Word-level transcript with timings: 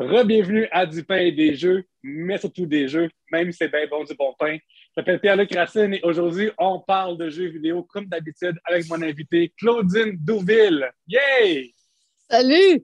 Re-bienvenue 0.00 0.66
à 0.72 0.86
Du 0.86 1.04
pain 1.04 1.18
et 1.18 1.30
des 1.30 1.54
jeux, 1.54 1.84
mais 2.02 2.38
surtout 2.38 2.64
des 2.64 2.88
jeux, 2.88 3.10
même 3.30 3.52
si 3.52 3.58
c'est 3.58 3.68
bien 3.68 3.86
bon 3.86 4.02
du 4.02 4.14
bon 4.14 4.34
pain. 4.38 4.56
Je 4.56 4.92
m'appelle 4.96 5.20
Pierre-Luc 5.20 5.54
Racine 5.54 5.92
et 5.92 6.00
aujourd'hui, 6.02 6.50
on 6.56 6.80
parle 6.80 7.18
de 7.18 7.28
jeux 7.28 7.48
vidéo 7.48 7.82
comme 7.82 8.06
d'habitude 8.06 8.56
avec 8.64 8.88
mon 8.88 9.02
invité 9.02 9.52
Claudine 9.58 10.16
Douville. 10.18 10.90
Yay! 11.06 11.74
Salut! 12.30 12.82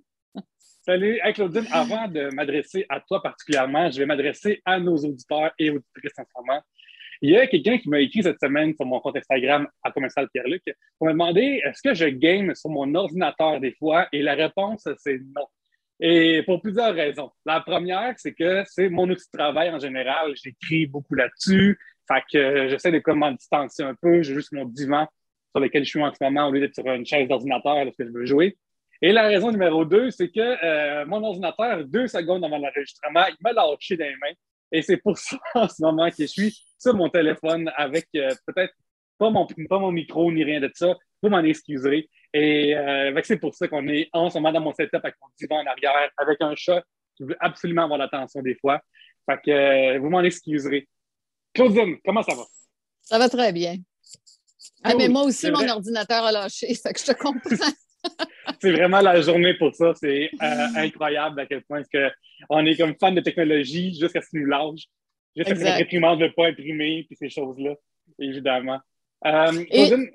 Salut! 0.84 1.18
Hey, 1.22 1.32
Claudine, 1.32 1.66
avant 1.72 2.06
de 2.06 2.28
m'adresser 2.34 2.84
à 2.90 3.00
toi 3.00 3.22
particulièrement, 3.22 3.90
je 3.90 3.98
vais 3.98 4.06
m'adresser 4.06 4.60
à 4.66 4.78
nos 4.78 4.98
auditeurs 4.98 5.52
et 5.58 5.70
auditrices 5.70 6.18
en 6.18 6.24
ce 6.24 6.38
moment. 6.38 6.60
Il 7.22 7.30
y 7.30 7.38
a 7.38 7.46
quelqu'un 7.46 7.78
qui 7.78 7.88
m'a 7.88 8.00
écrit 8.00 8.24
cette 8.24 8.40
semaine 8.42 8.74
sur 8.74 8.84
mon 8.84 9.00
compte 9.00 9.16
Instagram 9.16 9.66
à 9.82 9.90
commercial 9.90 10.28
Pierre-Luc 10.34 10.64
pour 10.98 11.06
me 11.06 11.12
demander 11.12 11.62
est-ce 11.64 11.80
que 11.80 11.94
je 11.94 12.08
game 12.08 12.54
sur 12.54 12.68
mon 12.68 12.94
ordinateur 12.94 13.58
des 13.58 13.72
fois? 13.72 14.06
Et 14.12 14.20
la 14.20 14.34
réponse 14.34 14.86
c'est 14.98 15.18
non. 15.34 15.46
Et 16.00 16.42
pour 16.44 16.60
plusieurs 16.60 16.94
raisons. 16.94 17.30
La 17.44 17.60
première, 17.60 18.14
c'est 18.18 18.34
que 18.34 18.62
c'est 18.66 18.88
mon 18.88 19.08
outil 19.08 19.24
de 19.32 19.38
travail 19.38 19.70
en 19.70 19.78
général. 19.78 20.34
J'écris 20.42 20.86
beaucoup 20.86 21.14
là-dessus. 21.14 21.78
Fait 22.06 22.22
que 22.30 22.68
j'essaie 22.68 22.92
de 22.92 22.98
comment 22.98 23.32
distancer 23.32 23.82
un 23.82 23.94
peu. 23.94 24.22
J'ai 24.22 24.34
juste 24.34 24.52
mon 24.52 24.66
divan 24.66 25.06
sur 25.52 25.60
lequel 25.60 25.84
je 25.84 25.90
suis 25.90 26.02
en 26.02 26.12
ce 26.12 26.22
moment 26.22 26.48
au 26.48 26.52
lieu 26.52 26.60
d'être 26.60 26.74
sur 26.74 26.86
une 26.86 27.06
chaise 27.06 27.28
d'ordinateur 27.28 27.84
lorsque 27.84 28.04
je 28.04 28.10
veux 28.10 28.26
jouer. 28.26 28.56
Et 29.02 29.12
la 29.12 29.26
raison 29.26 29.50
numéro 29.50 29.84
deux, 29.84 30.10
c'est 30.10 30.28
que 30.28 30.40
euh, 30.40 31.04
mon 31.06 31.22
ordinateur, 31.22 31.84
deux 31.84 32.06
secondes 32.06 32.44
avant 32.44 32.58
l'enregistrement, 32.58 33.24
il 33.28 33.36
m'a 33.40 33.52
lâché 33.52 33.96
des 33.96 34.10
mains. 34.20 34.34
Et 34.72 34.82
c'est 34.82 34.96
pour 34.98 35.16
ça, 35.18 35.38
en 35.54 35.68
ce 35.68 35.82
moment, 35.82 36.08
que 36.10 36.16
je 36.18 36.26
suis 36.26 36.58
sur 36.78 36.94
mon 36.94 37.08
téléphone 37.08 37.70
avec 37.76 38.06
euh, 38.16 38.30
peut-être 38.46 38.74
pas 39.18 39.30
mon, 39.30 39.46
pas 39.46 39.78
mon 39.78 39.92
micro 39.92 40.30
ni 40.30 40.44
rien 40.44 40.60
de 40.60 40.70
ça. 40.74 40.94
Vous 41.22 41.28
m'en 41.28 41.40
excuserez. 41.40 42.08
Et 42.38 42.76
euh, 42.76 43.18
c'est 43.24 43.38
pour 43.38 43.54
ça 43.54 43.66
qu'on 43.66 43.88
est 43.88 44.10
en 44.12 44.28
ce 44.28 44.36
moment 44.36 44.52
dans 44.52 44.60
mon 44.60 44.74
setup 44.74 45.00
avec 45.02 45.14
mon 45.22 45.28
divan 45.40 45.62
en 45.62 45.66
arrière, 45.66 46.10
avec 46.18 46.36
un 46.42 46.54
chat 46.54 46.84
qui 47.16 47.24
veut 47.24 47.36
absolument 47.40 47.84
avoir 47.84 47.98
l'attention 47.98 48.42
des 48.42 48.54
fois. 48.56 48.78
Fait 49.24 49.40
que 49.42 49.50
euh, 49.50 49.98
vous 49.98 50.10
m'en 50.10 50.20
excuserez. 50.20 50.86
Claudine, 51.54 51.96
comment 52.04 52.22
ça 52.22 52.34
va? 52.34 52.42
Ça 53.00 53.18
va 53.18 53.30
très 53.30 53.54
bien. 53.54 53.76
Ah, 54.84 54.92
mais 54.98 55.08
moi 55.08 55.22
aussi, 55.22 55.50
mon 55.50 55.66
ordinateur 55.66 56.24
a 56.24 56.32
lâché, 56.32 56.74
fait 56.74 56.92
que 56.92 57.00
je 57.00 57.06
te 57.06 57.12
comprends. 57.12 57.72
c'est 58.60 58.72
vraiment 58.72 59.00
la 59.00 59.18
journée 59.22 59.54
pour 59.54 59.74
ça. 59.74 59.94
C'est 59.94 60.30
euh, 60.42 60.66
incroyable 60.76 61.40
à 61.40 61.46
quel 61.46 61.64
point 61.64 61.80
est 61.90 62.12
on 62.50 62.66
est 62.66 62.76
comme 62.76 62.94
fan 63.00 63.14
de 63.14 63.22
technologie 63.22 63.98
jusqu'à 63.98 64.20
ce 64.20 64.28
qu'il 64.28 64.40
nous 64.40 64.46
lâche. 64.46 64.82
Juste 65.34 65.54
que 65.54 65.58
notre 65.58 65.80
imprimante 65.80 66.18
ne 66.20 66.26
veut 66.26 66.34
pas 66.34 66.48
imprimer, 66.48 67.06
puis 67.08 67.16
ces 67.16 67.30
choses-là, 67.30 67.74
évidemment. 68.18 68.78
Euh, 69.26 69.64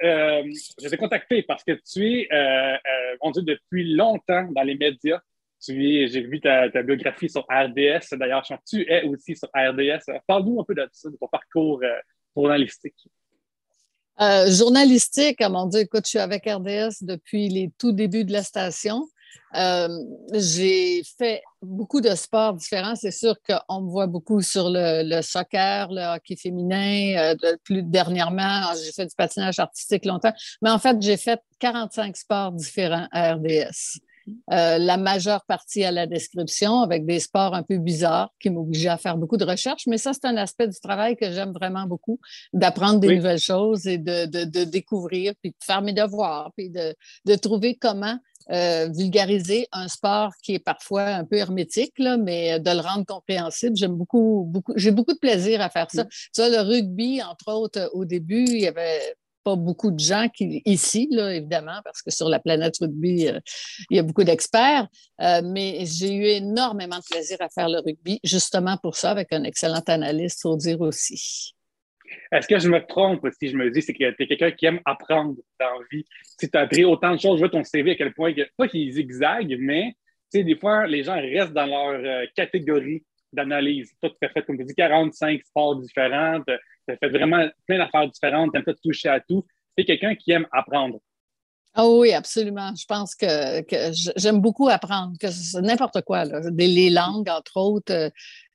euh, 0.03 0.43
je 0.81 0.87
t'ai 0.87 0.97
contacté 0.97 1.43
parce 1.43 1.63
que 1.63 1.73
tu 1.73 2.07
es, 2.07 2.27
euh, 2.31 2.75
euh 2.75 3.41
depuis 3.41 3.93
longtemps 3.93 4.47
dans 4.51 4.63
les 4.63 4.75
médias. 4.75 5.19
Tu 5.61 5.95
es, 5.95 6.07
j'ai 6.07 6.21
vu 6.21 6.39
ta, 6.39 6.69
biographie 6.81 7.29
sur 7.29 7.41
RDS. 7.41 8.15
D'ailleurs, 8.17 8.43
tu 8.67 8.81
es 8.89 9.03
aussi 9.03 9.35
sur 9.35 9.49
RDS. 9.55 10.11
Parle-nous 10.25 10.61
un 10.61 10.63
peu 10.63 10.73
de 10.73 10.87
ça, 10.91 11.09
de 11.09 11.17
ton 11.17 11.27
parcours 11.27 11.81
journalistique. 12.35 12.95
journalistique, 14.47 15.41
à 15.41 15.49
mon 15.49 15.67
Dieu, 15.67 15.81
écoute, 15.81 16.05
je 16.05 16.11
suis 16.11 16.19
avec 16.19 16.45
RDS 16.45 17.03
depuis 17.03 17.49
les 17.49 17.69
tout 17.77 17.91
débuts 17.91 18.23
de 18.23 18.31
la 18.31 18.43
station. 18.43 19.07
Euh, 19.55 19.87
j'ai 20.33 21.03
fait 21.17 21.41
beaucoup 21.61 22.01
de 22.01 22.15
sports 22.15 22.53
différents. 22.53 22.95
C'est 22.95 23.11
sûr 23.11 23.35
qu'on 23.41 23.81
me 23.81 23.89
voit 23.89 24.07
beaucoup 24.07 24.41
sur 24.41 24.69
le, 24.69 25.21
soccer, 25.21 25.89
le 25.91 26.15
hockey 26.15 26.35
féminin. 26.35 27.33
Euh, 27.33 27.55
plus 27.63 27.83
dernièrement, 27.83 28.73
j'ai 28.83 28.91
fait 28.91 29.05
du 29.05 29.15
patinage 29.15 29.59
artistique 29.59 30.05
longtemps. 30.05 30.33
Mais 30.61 30.69
en 30.69 30.79
fait, 30.79 30.97
j'ai 31.01 31.17
fait 31.17 31.41
45 31.59 32.15
sports 32.15 32.51
différents 32.51 33.07
à 33.11 33.33
RDS. 33.33 33.99
Euh, 34.51 34.77
la 34.77 34.97
majeure 34.97 35.43
partie 35.45 35.83
à 35.83 35.91
la 35.91 36.05
description 36.05 36.81
avec 36.81 37.05
des 37.05 37.19
sports 37.19 37.55
un 37.55 37.63
peu 37.63 37.77
bizarres 37.77 38.31
qui 38.39 38.49
m'obligeaient 38.49 38.89
à 38.89 38.97
faire 38.97 39.17
beaucoup 39.17 39.37
de 39.37 39.45
recherches. 39.45 39.87
Mais 39.87 39.97
ça, 39.97 40.13
c'est 40.13 40.25
un 40.25 40.37
aspect 40.37 40.67
du 40.67 40.79
travail 40.79 41.15
que 41.15 41.31
j'aime 41.31 41.51
vraiment 41.51 41.85
beaucoup, 41.85 42.19
d'apprendre 42.53 42.99
des 42.99 43.15
nouvelles 43.15 43.39
choses 43.39 43.87
et 43.87 43.97
de, 43.97 44.25
de, 44.25 44.63
découvrir, 44.63 45.33
puis 45.41 45.51
de 45.51 45.55
faire 45.63 45.81
mes 45.81 45.93
devoirs, 45.93 46.51
puis 46.55 46.69
de, 46.69 46.95
de 47.25 47.35
trouver 47.35 47.75
comment 47.75 48.17
euh, 48.49 48.89
vulgariser 48.93 49.67
un 49.71 49.87
sport 49.87 50.31
qui 50.43 50.55
est 50.55 50.59
parfois 50.59 51.03
un 51.03 51.25
peu 51.25 51.37
hermétique, 51.37 51.93
là, 51.97 52.17
mais 52.17 52.59
de 52.59 52.71
le 52.71 52.79
rendre 52.79 53.05
compréhensible. 53.05 53.75
J'aime 53.75 53.93
beaucoup, 53.93 54.45
beaucoup, 54.47 54.73
j'ai 54.75 54.91
beaucoup 54.91 55.13
de 55.13 55.19
plaisir 55.19 55.61
à 55.61 55.69
faire 55.69 55.89
ça. 55.91 56.03
Mm. 56.03 56.09
Tu 56.33 56.41
vois, 56.41 56.49
le 56.49 56.61
rugby, 56.61 57.21
entre 57.21 57.53
autres, 57.53 57.89
au 57.93 58.05
début, 58.05 58.45
il 58.45 58.61
y 58.61 58.67
avait 58.67 59.15
pas 59.43 59.55
beaucoup 59.55 59.91
de 59.91 59.99
gens 59.99 60.27
qui, 60.29 60.61
ici, 60.65 61.07
là, 61.11 61.33
évidemment, 61.33 61.79
parce 61.83 62.01
que 62.01 62.11
sur 62.11 62.29
la 62.29 62.39
planète 62.39 62.77
rugby, 62.79 63.27
euh, 63.27 63.39
il 63.89 63.97
y 63.97 63.99
a 63.99 64.03
beaucoup 64.03 64.23
d'experts, 64.23 64.87
euh, 65.21 65.41
mais 65.43 65.85
j'ai 65.85 66.13
eu 66.13 66.25
énormément 66.25 66.97
de 66.97 67.03
plaisir 67.09 67.37
à 67.39 67.49
faire 67.49 67.69
le 67.69 67.79
rugby, 67.79 68.19
justement 68.23 68.77
pour 68.77 68.95
ça, 68.95 69.11
avec 69.11 69.33
un 69.33 69.43
excellent 69.43 69.83
analyste, 69.87 70.41
faut 70.41 70.57
dire 70.57 70.81
aussi. 70.81 71.55
Est-ce 72.31 72.47
que 72.47 72.59
je 72.59 72.69
me 72.69 72.79
trompe 72.85 73.27
si 73.39 73.49
je 73.49 73.57
me 73.57 73.69
dis 73.69 73.81
c'est 73.81 73.93
que 73.93 74.11
tu 74.11 74.23
es 74.23 74.27
quelqu'un 74.27 74.51
qui 74.51 74.65
aime 74.65 74.79
apprendre 74.85 75.35
dans 75.59 75.79
la 75.79 75.85
vie? 75.91 76.05
Si 76.39 76.49
tu 76.49 76.57
as 76.57 76.61
appris 76.61 76.85
autant 76.85 77.15
de 77.15 77.19
choses, 77.19 77.37
je 77.37 77.39
vois 77.39 77.49
ton 77.49 77.63
CV 77.63 77.91
à 77.91 77.95
quel 77.95 78.13
point, 78.13 78.33
pas 78.57 78.67
qu'il 78.67 78.91
zigzague, 78.91 79.55
mais 79.59 79.95
des 80.33 80.55
fois, 80.55 80.87
les 80.87 81.03
gens 81.03 81.15
restent 81.15 81.53
dans 81.53 81.65
leur 81.65 81.99
euh, 82.03 82.25
catégorie 82.35 83.03
d'analyse. 83.33 83.93
Toi, 84.01 84.09
tu 84.09 84.27
as 84.27 84.29
fait, 84.29 84.43
comme 84.43 84.57
tu 84.57 84.63
dis, 84.63 84.75
45 84.75 85.41
sports 85.43 85.75
différents, 85.77 86.41
tu 86.47 86.53
as 86.93 86.97
fait 86.97 87.09
vraiment 87.09 87.47
plein 87.67 87.77
d'affaires 87.77 88.09
différentes, 88.09 88.51
tu 88.51 88.57
aimes 88.57 88.63
pas 88.63 88.73
toucher 88.73 89.09
à 89.09 89.19
tout. 89.19 89.45
Tu 89.77 89.83
es 89.83 89.85
quelqu'un 89.85 90.15
qui 90.15 90.31
aime 90.31 90.47
apprendre. 90.51 90.99
Ah 91.73 91.87
oui, 91.87 92.11
absolument. 92.11 92.73
Je 92.75 92.85
pense 92.85 93.15
que, 93.15 93.25
j'aime 94.17 94.41
beaucoup 94.41 94.67
apprendre, 94.67 95.17
que 95.17 95.61
n'importe 95.61 96.01
quoi. 96.01 96.25
Les 96.25 96.89
langues, 96.89 97.29
entre 97.29 97.57
autres, 97.57 97.93
euh, 97.93 98.09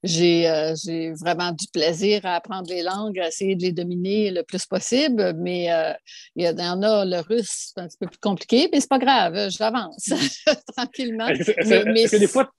euh, 0.05 0.75
j'ai 0.85 1.13
vraiment 1.13 1.53
du 1.53 1.67
plaisir 1.73 2.21
à 2.25 2.37
apprendre 2.37 2.69
les 2.69 2.83
langues, 2.83 3.19
à 3.19 3.29
essayer 3.29 3.57
de 3.57 3.63
les 3.63 3.73
dominer 3.73 4.31
le 4.31 4.43
plus 4.43 4.67
possible, 4.67 5.33
mais 5.39 5.73
euh, 5.73 5.93
il 6.37 6.45
y 6.45 6.49
en 6.49 6.83
a, 6.83 7.05
le 7.05 7.21
russe, 7.21 7.73
c'est 7.75 7.81
un 7.81 7.89
petit 7.89 7.97
peu 7.99 8.07
plus 8.07 8.19
compliqué, 8.19 8.69
mais 8.71 8.81
c'est 8.81 8.91
pas 8.91 8.99
grave, 8.99 9.49
j'avance 9.51 10.11
tranquillement. 10.77 11.29
Est-ce 11.29 12.11
que, 12.11 12.17
des 12.19 12.27
fois, 12.27 12.51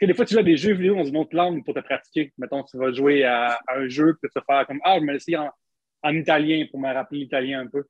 que 0.00 0.06
des 0.06 0.14
fois, 0.14 0.24
tu 0.24 0.32
joues 0.32 0.40
à 0.40 0.44
des 0.44 0.56
jeux 0.56 0.74
vidéo 0.74 0.96
dans 0.96 1.04
une 1.04 1.18
autre 1.18 1.36
langue 1.36 1.62
pour 1.62 1.74
te 1.74 1.80
pratiquer? 1.80 2.32
Mettons, 2.38 2.64
tu 2.64 2.78
vas 2.78 2.90
jouer 2.90 3.24
à, 3.24 3.58
un 3.68 3.86
jeu, 3.86 4.16
puis 4.20 4.30
tu 4.34 4.40
vas 4.40 4.44
faire 4.46 4.66
comme 4.66 4.80
Ah, 4.82 4.98
je 4.98 5.04
vais 5.04 5.16
essayer 5.16 5.36
en, 5.36 5.50
en 6.02 6.14
italien 6.14 6.64
pour 6.70 6.80
me 6.80 6.92
rappeler 6.92 7.20
l'italien 7.20 7.60
un 7.60 7.66
peu. 7.66 7.84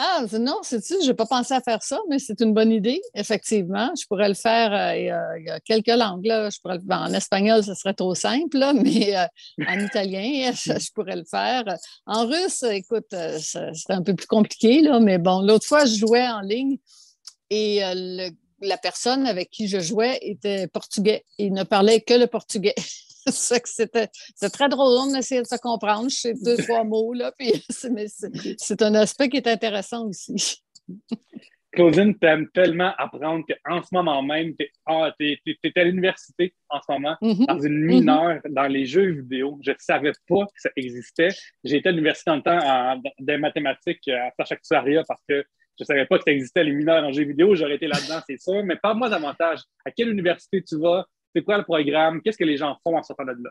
Ah, 0.00 0.24
non, 0.38 0.60
c'est-tu, 0.62 0.94
je 1.02 1.08
n'ai 1.08 1.14
pas 1.14 1.26
pensé 1.26 1.54
à 1.54 1.60
faire 1.60 1.82
ça, 1.82 1.98
mais 2.08 2.20
c'est 2.20 2.40
une 2.40 2.54
bonne 2.54 2.70
idée, 2.70 3.00
effectivement. 3.14 3.90
Je 4.00 4.06
pourrais 4.06 4.28
le 4.28 4.34
faire, 4.34 4.72
euh, 4.72 4.96
il, 4.96 5.44
y 5.44 5.50
a, 5.50 5.58
quelques 5.58 5.88
langues, 5.88 6.24
là. 6.24 6.48
Pourrais 6.62 6.78
en 6.90 7.12
espagnol, 7.12 7.64
ce 7.64 7.74
serait 7.74 7.94
trop 7.94 8.14
simple, 8.14 8.58
mais 8.74 9.16
euh, 9.16 9.26
en 9.66 9.80
italien, 9.80 10.52
je, 10.54 10.92
pourrais 10.92 11.16
le 11.16 11.24
faire. 11.28 11.64
En 12.06 12.26
russe, 12.26 12.62
écoute, 12.62 13.12
euh, 13.12 13.38
ça 13.40 13.74
serait 13.74 13.94
un 13.94 14.02
peu 14.02 14.14
plus 14.14 14.28
compliqué, 14.28 14.82
là, 14.82 15.00
mais 15.00 15.18
bon, 15.18 15.40
l'autre 15.40 15.66
fois, 15.66 15.84
je 15.84 15.96
jouais 15.96 16.28
en 16.28 16.42
ligne 16.42 16.78
et 17.50 17.80
la 18.60 18.76
personne 18.76 19.26
avec 19.26 19.50
qui 19.50 19.68
je 19.68 19.80
jouais 19.80 20.18
était 20.22 20.68
portugais. 20.68 21.24
Il 21.38 21.52
ne 21.54 21.64
parlait 21.64 22.02
que 22.02 22.14
le 22.14 22.26
portugais. 22.26 22.74
c'était 23.64 24.08
très 24.52 24.68
drôle 24.68 25.12
d'essayer 25.12 25.42
de 25.42 25.46
se 25.46 25.56
comprendre. 25.56 26.08
Je 26.08 26.16
sais 26.16 26.34
deux, 26.34 26.56
trois 26.64 26.84
mots, 26.84 27.12
là, 27.12 27.32
puis 27.38 27.52
c'est 28.58 28.82
un 28.82 28.94
aspect 28.94 29.28
qui 29.28 29.38
est 29.38 29.46
intéressant 29.46 30.06
aussi. 30.06 30.62
Claudine, 31.72 32.18
tu 32.18 32.26
aimes 32.26 32.48
tellement 32.54 32.92
apprendre 32.96 33.44
qu'en 33.46 33.82
ce 33.82 33.88
moment 33.92 34.22
même, 34.22 34.54
tu 34.56 34.64
es, 34.64 34.72
ah, 34.86 35.12
à 35.12 35.84
l'université 35.84 36.54
en 36.70 36.80
ce 36.80 36.90
moment, 36.90 37.16
mm-hmm. 37.20 37.46
dans 37.46 37.60
une 37.60 37.84
mineure, 37.84 38.36
mm-hmm. 38.36 38.54
dans 38.54 38.66
les 38.66 38.86
jeux 38.86 39.10
vidéo. 39.10 39.58
Je 39.62 39.72
ne 39.72 39.76
savais 39.78 40.12
pas 40.26 40.46
que 40.46 40.60
ça 40.60 40.70
existait. 40.76 41.28
J'ai 41.64 41.76
été 41.76 41.90
à 41.90 41.92
l'université 41.92 42.30
en 42.30 42.40
temps 42.40 42.58
en, 42.58 43.02
des 43.18 43.36
mathématiques 43.36 44.08
à 44.08 44.30
Sacha-Actuaria 44.38 45.04
parce 45.06 45.22
que 45.28 45.44
je 45.78 45.84
ne 45.84 45.86
savais 45.86 46.06
pas 46.06 46.18
que 46.18 46.24
ça 46.24 46.32
existait 46.32 46.64
les 46.64 46.72
mineurs 46.72 47.04
en 47.04 47.12
jeux 47.12 47.24
vidéo. 47.24 47.54
J'aurais 47.54 47.76
été 47.76 47.86
là-dedans, 47.86 48.20
c'est 48.28 48.40
sûr. 48.40 48.64
Mais 48.64 48.76
parle-moi 48.76 49.10
davantage. 49.10 49.60
À 49.84 49.92
quelle 49.92 50.08
université 50.08 50.62
tu 50.62 50.78
vas? 50.80 51.06
C'est 51.38 51.44
quoi 51.44 51.56
le 51.56 51.62
programme? 51.62 52.20
Qu'est-ce 52.20 52.36
que 52.36 52.44
les 52.44 52.56
gens 52.56 52.76
font 52.82 52.96
en 52.96 53.02
sortant 53.04 53.24
de 53.24 53.30
là? 53.30 53.50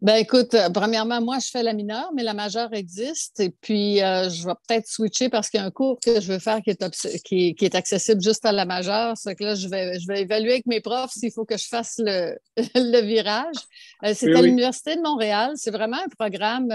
Ben 0.00 0.16
écoute, 0.16 0.54
euh, 0.54 0.70
premièrement, 0.70 1.20
moi, 1.20 1.38
je 1.38 1.48
fais 1.50 1.62
la 1.62 1.72
mineure, 1.72 2.10
mais 2.14 2.22
la 2.22 2.32
majeure 2.32 2.72
existe. 2.72 3.40
Et 3.40 3.50
puis, 3.50 4.02
euh, 4.02 4.30
je 4.30 4.46
vais 4.46 4.54
peut-être 4.66 4.86
switcher 4.86 5.28
parce 5.28 5.50
qu'il 5.50 5.58
y 5.58 5.62
a 5.62 5.66
un 5.66 5.70
cours 5.70 5.98
que 6.00 6.20
je 6.20 6.32
veux 6.32 6.38
faire 6.38 6.62
qui 6.62 6.70
est, 6.70 7.54
qui, 7.54 7.64
est 7.64 7.74
accessible 7.74 8.22
juste 8.22 8.46
à 8.46 8.52
la 8.52 8.64
majeure. 8.64 9.16
C'est 9.16 9.34
que 9.34 9.44
là, 9.44 9.54
je 9.54 9.68
vais, 9.68 9.98
je 9.98 10.06
vais 10.06 10.22
évaluer 10.22 10.52
avec 10.52 10.66
mes 10.66 10.80
profs 10.80 11.10
s'il 11.12 11.32
faut 11.32 11.44
que 11.44 11.56
je 11.56 11.66
fasse 11.66 11.96
le, 11.98 12.38
le 12.74 13.00
virage. 13.00 13.56
Euh, 14.04 14.12
c'est 14.14 14.34
à 14.34 14.40
l'Université 14.40 14.96
de 14.96 15.02
Montréal. 15.02 15.52
C'est 15.56 15.72
vraiment 15.72 15.98
un 15.98 16.08
programme, 16.08 16.72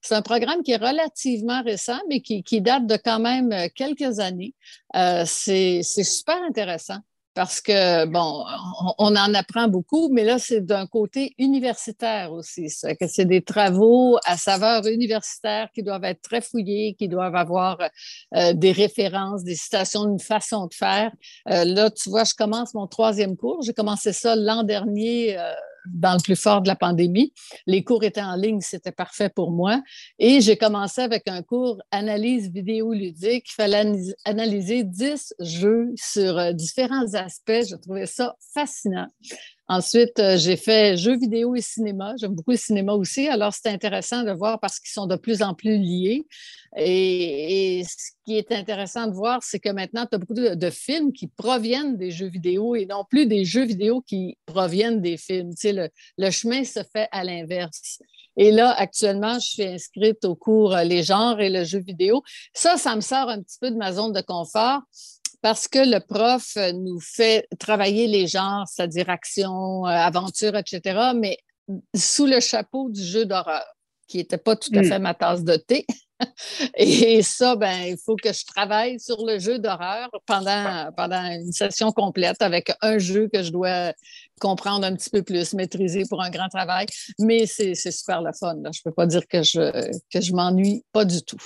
c'est 0.00 0.14
un 0.14 0.22
programme 0.22 0.62
qui 0.62 0.72
est 0.72 0.76
relativement 0.76 1.62
récent, 1.62 2.00
mais 2.08 2.20
qui, 2.20 2.42
qui 2.42 2.60
date 2.60 2.86
de 2.86 2.96
quand 2.96 3.20
même 3.20 3.54
quelques 3.74 4.18
années. 4.18 4.54
c'est 5.26 5.82
super 5.82 6.42
intéressant. 6.42 6.98
Parce 7.34 7.60
que, 7.60 8.06
bon, 8.06 8.44
on, 8.98 9.14
en 9.14 9.34
apprend 9.34 9.68
beaucoup, 9.68 10.08
mais 10.12 10.24
là, 10.24 10.38
c'est 10.38 10.60
d'un 10.60 10.86
côté 10.86 11.34
universitaire 11.38 12.32
aussi. 12.32 12.66
que 13.00 13.06
c'est 13.06 13.24
des 13.24 13.42
travaux 13.42 14.18
à 14.24 14.36
saveur 14.36 14.86
universitaire 14.86 15.68
qui 15.72 15.82
doivent 15.82 16.04
être 16.04 16.22
très 16.22 16.40
fouillés, 16.40 16.94
qui 16.94 17.08
doivent 17.08 17.36
avoir 17.36 17.78
euh, 18.34 18.52
des 18.52 18.72
références, 18.72 19.44
des 19.44 19.54
citations, 19.54 20.08
une 20.08 20.18
façon 20.18 20.66
de 20.66 20.74
faire. 20.74 21.12
Euh, 21.48 21.64
là, 21.64 21.90
tu 21.90 22.10
vois, 22.10 22.24
je 22.24 22.34
commence 22.34 22.74
mon 22.74 22.88
troisième 22.88 23.36
cours. 23.36 23.62
J'ai 23.62 23.74
commencé 23.74 24.12
ça 24.12 24.34
l'an 24.34 24.64
dernier. 24.64 25.38
Euh, 25.38 25.52
dans 25.86 26.14
le 26.14 26.22
plus 26.22 26.36
fort 26.36 26.62
de 26.62 26.68
la 26.68 26.76
pandémie. 26.76 27.32
Les 27.66 27.84
cours 27.84 28.04
étaient 28.04 28.22
en 28.22 28.36
ligne, 28.36 28.60
c'était 28.60 28.92
parfait 28.92 29.28
pour 29.28 29.50
moi. 29.50 29.82
Et 30.18 30.40
j'ai 30.40 30.56
commencé 30.56 31.00
avec 31.00 31.28
un 31.28 31.42
cours 31.42 31.80
analyse 31.90 32.50
vidéoludique. 32.50 33.46
Il 33.50 33.54
fallait 33.54 33.92
analyser 34.24 34.84
10 34.84 35.34
jeux 35.40 35.92
sur 35.96 36.38
euh, 36.38 36.52
différents 36.52 37.14
aspects. 37.14 37.66
Je 37.68 37.76
trouvais 37.76 38.06
ça 38.06 38.36
fascinant. 38.54 39.08
Ensuite, 39.70 40.18
euh, 40.18 40.36
j'ai 40.36 40.56
fait 40.56 40.96
jeux 40.96 41.16
vidéo 41.16 41.54
et 41.54 41.60
cinéma. 41.60 42.14
J'aime 42.18 42.34
beaucoup 42.34 42.50
le 42.50 42.56
cinéma 42.56 42.92
aussi. 42.94 43.28
Alors, 43.28 43.54
c'est 43.54 43.68
intéressant 43.68 44.24
de 44.24 44.32
voir 44.32 44.58
parce 44.58 44.80
qu'ils 44.80 44.90
sont 44.90 45.06
de 45.06 45.14
plus 45.14 45.42
en 45.42 45.54
plus 45.54 45.78
liés. 45.78 46.26
Et, 46.76 47.84
ce 47.88 48.10
qui 48.24 48.36
est 48.36 48.50
intéressant 48.50 49.06
de 49.06 49.12
voir, 49.12 49.44
c'est 49.44 49.60
que 49.60 49.68
maintenant, 49.68 50.06
tu 50.06 50.16
as 50.16 50.18
beaucoup 50.18 50.34
de, 50.34 50.70
films 50.70 51.12
qui 51.12 51.28
proviennent 51.28 51.96
des 51.96 52.10
jeux 52.10 52.26
vidéo 52.26 52.74
et 52.74 52.84
non 52.84 53.04
plus 53.08 53.26
des 53.26 53.44
jeux 53.44 53.64
vidéo 53.64 54.00
qui 54.00 54.36
proviennent 54.44 55.00
des 55.00 55.16
films. 55.16 55.50
Tu 55.50 55.72
sais, 55.72 55.90
le, 56.18 56.30
chemin 56.32 56.64
se 56.64 56.80
fait 56.92 57.06
à 57.12 57.22
l'inverse. 57.22 58.00
Et 58.36 58.50
là, 58.50 58.72
actuellement, 58.72 59.34
je 59.34 59.50
suis 59.50 59.62
inscrite 59.62 60.24
au 60.24 60.34
cours 60.34 60.74
euh, 60.74 60.82
Les 60.82 61.04
genres 61.04 61.40
et 61.40 61.48
le 61.48 61.62
jeu 61.62 61.78
vidéo. 61.78 62.24
Ça, 62.54 62.76
ça 62.76 62.96
me 62.96 63.02
sort 63.02 63.28
un 63.28 63.40
petit 63.40 63.58
peu 63.60 63.70
de 63.70 63.76
ma 63.76 63.92
zone 63.92 64.12
de 64.12 64.20
confort 64.20 64.80
parce 65.42 65.68
que 65.68 65.78
le 65.78 66.00
prof 66.00 66.56
nous 66.74 67.00
fait 67.00 67.46
travailler 67.58 68.06
les 68.06 68.26
genres, 68.26 68.66
c'est-à-dire 68.68 69.08
action, 69.08 69.86
euh, 69.86 69.90
aventure, 69.90 70.56
etc., 70.56 71.12
mais 71.14 71.38
sous 71.94 72.26
le 72.26 72.40
chapeau 72.40 72.90
du 72.90 73.02
jeu 73.02 73.24
d'horreur, 73.26 73.64
qui 74.06 74.18
n'était 74.18 74.38
pas 74.38 74.56
tout 74.56 74.70
à 74.74 74.80
hmm. 74.80 74.84
fait 74.84 74.98
ma 74.98 75.14
tasse 75.14 75.44
de 75.44 75.56
thé. 75.56 75.86
Et 76.76 77.22
ça, 77.22 77.56
ben, 77.56 77.80
il 77.86 77.96
faut 78.04 78.16
que 78.16 78.32
je 78.32 78.44
travaille 78.44 79.00
sur 79.00 79.24
le 79.24 79.38
jeu 79.38 79.58
d'horreur 79.58 80.10
pendant, 80.26 80.90
pendant 80.96 81.22
une 81.24 81.52
session 81.52 81.92
complète 81.92 82.42
avec 82.42 82.72
un 82.82 82.98
jeu 82.98 83.28
que 83.32 83.42
je 83.42 83.50
dois 83.50 83.94
comprendre 84.40 84.84
un 84.84 84.94
petit 84.94 85.08
peu 85.08 85.22
plus, 85.22 85.54
maîtriser 85.54 86.02
pour 86.08 86.22
un 86.22 86.30
grand 86.30 86.48
travail. 86.48 86.86
Mais 87.18 87.46
c'est 87.46 87.74
super 87.74 88.20
le 88.20 88.32
fun. 88.38 88.56
Je 88.56 88.68
ne 88.68 88.82
peux 88.84 88.92
pas 88.92 89.06
dire 89.06 89.26
que 89.26 89.42
je, 89.42 89.90
que 90.12 90.20
je 90.20 90.32
m'ennuie 90.32 90.84
pas 90.92 91.04
du 91.04 91.22
tout. 91.22 91.40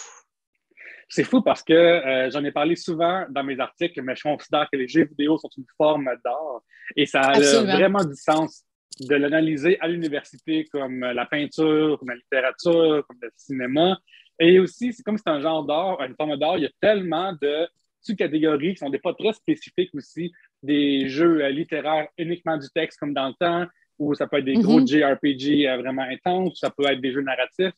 C'est 1.15 1.23
fou 1.23 1.43
parce 1.43 1.63
que 1.63 1.73
euh, 1.73 2.29
j'en 2.33 2.43
ai 2.43 2.51
parlé 2.51 2.75
souvent 2.75 3.25
dans 3.31 3.45
mes 3.45 3.61
articles, 3.61 4.03
mais 4.03 4.17
je 4.17 4.23
considère 4.25 4.67
que 4.69 4.77
les 4.77 4.89
jeux 4.89 5.05
vidéo 5.05 5.39
sont 5.39 5.49
une 5.57 5.65
forme 5.77 6.11
d'art 6.25 6.61
et 6.97 7.07
ça 7.07 7.21
a 7.21 7.39
vraiment 7.39 8.03
du 8.03 8.17
sens 8.17 8.65
de 8.99 9.15
l'analyser 9.15 9.79
à 9.79 9.87
l'université 9.87 10.65
comme 10.73 10.99
la 10.99 11.25
peinture, 11.25 12.01
comme 12.01 12.09
la 12.09 12.17
littérature, 12.17 13.07
comme 13.07 13.19
le 13.23 13.31
cinéma. 13.37 13.97
Et 14.41 14.59
aussi, 14.59 14.93
c'est 14.93 15.05
comme 15.05 15.17
c'est 15.17 15.31
un 15.31 15.41
genre 15.41 15.65
d'art, 15.65 16.03
une 16.03 16.17
forme 16.17 16.37
d'art, 16.37 16.59
il 16.59 16.65
y 16.65 16.67
a 16.67 16.73
tellement 16.81 17.33
de 17.41 17.69
sous-catégories 18.01 18.73
qui 18.73 18.79
sont 18.79 18.91
des 18.91 18.99
pas 18.99 19.15
très 19.15 19.35
spécifiques 19.35 19.95
aussi, 19.95 20.33
des 20.65 21.09
jeux 21.09 21.45
euh, 21.45 21.51
littéraires 21.51 22.09
uniquement 22.19 22.59
du 22.59 22.67
texte 22.75 22.99
comme 22.99 23.15
dans 23.15 23.29
le 23.29 23.35
temps, 23.35 23.69
ou 24.01 24.15
ça 24.17 24.27
peut 24.27 24.39
être 24.39 24.47
des 24.47 24.55
gros 24.55 24.81
mm-hmm. 24.81 25.15
JRPG 25.15 25.69
euh, 25.69 25.77
vraiment 25.77 26.03
intenses, 26.11 26.59
ça 26.59 26.71
peut 26.71 26.87
être 26.89 27.01
des 27.01 27.13
jeux 27.13 27.23
narratifs. 27.23 27.73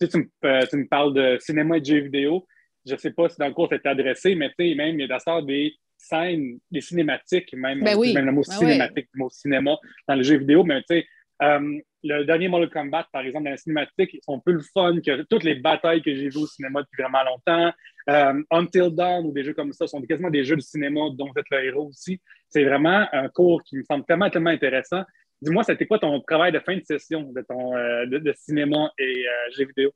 Tu, 0.00 0.08
tu, 0.08 0.16
me, 0.16 0.66
tu 0.70 0.76
me 0.78 0.88
parles 0.88 1.12
de 1.12 1.36
cinéma 1.38 1.76
et 1.76 1.80
de 1.80 1.84
jeux 1.84 2.00
vidéo 2.00 2.46
je 2.86 2.92
ne 2.92 2.98
sais 2.98 3.12
pas 3.12 3.28
si 3.28 3.38
dans 3.38 3.48
le 3.48 3.54
cours 3.54 3.68
c'est 3.70 3.86
adressé, 3.86 4.34
mais 4.34 4.48
tu 4.50 4.68
sais, 4.68 4.74
même 4.74 4.98
il 4.98 5.08
y 5.08 5.12
a 5.12 5.42
des 5.42 5.74
scènes, 5.96 6.58
des 6.70 6.80
cinématiques, 6.80 7.52
même, 7.54 7.82
ben 7.82 7.98
même 7.98 8.26
le 8.26 8.32
mot 8.32 8.42
ben 8.46 8.56
cinématique, 8.56 9.08
le 9.14 9.18
mot 9.18 9.30
cinéma 9.30 9.76
dans 10.08 10.14
les 10.14 10.24
jeux 10.24 10.38
vidéo, 10.38 10.64
mais 10.64 10.80
tu 10.80 10.96
sais, 10.96 11.06
euh, 11.42 11.78
le 12.04 12.24
dernier 12.24 12.48
Mortal 12.48 12.70
Kombat, 12.70 13.06
par 13.12 13.22
exemple, 13.22 13.44
dans 13.44 13.50
la 13.50 13.56
cinématique, 13.56 14.10
ils 14.14 14.22
sont 14.22 14.40
plus 14.40 14.54
le 14.54 14.62
fun 14.74 15.00
que 15.00 15.22
toutes 15.22 15.44
les 15.44 15.56
batailles 15.56 16.02
que 16.02 16.14
j'ai 16.14 16.28
vues 16.28 16.38
au 16.38 16.46
cinéma 16.46 16.82
depuis 16.82 17.02
vraiment 17.02 17.22
longtemps. 17.24 17.72
Euh, 18.10 18.42
Until 18.50 18.90
Dawn 18.90 19.26
ou 19.26 19.32
des 19.32 19.44
jeux 19.44 19.54
comme 19.54 19.72
ça 19.72 19.86
sont 19.86 20.00
quasiment 20.02 20.30
des 20.30 20.44
jeux 20.44 20.56
de 20.56 20.60
cinéma 20.60 21.00
dont 21.12 21.26
vous 21.26 21.38
êtes 21.38 21.50
le 21.50 21.64
héros 21.64 21.88
aussi. 21.88 22.20
C'est 22.48 22.64
vraiment 22.64 23.06
un 23.12 23.28
cours 23.28 23.62
qui 23.62 23.76
me 23.76 23.84
semble 23.84 24.04
tellement, 24.04 24.30
tellement 24.30 24.50
intéressant. 24.50 25.02
Dis-moi, 25.40 25.62
c'était 25.62 25.86
quoi 25.86 25.98
ton 25.98 26.20
travail 26.20 26.52
de 26.52 26.58
fin 26.58 26.76
de 26.76 26.84
session 26.84 27.32
de, 27.32 27.40
ton, 27.42 27.76
euh, 27.76 28.06
de, 28.06 28.32
cinéma 28.36 28.90
et 28.98 29.24
jeux 29.56 29.66
vidéo? 29.66 29.92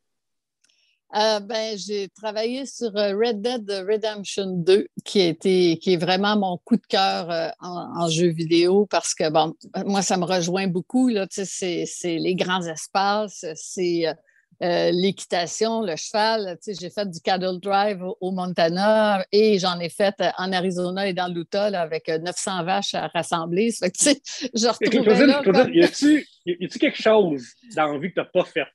Euh, 1.15 1.39
ben, 1.41 1.79
j'ai 1.79 2.09
travaillé 2.09 2.67
sur 2.67 2.95
euh, 2.97 3.15
Red 3.17 3.41
Dead 3.41 3.71
Redemption 3.89 4.47
2, 4.47 4.89
qui, 5.05 5.21
a 5.21 5.27
été, 5.27 5.79
qui 5.79 5.93
est 5.93 5.97
vraiment 5.97 6.37
mon 6.37 6.59
coup 6.59 6.77
de 6.77 6.87
cœur 6.87 7.31
euh, 7.31 7.49
en, 7.61 8.09
jeu 8.09 8.29
vidéo 8.29 8.87
parce 8.87 9.15
que, 9.15 9.31
bon, 9.31 9.55
moi, 9.87 10.03
ça 10.03 10.17
me 10.17 10.25
rejoint 10.25 10.67
beaucoup. 10.67 11.11
C'est 11.31 11.87
les 12.03 12.35
grands 12.35 12.67
espaces, 12.67 13.47
c'est 13.55 14.15
l'équitation, 14.61 15.81
le 15.81 15.95
cheval. 15.97 16.59
J'ai 16.67 16.91
fait 16.91 17.09
du 17.09 17.21
cattle 17.21 17.61
drive 17.61 18.03
au, 18.21 18.33
Montana 18.33 19.25
et 19.31 19.61
j'en 19.61 19.79
ai 19.79 19.89
fait 19.89 20.15
en 20.39 20.53
Arizona 20.53 21.07
et 21.07 21.15
dans 21.15 21.29
l'Utah 21.29 21.67
avec 21.81 22.09
900 22.09 22.65
vaches 22.65 22.95
à 22.95 23.07
rassembler. 23.09 23.71
Je 23.71 24.67
retrouvais 24.67 25.27
là, 25.27 25.43
Y 25.69 25.85
a-tu 25.85 26.79
quelque 26.79 27.01
chose 27.01 27.45
dans 27.77 27.93
la 27.93 27.99
vie 27.99 28.09
que 28.09 28.15
tu 28.15 28.21
n'as 28.21 28.25
pas 28.25 28.45
fait? 28.45 28.67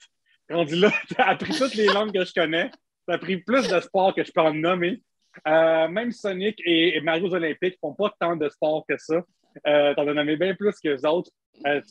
Rendu 0.52 0.76
tu 1.08 1.16
as 1.18 1.30
appris 1.30 1.54
toutes 1.54 1.76
les 1.76 1.88
langues 1.88 2.14
que 2.14 2.26
je 2.26 2.34
connais. 2.34 2.70
Tu 2.70 3.12
as 3.12 3.14
appris 3.14 3.38
plus 3.38 3.68
de 3.68 3.80
sports 3.80 4.14
que 4.14 4.24
je 4.24 4.32
peux 4.32 4.42
en 4.42 4.54
nommer. 4.54 5.02
Euh, 5.48 5.88
même 5.88 6.12
Sonic 6.12 6.62
et, 6.66 7.00
Mario 7.02 7.34
Olympiques 7.34 7.78
font 7.80 7.94
pas 7.94 8.14
tant 8.20 8.36
de 8.36 8.50
sport 8.50 8.86
que 8.88 8.98
ça. 8.98 9.22
Euh, 9.68 9.94
T'en 9.96 10.08
as 10.08 10.14
nommé 10.14 10.36
bien 10.38 10.56
plus 10.56 10.76
que 10.80 10.90
les 10.90 11.06
autres. 11.06 11.32
Euh, 11.66 11.82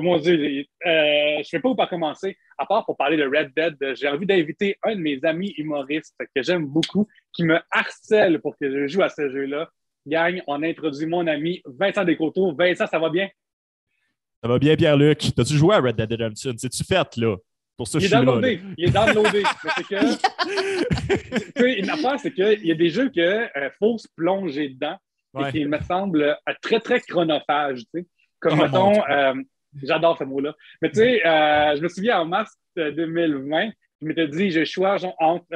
mon 0.00 0.18
Dieu, 0.18 0.34
euh, 0.34 0.64
je 0.86 1.38
ne 1.38 1.42
sais 1.42 1.60
pas 1.60 1.68
où 1.68 1.74
par 1.74 1.88
commencer. 1.88 2.36
À 2.58 2.66
part 2.66 2.84
pour 2.84 2.96
parler 2.96 3.16
de 3.16 3.24
Red 3.24 3.52
Dead, 3.56 3.76
j'ai 3.96 4.08
envie 4.08 4.26
d'inviter 4.26 4.76
un 4.82 4.94
de 4.94 5.00
mes 5.00 5.24
amis 5.24 5.54
humoristes 5.56 6.14
que 6.34 6.42
j'aime 6.42 6.66
beaucoup, 6.66 7.08
qui 7.32 7.44
me 7.44 7.58
harcèle 7.70 8.40
pour 8.40 8.56
que 8.56 8.70
je 8.70 8.86
joue 8.86 9.02
à 9.02 9.08
ce 9.08 9.28
jeu-là. 9.28 9.70
Gagne, 10.06 10.42
on 10.46 10.62
introduit 10.62 11.06
mon 11.06 11.26
ami 11.26 11.62
Vincent 11.64 12.04
Descoteaux. 12.04 12.54
Vincent, 12.54 12.86
ça 12.86 12.98
va 12.98 13.10
bien? 13.10 13.28
Ça 14.44 14.48
va 14.48 14.58
bien, 14.58 14.76
Pierre-Luc. 14.76 15.34
T'as-tu 15.34 15.54
joué 15.54 15.74
à 15.74 15.80
Red 15.80 15.96
Dead 15.96 16.12
Redemption? 16.12 16.52
C'est-tu 16.58 16.84
fait, 16.84 17.16
là? 17.16 17.34
Pour 17.78 17.88
ça, 17.88 17.98
il, 17.98 18.04
est 18.04 18.10
downloadé. 18.10 18.56
Là? 18.56 18.62
il 18.76 18.84
est 18.84 18.90
downloadé. 18.90 19.42
c'est 19.74 19.86
que, 19.88 21.64
une 21.80 21.88
affaire, 21.88 22.20
c'est 22.20 22.30
qu'il 22.30 22.66
y 22.66 22.70
a 22.70 22.74
des 22.74 22.90
jeux 22.90 23.08
qu'il 23.08 23.22
euh, 23.22 23.70
faut 23.78 23.96
se 23.96 24.06
plonger 24.14 24.68
dedans 24.68 24.98
et 25.40 25.50
qui 25.50 25.64
me 25.64 25.78
semble 25.78 26.22
euh, 26.24 26.52
très, 26.60 26.78
très 26.78 27.00
chronophage. 27.00 27.84
Tu 27.94 28.00
sais. 28.00 28.06
Comme, 28.38 28.60
oh, 28.60 28.64
mettons, 28.64 29.02
euh, 29.08 29.32
j'adore 29.82 30.18
ce 30.18 30.24
mot-là. 30.24 30.54
Mais 30.82 30.90
tu 30.90 30.96
sais, 30.96 31.22
je 31.24 31.80
me 31.80 31.88
souviens 31.88 32.20
en 32.20 32.26
mars 32.26 32.52
2020, 32.76 33.70
je 34.02 34.06
m'étais 34.06 34.28
dit, 34.28 34.50
j'ai 34.50 34.66
choix 34.66 34.98
entre 35.20 35.46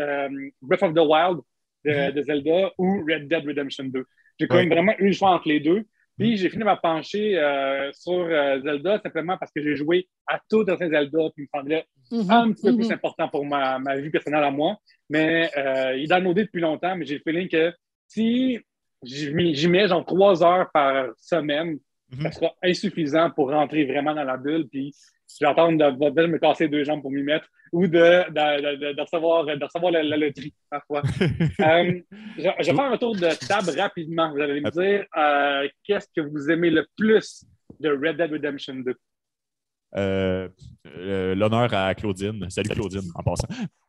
Breath 0.63 0.83
of 0.83 0.95
the 0.95 1.01
Wild 1.01 1.41
mm-hmm. 1.85 2.13
de, 2.15 2.23
Zelda 2.23 2.71
ou 2.79 3.05
Red 3.07 3.29
Dead 3.29 3.47
Redemption 3.47 3.85
2. 3.85 4.03
J'ai 4.41 4.49
quand 4.49 4.57
même 4.57 4.71
vraiment 4.71 4.95
eu 4.99 5.09
le 5.09 5.13
choix 5.13 5.33
entre 5.33 5.49
les 5.49 5.61
deux. 5.61 5.85
Puis 6.19 6.37
j'ai 6.37 6.51
fini 6.51 6.65
par 6.65 6.81
pencher 6.81 7.39
euh, 7.39 7.93
sur 7.93 8.13
euh, 8.13 8.61
Zelda 8.61 9.01
simplement 9.01 9.37
parce 9.39 9.53
que 9.53 9.63
j'ai 9.63 9.77
joué 9.77 10.09
à 10.27 10.41
tout 10.51 10.65
dans 10.65 10.77
Zelda, 10.77 11.31
puis 11.35 11.45
il 11.45 11.49
me 11.53 11.59
semblait 11.59 11.87
mhm. 12.11 12.31
un 12.31 12.53
petit 12.53 12.63
peu 12.63 12.75
plus 12.75 12.87
mhm. 12.87 12.93
important 12.93 13.29
pour 13.29 13.47
ma, 13.47 13.79
ma, 13.79 13.97
vie 13.97 14.11
personnelle 14.11 14.43
à 14.43 14.51
moi. 14.51 14.77
Mais 15.09 15.51
euh, 15.57 15.97
il 15.97 16.05
est 16.05 16.07
downloadé 16.09 16.45
depuis 16.45 16.61
longtemps, 16.61 16.97
mais 16.97 17.07
j'ai 17.07 17.15
le 17.15 17.21
feeling 17.25 17.49
que 17.49 17.73
si 18.09 18.59
j'y 19.03 19.69
mets 19.69 19.87
genre 19.87 20.05
trois 20.05 20.43
heures 20.43 20.69
par 20.73 21.07
semaine, 21.19 21.79
mhm. 22.11 22.23
ça 22.23 22.33
sera 22.33 22.55
insuffisant 22.65 23.31
pour 23.31 23.51
rentrer 23.51 23.85
vraiment 23.85 24.15
dans 24.15 24.25
la 24.25 24.37
bulle. 24.37 24.67
Puis 24.69 24.93
j'attends 25.41 25.73
de, 25.73 26.11
de, 26.11 26.27
me 26.27 26.39
casser 26.39 26.69
deux 26.69 26.85
jambes 26.85 27.03
pour 27.03 27.11
m'y 27.11 27.23
mettre 27.23 27.49
ou 27.73 27.87
de, 27.87 28.31
de, 28.31 28.95
de, 28.95 29.01
recevoir, 29.01 29.45
de 29.45 29.65
recevoir 29.65 29.93
la, 29.93 30.17
loterie 30.17 30.55
parfois. 30.71 31.03
euh, 31.21 32.01
je, 32.37 32.43
je, 32.43 32.71
vais 32.71 32.77
faire 32.77 32.93
un 32.93 32.97
tour 32.97 33.15
de 33.15 33.47
table 33.47 33.79
rapidement. 33.79 34.33
Vous 34.33 34.41
allez 34.41 34.61
me 34.61 34.71
dire 34.71 35.05
euh, 35.17 35.69
qu'est-ce 35.85 36.09
que 36.15 36.21
vous 36.21 36.51
aimez 36.51 36.71
le 36.71 36.87
plus 36.97 37.45
de 37.81 37.91
Red 37.91 38.17
Dead 38.17 38.33
Redemption 38.33 38.75
2? 38.75 38.95
Euh, 39.97 40.49
euh, 40.87 41.35
l'honneur 41.35 41.73
à 41.73 41.95
Claudine. 41.95 42.49
Salut 42.51 42.69
Claudine, 42.71 43.11
en 43.15 43.23
passant. 43.23 43.49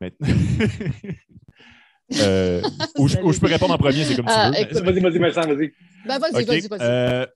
euh, 2.22 2.62
où, 2.98 3.06
je, 3.08 3.40
peux 3.40 3.46
répondre 3.46 3.74
en 3.74 3.78
premier, 3.78 4.04
c'est 4.04 4.16
comme 4.16 4.26
tu 4.26 4.32
ah, 4.34 4.50
veux. 4.50 4.80
Vas-y, 4.80 5.00
vas-y, 5.00 5.18
Vincent, 5.18 5.42
vas-y. 5.42 5.72
Ben, 6.06 6.18
vas-y, 6.18 6.44
vas-y, 6.44 6.68
vas-y. 6.68 7.26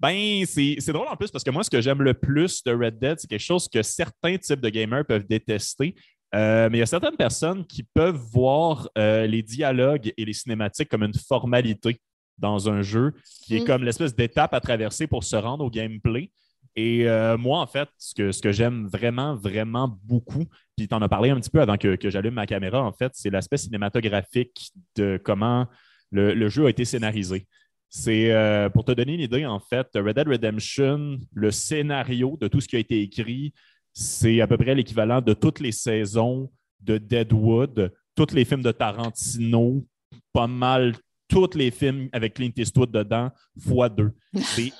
Ben, 0.00 0.44
c'est 0.46 0.92
drôle 0.92 1.08
en 1.08 1.16
plus 1.16 1.30
parce 1.30 1.44
que 1.44 1.50
moi, 1.50 1.62
ce 1.62 1.70
que 1.70 1.80
j'aime 1.80 2.02
le 2.02 2.14
plus 2.14 2.64
de 2.64 2.72
Red 2.72 2.98
Dead, 2.98 3.20
c'est 3.20 3.28
quelque 3.28 3.38
chose 3.38 3.68
que 3.68 3.82
certains 3.82 4.38
types 4.38 4.60
de 4.60 4.68
gamers 4.70 5.04
peuvent 5.04 5.26
détester. 5.26 5.94
Euh, 6.34 6.68
mais 6.70 6.78
il 6.78 6.80
y 6.80 6.82
a 6.82 6.86
certaines 6.86 7.16
personnes 7.16 7.66
qui 7.66 7.82
peuvent 7.82 8.20
voir 8.32 8.88
euh, 8.96 9.26
les 9.26 9.42
dialogues 9.42 10.12
et 10.16 10.24
les 10.24 10.32
cinématiques 10.32 10.88
comme 10.88 11.02
une 11.02 11.14
formalité 11.14 12.00
dans 12.38 12.70
un 12.70 12.80
jeu, 12.80 13.12
qui 13.44 13.56
est 13.56 13.60
mm. 13.60 13.64
comme 13.64 13.84
l'espèce 13.84 14.14
d'étape 14.14 14.54
à 14.54 14.60
traverser 14.60 15.06
pour 15.06 15.22
se 15.22 15.36
rendre 15.36 15.64
au 15.64 15.70
gameplay. 15.70 16.30
Et 16.76 17.06
euh, 17.08 17.36
moi, 17.36 17.58
en 17.58 17.66
fait, 17.66 17.88
ce 17.98 18.14
que, 18.14 18.32
ce 18.32 18.40
que 18.40 18.52
j'aime 18.52 18.86
vraiment, 18.86 19.34
vraiment 19.34 19.98
beaucoup, 20.04 20.46
puis 20.76 20.88
tu 20.88 20.94
en 20.94 21.02
as 21.02 21.08
parlé 21.08 21.30
un 21.30 21.38
petit 21.38 21.50
peu 21.50 21.60
avant 21.60 21.76
que, 21.76 21.96
que 21.96 22.08
j'allume 22.08 22.34
ma 22.34 22.46
caméra, 22.46 22.82
en 22.82 22.92
fait, 22.92 23.12
c'est 23.14 23.28
l'aspect 23.28 23.56
cinématographique 23.56 24.70
de 24.96 25.20
comment 25.22 25.66
le, 26.12 26.48
jeu 26.48 26.66
a 26.66 26.70
été 26.70 26.84
scénarisé. 26.84 27.46
C'est 27.92 28.30
euh, 28.30 28.68
pour 28.68 28.84
te 28.84 28.92
donner 28.92 29.14
une 29.14 29.20
idée, 29.20 29.44
en 29.44 29.58
fait, 29.58 29.88
Red 29.96 30.14
Dead 30.14 30.28
Redemption, 30.28 31.18
le 31.34 31.50
scénario 31.50 32.38
de 32.40 32.46
tout 32.46 32.60
ce 32.60 32.68
qui 32.68 32.76
a 32.76 32.78
été 32.78 33.02
écrit, 33.02 33.52
c'est 33.92 34.40
à 34.40 34.46
peu 34.46 34.56
près 34.56 34.76
l'équivalent 34.76 35.20
de 35.20 35.34
toutes 35.34 35.58
les 35.58 35.72
saisons 35.72 36.52
de 36.80 36.98
Deadwood, 36.98 37.92
tous 38.14 38.32
les 38.32 38.44
films 38.44 38.62
de 38.62 38.70
Tarantino, 38.70 39.84
pas 40.32 40.46
mal 40.46 40.94
tous 41.28 41.50
les 41.54 41.70
films 41.70 42.08
avec 42.12 42.34
Clint 42.34 42.52
Eastwood 42.56 42.90
dedans, 42.90 43.30
fois 43.58 43.88
deux. 43.88 44.12
C'est 44.34 44.72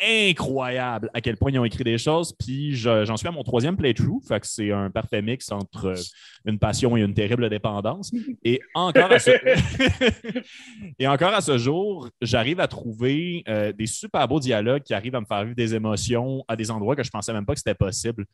incroyable 0.00 1.10
à 1.14 1.20
quel 1.20 1.36
point 1.36 1.50
ils 1.50 1.58
ont 1.58 1.64
écrit 1.64 1.84
des 1.84 1.98
choses. 1.98 2.32
Puis 2.38 2.74
j'en 2.76 3.16
suis 3.16 3.28
à 3.28 3.30
mon 3.30 3.42
troisième 3.42 3.76
playthrough. 3.76 4.20
Fait 4.26 4.40
que 4.40 4.46
c'est 4.46 4.72
un 4.72 4.90
parfait 4.90 5.22
mix 5.22 5.50
entre 5.52 5.86
euh, 5.86 6.02
une 6.44 6.58
passion 6.58 6.96
et 6.96 7.02
une 7.02 7.14
terrible 7.14 7.48
dépendance. 7.48 8.12
Et 8.44 8.60
encore 8.74 9.10
à 9.10 9.18
ce, 9.18 9.30
et 10.98 11.08
encore 11.08 11.34
à 11.34 11.40
ce 11.40 11.58
jour, 11.58 12.08
j'arrive 12.20 12.60
à 12.60 12.68
trouver 12.68 13.42
euh, 13.48 13.72
des 13.72 13.86
super 13.86 14.28
beaux 14.28 14.40
dialogues 14.40 14.82
qui 14.82 14.94
arrivent 14.94 15.14
à 15.14 15.20
me 15.20 15.26
faire 15.26 15.44
vivre 15.44 15.56
des 15.56 15.74
émotions 15.74 16.44
à 16.46 16.56
des 16.56 16.70
endroits 16.70 16.94
que 16.94 17.02
je 17.02 17.10
pensais 17.10 17.32
même 17.32 17.44
pas 17.44 17.54
que 17.54 17.60
c'était 17.60 17.74
possible. 17.74 18.26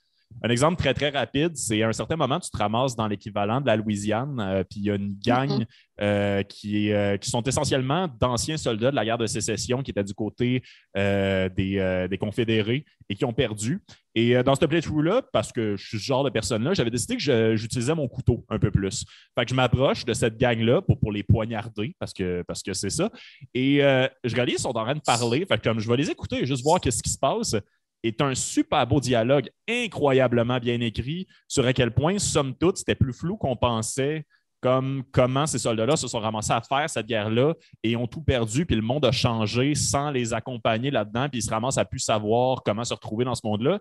Un 0.43 0.49
exemple 0.49 0.77
très, 0.77 0.95
très 0.95 1.11
rapide, 1.11 1.57
c'est 1.57 1.83
à 1.83 1.89
un 1.89 1.93
certain 1.93 2.17
moment, 2.17 2.41
tu 2.41 2.51
te 2.51 2.57
ramasses 2.57 2.97
dans 2.97 3.07
l'équivalent 3.07 3.61
de 3.61 3.67
la 3.67 3.77
Louisiane, 3.77 4.41
euh, 4.41 4.65
puis 4.65 4.81
il 4.81 4.87
y 4.87 4.91
a 4.91 4.97
une 4.97 5.17
gang 5.25 5.49
mm-hmm. 5.49 5.67
euh, 6.01 6.43
qui, 6.43 6.93
euh, 6.93 7.17
qui, 7.17 7.31
sont 7.31 7.43
essentiellement 7.43 8.09
d'anciens 8.21 8.57
soldats 8.57 8.91
de 8.91 8.97
la 8.97 9.05
guerre 9.05 9.19
de 9.19 9.27
sécession 9.27 9.83
qui 9.83 9.93
étaient 9.93 10.03
du 10.03 10.15
côté 10.15 10.62
des, 10.95 12.07
des, 12.11 12.19
Confédérés 12.19 12.85
et 13.09 13.15
qui 13.15 13.25
ont 13.25 13.33
perdu. 13.33 13.83
Et 14.15 14.41
dans 14.43 14.55
ce 14.55 14.65
playthrough-là, 14.65 15.23
parce 15.33 15.53
que 15.53 15.77
je 15.77 15.87
suis 15.87 15.99
ce 15.99 16.05
genre 16.05 16.23
de 16.23 16.31
personne-là, 16.31 16.75
j'avais 16.75 16.91
décidé 16.91 17.17
que 17.17 17.57
j'utilisais 17.57 17.95
mon 17.95 18.07
couteau 18.09 18.45
un 18.49 18.59
peu 18.59 18.71
plus. 18.71 19.05
Fait 19.37 19.45
que 19.45 19.51
je 19.51 19.55
m'approche 19.55 20.05
de 20.05 20.12
cette 20.12 20.39
gang-là 20.39 20.83
pour, 20.83 21.01
pour 21.01 21.12
les 21.12 21.23
poignarder, 21.23 21.97
parce 21.99 22.12
que 22.12 22.43
parce 22.47 22.62
que 22.62 22.75
c'est 22.75 22.91
ça. 22.91 23.11
Et 23.55 23.79
je 23.79 24.35
réalise 24.35 24.57
qu'ils 24.57 24.62
sont 24.62 24.77
en 24.77 24.85
train 24.85 24.95
de 24.95 25.01
parler. 25.01 25.47
Fait 25.47 25.59
que 25.59 25.62
comme 25.62 25.81
je 25.81 25.89
vais 25.89 25.97
les 25.97 26.11
écouter 26.11 26.43
et 26.43 26.47
juste 26.47 26.62
voir 26.62 26.81
qu'est-ce 26.81 27.03
qui 27.03 27.11
se 27.11 27.19
passe 27.19 27.57
est 28.03 28.21
un 28.21 28.35
super 28.35 28.87
beau 28.87 29.01
dialogue, 29.01 29.51
incroyablement 29.69 30.59
bien 30.59 30.81
écrit, 30.81 31.27
sur 31.49 31.67
à 31.67 31.73
quel 31.73 31.93
point, 31.93 32.19
somme 32.19 32.55
toute, 32.55 32.79
c'était 32.79 32.95
plus 32.95 33.13
flou 33.13 33.37
qu'on 33.37 33.57
pensait, 33.57 34.27
comme 34.63 35.03
comment 35.11 35.45
ces 35.45 35.59
soldats-là 35.59 35.97
se 35.97 36.07
sont 36.07 36.21
ramassés 36.21 36.53
à 36.53 36.61
faire 36.61 36.89
cette 36.89 37.07
guerre-là 37.07 37.55
et 37.83 37.97
ont 37.97 38.07
tout 38.07 38.23
perdu, 38.23 38.65
puis 38.65 38.77
le 38.77 38.83
monde 38.83 39.05
a 39.05 39.11
changé 39.11 39.75
sans 39.75 40.11
les 40.11 40.33
accompagner 40.33 40.91
là-dedans, 40.91 41.29
puis 41.29 41.41
ils 41.41 41.43
se 41.43 41.51
ramassent 41.51 41.79
à 41.79 41.85
plus 41.85 41.99
savoir 41.99 42.63
comment 42.63 42.85
se 42.85 42.95
retrouver 42.95 43.25
dans 43.25 43.35
ce 43.35 43.45
monde-là. 43.45 43.81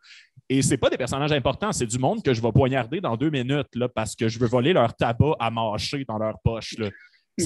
Et 0.50 0.64
ce 0.64 0.76
pas 0.76 0.90
des 0.90 0.98
personnages 0.98 1.32
importants, 1.32 1.72
c'est 1.72 1.86
du 1.86 2.00
monde 2.00 2.24
que 2.24 2.34
je 2.34 2.42
vais 2.42 2.52
poignarder 2.52 3.00
dans 3.00 3.16
deux 3.16 3.30
minutes 3.30 3.76
là, 3.76 3.88
parce 3.90 4.16
que 4.16 4.28
je 4.28 4.40
veux 4.40 4.48
voler 4.48 4.74
leur 4.74 4.96
tabac 4.96 5.36
à 5.40 5.52
mâcher 5.52 6.04
dans 6.06 6.18
leur 6.18 6.40
poche. 6.44 6.76
Il 7.38 7.46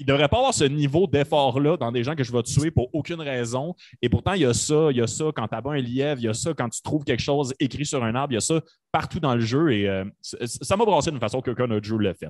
ne 0.00 0.04
devrait 0.04 0.28
pas 0.28 0.38
avoir 0.38 0.54
ce 0.54 0.64
niveau 0.64 1.06
d'effort-là 1.06 1.76
dans 1.76 1.92
des 1.92 2.02
gens 2.02 2.14
que 2.14 2.24
je 2.24 2.32
vais 2.32 2.42
tuer 2.42 2.70
pour 2.70 2.94
aucune 2.94 3.20
raison. 3.20 3.74
Et 4.02 4.08
pourtant, 4.08 4.34
il 4.34 4.42
y 4.42 4.44
a 4.44 4.54
ça, 4.54 4.88
il 4.90 4.96
y 4.96 5.00
a 5.00 5.06
ça 5.06 5.24
quand 5.34 5.48
tu 5.48 5.54
as 5.54 5.62
un 5.64 5.76
lièvre, 5.76 6.20
il 6.20 6.24
y 6.24 6.28
a 6.28 6.34
ça 6.34 6.52
quand 6.54 6.68
tu 6.68 6.82
trouves 6.82 7.04
quelque 7.04 7.22
chose 7.22 7.54
écrit 7.60 7.86
sur 7.86 8.02
un 8.04 8.14
arbre, 8.14 8.32
il 8.32 8.36
y 8.36 8.38
a 8.38 8.40
ça 8.40 8.60
partout 8.92 9.20
dans 9.20 9.34
le 9.34 9.40
jeu. 9.40 9.72
Et 9.72 9.88
euh, 9.88 10.04
ça 10.20 10.76
m'a 10.76 10.84
brassé 10.84 11.10
d'une 11.10 11.20
façon 11.20 11.40
qu'aucun 11.40 11.70
autre 11.70 11.86
jeu 11.86 11.98
l'a 11.98 12.14
fait. 12.14 12.28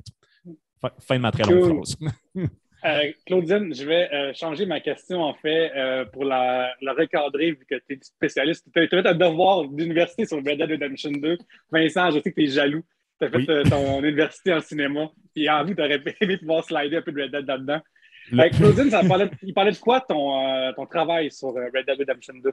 Fin, 1.00 1.16
de 1.16 1.20
ma 1.20 1.32
très 1.32 1.44
longue 1.44 1.84
phrase. 1.84 1.96
Euh, 2.86 3.10
Claudine, 3.24 3.74
je 3.74 3.82
vais 3.82 4.12
euh, 4.12 4.34
changer 4.34 4.66
ma 4.66 4.78
question 4.78 5.22
en 5.22 5.32
fait 5.32 5.72
pour 6.12 6.22
la, 6.26 6.74
recadrer 6.82 7.52
vu 7.52 7.64
que 7.66 7.76
tu 7.76 7.94
es 7.94 7.98
spécialiste. 8.02 8.66
Tu 8.74 8.82
as 8.82 8.88
fait 8.88 9.06
un 9.06 9.14
devoir 9.14 9.66
d'université 9.66 10.26
sur 10.26 10.36
Red 10.36 10.58
Dead 10.58 10.70
Redemption 10.70 11.12
2. 11.12 11.38
Vincent, 11.72 12.10
je 12.10 12.20
sais 12.20 12.30
que 12.30 12.34
tu 12.34 12.44
es 12.44 12.48
jaloux. 12.48 12.84
Tu 13.20 13.26
as 13.26 13.30
fait 13.30 13.48
euh, 13.48 13.64
ton 13.64 13.98
université 14.02 14.52
en 14.52 14.60
cinéma, 14.60 15.08
puis 15.34 15.48
en 15.48 15.64
vous, 15.64 15.74
tu 15.74 15.82
aurais 15.82 16.02
aimé 16.20 16.38
pouvoir 16.38 16.64
slider 16.64 16.96
un 16.96 17.02
peu 17.02 17.12
de 17.12 17.22
Red 17.22 17.32
Dead 17.32 17.46
là-dedans. 17.46 17.80
Claudine, 18.56 18.90
ça 18.90 19.02
parlait, 19.08 19.30
il 19.42 19.54
parlait 19.54 19.72
de 19.72 19.78
quoi 19.78 20.00
ton, 20.00 20.40
euh, 20.40 20.72
ton 20.72 20.86
travail 20.86 21.30
sur 21.30 21.48
euh, 21.48 21.68
Red 21.74 21.86
Dead 21.86 21.98
Redemption 21.98 22.34
2? 22.42 22.52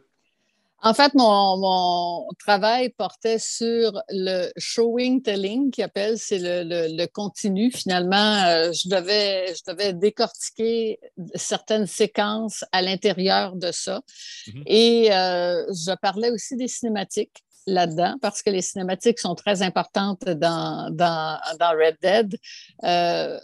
En 0.83 0.95
fait, 0.95 1.13
mon, 1.13 1.57
mon, 1.57 2.27
travail 2.39 2.89
portait 2.89 3.37
sur 3.37 4.01
le 4.09 4.49
showing 4.57 5.21
telling, 5.21 5.69
qui 5.69 5.83
appelle, 5.83 6.17
c'est 6.17 6.39
le, 6.39 6.63
le, 6.65 7.05
continu. 7.05 7.71
Finalement, 7.71 8.41
je, 8.73 8.89
devais, 8.89 9.53
je 9.53 9.71
devais 9.71 9.93
décortiquer 9.93 10.99
certaines 11.35 11.85
séquences 11.85 12.65
à 12.71 12.81
l'intérieur 12.81 13.55
de 13.55 13.71
ça. 13.71 14.01
Mm-hmm. 14.47 14.63
Et 14.65 15.05
je 15.11 15.95
parlais 16.01 16.31
aussi 16.31 16.55
des 16.55 16.67
cinématiques 16.67 17.43
là-dedans 17.67 18.15
parce 18.21 18.41
que 18.41 18.49
les 18.49 18.61
cinématiques 18.61 19.19
sont 19.19 19.35
très 19.35 19.61
importantes 19.61 20.23
dans, 20.25 20.89
dans, 20.91 21.39
dans 21.59 21.71
Red 21.71 21.97
Dead. 22.01 22.37
Euh, 22.83 23.39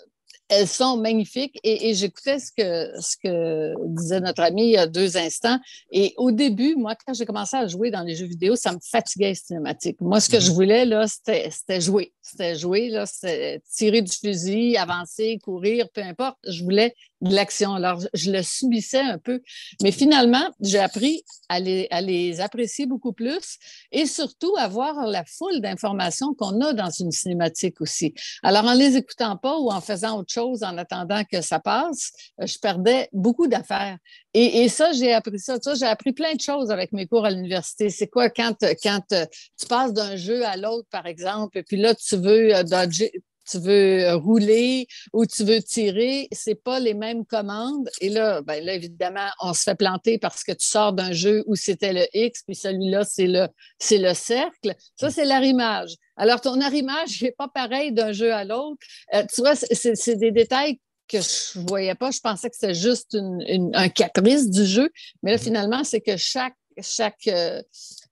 elles 0.49 0.67
sont 0.67 0.97
magnifiques 0.97 1.59
et, 1.63 1.93
j'écoutais 1.93 2.39
ce 2.39 2.51
que, 2.51 3.01
ce 3.01 3.17
que 3.17 3.73
disait 3.87 4.21
notre 4.21 4.41
ami 4.41 4.67
il 4.67 4.71
y 4.71 4.77
a 4.77 4.87
deux 4.87 5.17
instants. 5.17 5.59
Et 5.91 6.13
au 6.17 6.31
début, 6.31 6.75
moi, 6.75 6.95
quand 7.05 7.13
j'ai 7.13 7.25
commencé 7.25 7.57
à 7.57 7.67
jouer 7.67 7.91
dans 7.91 8.03
les 8.03 8.15
jeux 8.15 8.27
vidéo, 8.27 8.55
ça 8.55 8.71
me 8.71 8.79
fatiguait 8.81 9.29
les 9.29 9.35
cinématiques. 9.35 9.99
Moi, 9.99 10.21
ce 10.21 10.29
que 10.29 10.39
je 10.39 10.49
mhm. 10.49 10.55
voulais, 10.55 10.85
là, 10.85 11.05
c'était 11.07 11.81
jouer. 11.81 12.13
C'était 12.21 12.55
jouer, 12.55 12.89
là, 12.89 13.05
c'était 13.05 13.61
tirer 13.69 14.01
du 14.01 14.11
fusil, 14.11 14.77
avancer, 14.77 15.37
courir, 15.43 15.89
peu 15.93 16.01
importe. 16.01 16.37
Je 16.47 16.63
voulais 16.63 16.93
de 17.21 17.33
l'action. 17.33 17.73
Alors, 17.73 18.01
je 18.13 18.31
le 18.31 18.41
subissais 18.43 18.99
un 18.99 19.17
peu. 19.17 19.41
Mais 19.81 19.91
finalement, 19.91 20.51
j'ai 20.61 20.79
appris 20.79 21.23
à 21.49 21.59
les, 21.59 22.39
apprécier 22.39 22.85
beaucoup 22.85 23.13
plus 23.13 23.57
et 23.91 24.05
surtout 24.05 24.53
à 24.57 24.67
voir 24.67 25.07
la 25.07 25.23
foule 25.25 25.61
d'informations 25.61 26.33
qu'on 26.35 26.61
a 26.61 26.73
dans 26.73 26.89
une 26.89 27.11
cinématique 27.11 27.81
aussi. 27.81 28.13
Alors, 28.43 28.65
en 28.65 28.73
les 28.73 28.97
écoutant 28.97 29.37
pas 29.37 29.57
ou 29.57 29.71
en 29.71 29.81
faisant 29.81 30.19
autre 30.19 30.31
chose 30.31 30.63
en 30.63 30.77
attendant 30.77 31.23
que 31.23 31.41
ça 31.41 31.59
passe, 31.59 32.11
euh, 32.41 32.45
je 32.45 32.59
perdais 32.59 33.09
beaucoup 33.13 33.47
d'affaires. 33.47 33.97
Et, 34.33 34.63
et, 34.63 34.69
ça, 34.69 34.91
j'ai 34.91 35.13
appris 35.13 35.39
ça. 35.39 35.57
ça 35.59 35.73
j'ai 35.73 35.85
appris 35.85 36.13
plein 36.13 36.33
de 36.35 36.41
choses 36.41 36.69
avec 36.69 36.91
mes 36.91 37.07
cours 37.07 37.25
à 37.25 37.31
l'université. 37.31 37.89
C'est 37.89 38.07
quoi 38.07 38.29
quand, 38.29 38.63
quand 38.83 39.11
euh, 39.13 39.25
tu 39.59 39.65
passes 39.67 39.93
d'un 39.93 40.15
jeu 40.15 40.45
à 40.45 40.57
l'autre, 40.57 40.87
par 40.91 41.05
exemple, 41.05 41.57
et 41.57 41.63
puis 41.63 41.77
là, 41.77 41.95
tu 41.95 42.15
veux 42.17 42.55
euh, 42.55 42.63
dodger, 42.63 43.11
tu 43.49 43.59
veux 43.59 44.03
euh, 44.03 44.15
rouler 44.15 44.87
ou 45.13 45.25
tu 45.25 45.43
veux 45.43 45.61
tirer, 45.61 46.27
c'est 46.31 46.61
pas 46.61 46.79
les 46.79 46.93
mêmes 46.93 47.25
commandes. 47.25 47.89
Et 48.01 48.09
là, 48.09 48.41
ben 48.41 48.63
là, 48.63 48.73
évidemment, 48.73 49.29
on 49.41 49.53
se 49.53 49.63
fait 49.63 49.75
planter 49.75 50.17
parce 50.17 50.43
que 50.43 50.51
tu 50.51 50.67
sors 50.67 50.93
d'un 50.93 51.11
jeu 51.11 51.43
où 51.47 51.55
c'était 51.55 51.93
le 51.93 52.05
X, 52.13 52.43
puis 52.43 52.55
celui-là, 52.55 53.03
c'est 53.03 53.27
le, 53.27 53.47
c'est 53.79 53.97
le 53.97 54.13
cercle. 54.13 54.73
Ça, 54.95 55.09
c'est 55.09 55.25
l'arrimage. 55.25 55.95
Alors, 56.15 56.41
ton 56.41 56.59
arrimage 56.61 57.21
n'est 57.21 57.31
pas 57.31 57.47
pareil 57.47 57.91
d'un 57.91 58.11
jeu 58.11 58.33
à 58.33 58.43
l'autre. 58.43 58.79
Euh, 59.13 59.23
tu 59.33 59.41
vois, 59.41 59.55
c'est 59.55 60.15
des 60.15 60.31
détails 60.31 60.79
que 61.07 61.19
je 61.21 61.59
voyais 61.67 61.95
pas. 61.95 62.11
Je 62.11 62.19
pensais 62.19 62.49
que 62.49 62.55
c'était 62.55 62.73
juste 62.73 63.13
une, 63.13 63.71
un 63.73 63.89
caprice 63.89 64.49
du 64.49 64.65
jeu. 64.65 64.89
Mais 65.23 65.31
là, 65.31 65.37
finalement, 65.37 65.83
c'est 65.83 66.01
que 66.01 66.17
chaque, 66.17 66.55
chaque, 66.81 67.27
euh, 67.27 67.61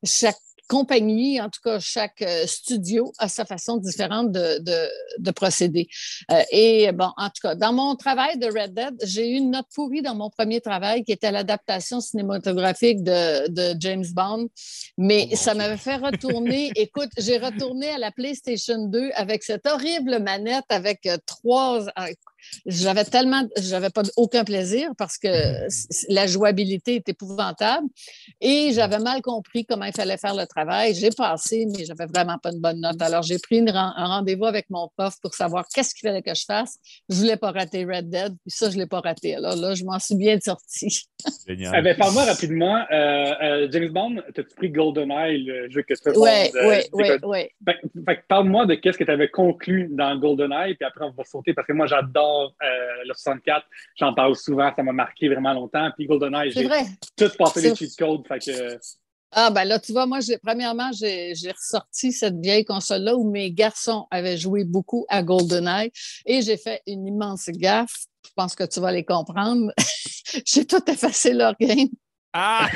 chaque 0.03 0.37
compagnie, 0.67 1.39
en 1.41 1.50
tout 1.50 1.62
cas 1.63 1.79
chaque 1.79 2.22
euh, 2.22 2.45
studio 2.48 3.12
a 3.17 3.27
sa 3.27 3.45
façon 3.45 3.77
différente 3.77 4.31
de, 4.31 4.60
de, 5.19 5.31
procéder. 5.31 5.88
Euh, 6.31 6.41
et 6.51 6.91
bon, 6.91 7.10
en 7.17 7.27
tout 7.27 7.41
cas, 7.41 7.55
dans 7.55 7.74
mon 7.74 7.95
travail 7.95 8.38
de 8.38 8.48
Red 8.48 8.74
Dead, 8.74 8.95
j'ai 9.03 9.29
eu 9.29 9.36
une 9.36 9.51
note 9.51 9.67
pourrie 9.74 10.01
dans 10.01 10.15
mon 10.15 10.29
premier 10.29 10.62
travail 10.62 11.03
qui 11.03 11.12
était 11.12 11.31
l'adaptation 11.31 12.00
cinématographique 12.01 13.03
de, 13.03 13.50
de, 13.50 13.75
James 13.79 14.05
Bond, 14.13 14.48
mais 14.98 15.27
oh 15.31 15.36
ça 15.36 15.53
m'avait 15.53 15.77
fait 15.77 15.98
retourner. 15.98 16.72
écoute, 16.75 17.10
j'ai 17.17 17.38
retourné 17.38 17.89
à 17.89 17.98
la 17.98 18.12
PlayStation 18.12 18.88
2 18.88 19.12
avec 19.15 19.43
cette 19.43 19.67
horrible 19.67 20.19
manette 20.19 20.65
avec 20.69 21.05
euh, 21.05 21.17
trois 21.25 21.86
j'avais 22.65 23.05
tellement, 23.05 23.43
j'avais 23.57 23.89
pas 23.89 24.03
aucun 24.15 24.43
plaisir 24.43 24.89
parce 24.97 25.17
que 25.17 25.27
la 26.09 26.27
jouabilité 26.27 26.95
est 26.95 27.09
épouvantable 27.09 27.87
et 28.41 28.71
j'avais 28.73 28.99
mal 28.99 29.21
compris 29.21 29.65
comment 29.65 29.85
il 29.85 29.93
fallait 29.93 30.17
faire 30.17 30.35
le 30.35 30.45
travail. 30.45 30.93
J'ai 30.95 31.09
passé, 31.09 31.65
mais 31.67 31.85
j'avais 31.85 32.05
vraiment 32.05 32.37
pas 32.37 32.51
une 32.51 32.61
bonne 32.61 32.81
note. 32.81 33.01
Alors, 33.01 33.23
j'ai 33.23 33.39
pris 33.39 33.63
un 33.67 34.07
rendez-vous 34.07 34.45
avec 34.45 34.69
mon 34.69 34.89
prof 34.97 35.15
pour 35.21 35.33
savoir 35.33 35.65
qu'est-ce 35.73 35.93
qu'il 35.95 36.07
fallait 36.07 36.21
que 36.21 36.33
je 36.33 36.43
fasse. 36.45 36.77
Je 37.09 37.15
voulais 37.15 37.37
pas 37.37 37.51
rater 37.51 37.85
Red 37.85 38.09
Dead, 38.09 38.33
puis 38.41 38.51
ça, 38.51 38.69
je 38.69 38.77
l'ai 38.77 38.85
pas 38.85 38.99
raté. 38.99 39.35
Alors 39.35 39.55
là, 39.55 39.75
je 39.75 39.83
m'en 39.83 39.99
suis 39.99 40.15
bien 40.15 40.39
sortie. 40.39 41.05
Génial. 41.47 41.73
Eh 41.77 41.81
ben, 41.81 41.97
parle-moi 41.97 42.25
rapidement. 42.25 42.85
Euh, 42.91 43.33
euh, 43.41 43.67
James 43.71 43.89
Bond, 43.89 44.17
as-tu 44.27 44.43
pris 44.55 44.69
GoldenEye, 44.69 45.43
le 45.43 45.69
jeu 45.69 45.81
que 45.83 45.93
tu 45.93 46.09
as 46.09 46.17
Oui, 46.17 46.81
oui, 46.93 47.09
oui, 47.23 48.13
Parle-moi 48.27 48.65
de 48.65 48.75
qu'est-ce 48.75 48.97
que 48.97 49.03
tu 49.03 49.11
avais 49.11 49.29
conclu 49.29 49.87
dans 49.91 50.15
GoldenEye, 50.17 50.75
puis 50.75 50.85
après, 50.85 51.05
on 51.05 51.11
va 51.11 51.23
sauter 51.23 51.53
parce 51.53 51.67
que 51.67 51.73
moi, 51.73 51.87
j'adore 51.87 52.34
euh, 52.43 53.03
le 53.05 53.13
64. 53.13 53.65
J'en 53.97 54.13
parle 54.13 54.35
souvent, 54.35 54.71
ça 54.75 54.83
m'a 54.83 54.91
marqué 54.91 55.29
vraiment 55.29 55.53
longtemps. 55.53 55.89
Puis 55.95 56.05
GoldenEye, 56.05 56.51
j'ai 56.51 56.67
tout 57.17 57.35
passé 57.37 57.61
les 57.61 57.75
cheat 57.75 57.95
codes. 57.97 58.23
Ah, 59.31 59.49
ben 59.49 59.65
là, 59.65 59.79
tu 59.79 59.91
vois, 59.91 60.05
moi, 60.05 60.19
premièrement, 60.41 60.91
j'ai 60.93 61.33
ressorti 61.51 62.11
cette 62.11 62.39
vieille 62.39 62.63
console-là 62.63 63.15
où 63.17 63.29
mes 63.29 63.51
garçons 63.51 64.07
avaient 64.09 64.37
joué 64.37 64.63
beaucoup 64.63 65.05
à 65.09 65.23
GoldenEye 65.23 65.91
et 66.25 66.41
j'ai 66.41 66.57
fait 66.57 66.81
une 66.87 67.05
immense 67.07 67.49
gaffe. 67.49 68.05
Je 68.25 68.31
pense 68.35 68.55
que 68.55 68.63
tu 68.63 68.79
vas 68.79 68.91
les 68.91 69.03
comprendre. 69.03 69.73
j'ai 70.45 70.65
tout 70.65 70.89
effacé 70.89 71.33
leur 71.33 71.55
game 71.59 71.89
Ah! 72.37 72.67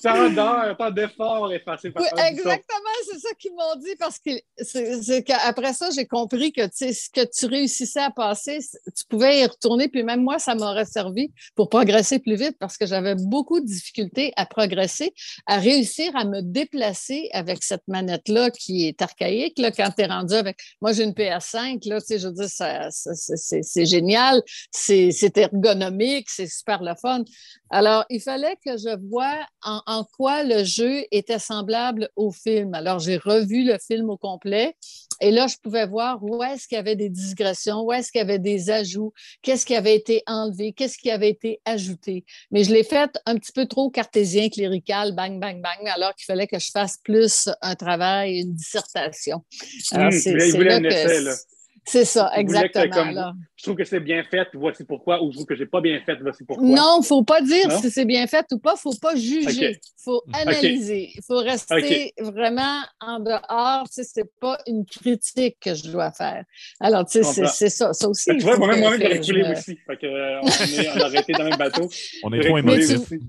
tant 0.00 0.30
d'heures, 0.30 0.76
tant 0.78 0.92
d'efforts 0.92 1.52
effacés 1.52 1.90
par 1.90 2.00
oui, 2.00 2.08
Exactement, 2.28 2.94
c'est 3.10 3.18
ça 3.18 3.30
qu'ils 3.40 3.50
m'ont 3.54 3.74
dit 3.74 3.96
parce 3.98 4.20
que 4.20 4.30
c'est 4.58 5.24
qu'après 5.24 5.72
ça, 5.72 5.90
j'ai 5.90 6.06
compris 6.06 6.52
que 6.52 6.62
ce 6.72 7.10
que 7.10 7.28
tu 7.28 7.46
réussissais 7.46 7.98
à 7.98 8.12
passer, 8.12 8.60
tu 8.96 9.04
pouvais 9.08 9.40
y 9.40 9.44
retourner. 9.44 9.88
Puis 9.88 10.04
même 10.04 10.22
moi, 10.22 10.38
ça 10.38 10.54
m'aurait 10.54 10.84
servi 10.84 11.32
pour 11.56 11.68
progresser 11.68 12.20
plus 12.20 12.36
vite 12.36 12.56
parce 12.60 12.76
que 12.76 12.86
j'avais 12.86 13.16
beaucoup 13.16 13.58
de 13.58 13.66
difficultés 13.66 14.32
à 14.36 14.46
progresser, 14.46 15.12
à 15.46 15.58
réussir 15.58 16.14
à 16.14 16.24
me 16.24 16.40
déplacer 16.40 17.28
avec 17.32 17.64
cette 17.64 17.88
manette-là 17.88 18.52
qui 18.52 18.86
est 18.86 19.02
archaïque. 19.02 19.58
Là, 19.58 19.72
quand 19.72 19.90
tu 19.90 20.02
es 20.02 20.06
rendu 20.06 20.34
avec. 20.34 20.56
Moi, 20.80 20.92
j'ai 20.92 21.02
une 21.02 21.14
PS5, 21.14 21.88
là, 21.88 21.98
je 22.08 22.28
veux 22.28 22.32
dire, 22.32 22.48
c'est 22.92 23.86
génial, 23.86 24.40
c'est 24.70 25.36
ergonomique, 25.36 26.30
c'est 26.30 26.46
super 26.46 26.80
le 26.80 26.91
fun. 26.94 27.24
Alors, 27.70 28.04
il 28.10 28.20
fallait 28.20 28.56
que 28.64 28.76
je 28.76 28.96
vois 29.08 29.38
en, 29.62 30.04
quoi 30.16 30.44
le 30.44 30.64
jeu 30.64 31.04
était 31.10 31.38
semblable 31.38 32.08
au 32.16 32.30
film. 32.30 32.74
Alors, 32.74 32.98
j'ai 32.98 33.16
revu 33.16 33.64
le 33.64 33.78
film 33.78 34.10
au 34.10 34.16
complet 34.16 34.76
et 35.20 35.30
là, 35.30 35.46
je 35.46 35.56
pouvais 35.62 35.86
voir 35.86 36.22
où 36.22 36.42
est-ce 36.42 36.66
qu'il 36.66 36.74
y 36.74 36.78
avait 36.80 36.96
des 36.96 37.08
digressions, 37.08 37.82
où 37.82 37.92
est-ce 37.92 38.10
qu'il 38.10 38.18
y 38.18 38.22
avait 38.22 38.40
des 38.40 38.70
ajouts, 38.70 39.12
qu'est-ce 39.42 39.64
qui 39.64 39.76
avait 39.76 39.94
été 39.94 40.24
enlevé, 40.26 40.72
qu'est-ce 40.72 40.98
qui 40.98 41.12
avait 41.12 41.30
été 41.30 41.60
ajouté. 41.64 42.24
Mais 42.50 42.64
je 42.64 42.72
l'ai 42.72 42.82
fait 42.82 43.08
un 43.24 43.36
petit 43.36 43.52
peu 43.52 43.66
trop 43.66 43.88
cartésien, 43.88 44.48
clérical, 44.48 45.14
bang, 45.14 45.38
bang, 45.38 45.62
bang, 45.62 45.88
alors 45.88 46.12
qu'il 46.16 46.24
fallait 46.24 46.48
que 46.48 46.58
je 46.58 46.70
fasse 46.72 46.98
plus 47.04 47.48
un 47.60 47.76
travail, 47.76 48.40
une 48.40 48.52
dissertation. 48.52 49.44
Alors, 49.92 50.08
mmh, 50.08 50.12
c'est 50.12 50.34
là 50.34 50.80
que... 50.80 51.61
C'est 51.84 52.04
ça, 52.04 52.30
exactement. 52.36 53.32
je 53.56 53.62
trouve 53.64 53.76
que 53.76 53.84
c'est 53.84 54.00
bien 54.00 54.22
fait, 54.22 54.46
voici 54.54 54.84
pourquoi, 54.84 55.22
ou 55.22 55.30
je 55.30 55.36
trouve 55.36 55.46
que 55.46 55.56
j'ai 55.56 55.66
pas 55.66 55.80
bien 55.80 56.00
fait, 56.06 56.16
voici 56.20 56.44
pourquoi. 56.44 56.64
Non, 56.64 56.98
il 56.98 57.00
ne 57.00 57.04
faut 57.04 57.24
pas 57.24 57.42
dire 57.42 57.72
si 57.72 57.90
c'est 57.90 58.04
bien 58.04 58.26
fait 58.26 58.46
ou 58.52 58.58
pas, 58.58 58.72
il 58.72 58.88
ne 58.88 58.92
faut 58.92 58.98
pas 59.00 59.16
juger, 59.16 59.70
il 59.70 60.02
faut 60.02 60.22
analyser, 60.32 61.10
il 61.14 61.22
faut 61.26 61.38
rester 61.38 62.12
vraiment 62.18 62.82
en 63.00 63.18
dehors, 63.18 63.84
tu 63.88 63.94
sais, 63.94 64.04
c'est 64.04 64.30
pas 64.40 64.58
une 64.66 64.86
critique 64.86 65.56
que 65.60 65.74
je 65.74 65.90
dois 65.90 66.12
faire. 66.12 66.44
Alors, 66.78 67.04
tu 67.04 67.22
sais, 67.22 67.46
c'est 67.46 67.68
ça, 67.68 67.92
ça 67.92 68.08
aussi. 68.08 68.30
Tu 68.30 68.38
vois, 68.38 68.56
moi-même, 68.56 68.80
moi-même, 68.80 69.20
coulé 69.20 69.44
aussi, 69.50 69.76
fait 69.86 69.96
que, 69.96 70.06
euh, 70.06 70.40
on, 70.40 70.46
est, 70.46 70.88
on 71.02 71.16
a 71.16 71.20
été 71.20 71.32
dans 71.32 71.44
le 71.44 71.50
même 71.50 71.58
bateau. 71.58 71.88
On 72.22 72.32
est 72.32 72.40
trop 72.40 72.58
émotifs. 72.58 73.12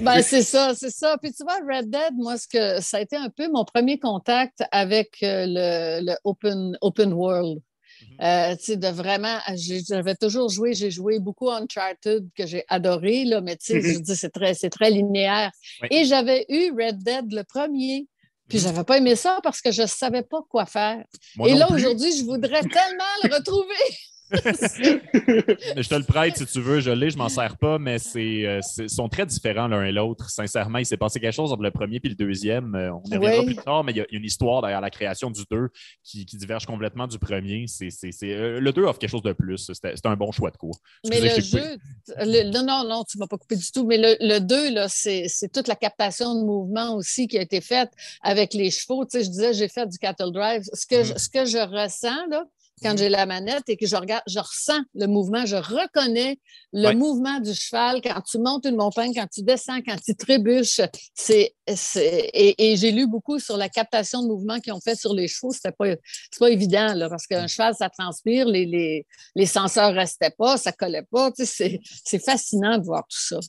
Ben, 0.00 0.22
c'est 0.22 0.42
ça, 0.42 0.72
c'est 0.74 0.90
ça. 0.90 1.18
Puis 1.22 1.30
tu 1.32 1.42
vois, 1.42 1.58
Red 1.68 1.90
Dead, 1.90 2.14
moi, 2.14 2.38
ce 2.38 2.48
que 2.48 2.80
ça 2.80 2.96
a 2.96 3.00
été 3.00 3.16
un 3.16 3.28
peu 3.28 3.50
mon 3.52 3.66
premier 3.66 3.98
contact 3.98 4.62
avec 4.72 5.18
euh, 5.22 5.44
le, 5.46 6.06
le 6.06 6.16
open, 6.24 6.78
open 6.80 7.12
world. 7.12 7.60
Euh, 8.20 8.54
de 8.54 8.88
vraiment, 8.88 9.38
j'avais 9.88 10.14
toujours 10.14 10.48
joué, 10.48 10.74
j'ai 10.74 10.90
joué 10.90 11.18
beaucoup 11.18 11.50
Uncharted 11.50 12.28
que 12.36 12.46
j'ai 12.46 12.64
adoré, 12.68 13.24
là, 13.24 13.40
mais 13.40 13.56
tu 13.56 13.66
sais, 13.66 13.80
je 13.80 13.98
dis, 13.98 14.16
c'est 14.16 14.30
très, 14.30 14.54
très 14.54 14.90
linéaire. 14.90 15.50
Et 15.90 16.04
j'avais 16.04 16.44
eu 16.48 16.70
Red 16.72 17.02
Dead 17.02 17.32
le 17.32 17.44
premier. 17.44 18.06
Puis 18.48 18.58
je 18.58 18.66
n'avais 18.66 18.82
pas 18.82 18.98
aimé 18.98 19.14
ça 19.14 19.38
parce 19.42 19.60
que 19.60 19.70
je 19.70 19.82
ne 19.82 19.86
savais 19.86 20.22
pas 20.22 20.40
quoi 20.48 20.66
faire. 20.66 21.04
Et 21.46 21.54
là, 21.54 21.70
aujourd'hui, 21.70 22.16
je 22.16 22.24
voudrais 22.24 22.62
tellement 22.62 23.14
le 23.24 23.34
retrouver. 23.34 23.74
je 24.32 25.88
te 25.88 25.94
le 25.94 26.04
prête 26.04 26.36
si 26.36 26.46
tu 26.46 26.60
veux, 26.60 26.78
je 26.80 26.90
l'ai, 26.92 27.10
je 27.10 27.18
m'en 27.18 27.28
sers 27.28 27.56
pas, 27.56 27.78
mais 27.78 27.98
c'est, 27.98 28.46
euh, 28.46 28.60
sont 28.86 29.08
très 29.08 29.26
différents 29.26 29.66
l'un 29.66 29.84
et 29.84 29.90
l'autre. 29.90 30.30
Sincèrement, 30.30 30.78
il 30.78 30.86
s'est 30.86 30.96
passé 30.96 31.18
quelque 31.18 31.34
chose 31.34 31.52
entre 31.52 31.62
le 31.62 31.72
premier 31.72 32.00
et 32.02 32.08
le 32.08 32.14
deuxième. 32.14 32.74
Euh, 32.76 32.92
on 32.92 33.02
y 33.10 33.16
reviendra 33.16 33.44
plus 33.44 33.56
tard, 33.56 33.82
mais 33.82 33.92
il 33.92 33.98
y 33.98 34.00
a 34.00 34.06
une 34.12 34.24
histoire 34.24 34.62
derrière 34.62 34.80
la 34.80 34.90
création 34.90 35.30
du 35.30 35.42
2 35.50 35.68
qui, 36.04 36.24
diverge 36.24 36.64
complètement 36.64 37.08
du 37.08 37.18
premier. 37.18 37.66
C'est, 37.66 37.90
euh, 38.22 38.60
le 38.60 38.72
2 38.72 38.84
offre 38.84 39.00
quelque 39.00 39.10
chose 39.10 39.22
de 39.22 39.32
plus. 39.32 39.72
C'était, 39.72 39.94
un 40.04 40.16
bon 40.16 40.30
choix 40.30 40.50
de 40.50 40.56
cours. 40.56 40.78
Mais 41.08 41.20
le 41.20 41.40
jeu, 41.40 41.78
non, 42.50 42.64
non, 42.64 42.84
non, 42.88 43.04
tu 43.04 43.18
ne 43.18 43.20
m'as 43.20 43.26
pas 43.26 43.36
coupé 43.36 43.56
du 43.56 43.70
tout, 43.72 43.84
mais 43.84 43.98
le, 43.98 44.38
2, 44.38 44.70
là, 44.70 44.86
c'est, 44.88 45.26
toute 45.52 45.66
la 45.66 45.76
captation 45.76 46.34
de 46.34 46.44
mouvement 46.44 46.94
aussi 46.94 47.26
qui 47.26 47.36
a 47.36 47.42
été 47.42 47.60
faite 47.60 47.90
avec 48.22 48.54
les 48.54 48.70
chevaux. 48.70 49.04
Tu 49.04 49.18
sais, 49.18 49.24
je 49.24 49.30
disais, 49.30 49.54
j'ai 49.54 49.68
fait 49.68 49.86
du 49.86 49.98
cattle 49.98 50.30
drive. 50.32 50.62
Ce 50.72 50.86
que, 50.86 51.02
mm-hmm. 51.02 51.18
ce 51.18 51.28
que 51.28 51.44
je 51.44 51.58
ressens, 51.58 52.26
là, 52.30 52.44
quand 52.82 52.96
j'ai 52.96 53.08
la 53.08 53.26
manette 53.26 53.68
et 53.68 53.76
que 53.76 53.86
je 53.86 53.96
regarde, 53.96 54.22
je 54.26 54.38
ressens 54.38 54.80
le 54.94 55.06
mouvement, 55.06 55.44
je 55.46 55.56
reconnais 55.56 56.38
le 56.72 56.92
mouvement 56.92 57.40
du 57.40 57.52
cheval 57.54 58.00
quand 58.02 58.20
tu 58.22 58.38
montes 58.38 58.64
une 58.64 58.76
montagne, 58.76 59.12
quand 59.14 59.26
tu 59.26 59.42
descends, 59.42 59.80
quand 59.82 59.96
tu 60.02 60.14
trébuches. 60.14 60.80
C'est, 61.14 61.54
et, 61.66 62.76
j'ai 62.76 62.92
lu 62.92 63.06
beaucoup 63.06 63.38
sur 63.38 63.56
la 63.56 63.68
captation 63.68 64.22
de 64.22 64.28
mouvement 64.28 64.60
qu'ils 64.60 64.72
ont 64.72 64.80
fait 64.80 64.94
sur 64.94 65.14
les 65.14 65.28
chevaux. 65.28 65.52
C'était 65.52 65.72
pas, 65.72 65.86
pas 66.38 66.50
évident, 66.50 66.94
là, 66.94 67.08
parce 67.08 67.26
qu'un 67.26 67.46
cheval, 67.46 67.74
ça 67.74 67.88
transpire, 67.90 68.46
les, 68.46 68.66
les, 68.66 69.06
les 69.34 69.46
senseurs 69.46 69.94
restaient 69.94 70.34
pas, 70.36 70.56
ça 70.56 70.72
collait 70.72 71.06
pas. 71.10 71.30
c'est, 71.36 71.80
fascinant 72.24 72.78
de 72.78 72.84
voir 72.84 73.02
tout 73.02 73.20
ça. 73.20 73.40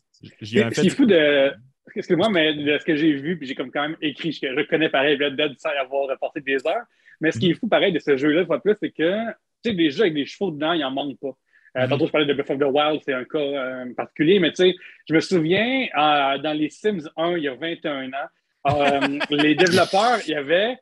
C'est 0.42 0.90
fou 0.90 1.06
de. 1.06 1.52
Excuse-moi, 1.96 2.30
mais 2.30 2.54
de 2.54 2.78
ce 2.78 2.86
que 2.86 2.96
j'ai 2.96 3.14
vu, 3.14 3.38
puis 3.38 3.48
j'ai 3.48 3.56
comme 3.56 3.72
quand 3.72 3.82
même 3.82 3.98
écrit, 4.02 4.32
je 4.32 4.48
reconnais 4.56 4.90
pareil 4.90 5.18
Red 5.22 5.36
Dead 5.36 5.54
sans 5.60 5.70
avoir 5.70 6.08
reporté 6.08 6.40
des 6.40 6.66
heures. 6.66 6.86
Mais 7.22 7.32
ce 7.32 7.40
qui 7.40 7.52
est 7.52 7.54
fou, 7.54 7.68
pareil, 7.68 7.94
de 7.94 8.00
ce 8.00 8.18
jeu-là, 8.18 8.46
fois 8.46 8.62
plus, 8.62 8.76
c'est 8.82 8.92
que, 8.92 9.26
tu 9.64 9.70
sais, 9.70 9.74
des 9.74 9.92
jeux 9.92 10.02
avec 10.02 10.16
des 10.16 10.26
chevaux 10.26 10.52
dedans, 10.52 10.74
il 10.74 10.82
n'en 10.82 10.92
manque 10.92 11.18
pas. 11.20 11.38
Euh, 11.78 11.84
mhm. 11.84 11.90
Tantôt, 11.90 12.08
je 12.08 12.12
parlais 12.12 12.28
de 12.28 12.34
Breath 12.34 12.50
of 12.50 12.60
the 12.60 12.64
Wild, 12.64 13.02
c'est 13.06 13.14
un 13.14 13.24
cas 13.24 13.38
euh, 13.38 13.94
particulier, 13.96 14.40
mais 14.40 14.50
tu 14.50 14.64
sais, 14.64 14.76
je 15.08 15.14
me 15.14 15.20
souviens, 15.20 15.88
euh, 15.98 16.38
dans 16.40 16.58
les 16.58 16.70
Sims 16.70 17.10
1, 17.16 17.38
il 17.38 17.44
y 17.44 17.48
a 17.48 17.56
21 17.56 18.10
ans, 18.10 19.18
les 19.30 19.56
développeurs, 19.56 20.20
il 20.28 20.32
y 20.32 20.36
avait 20.36 20.78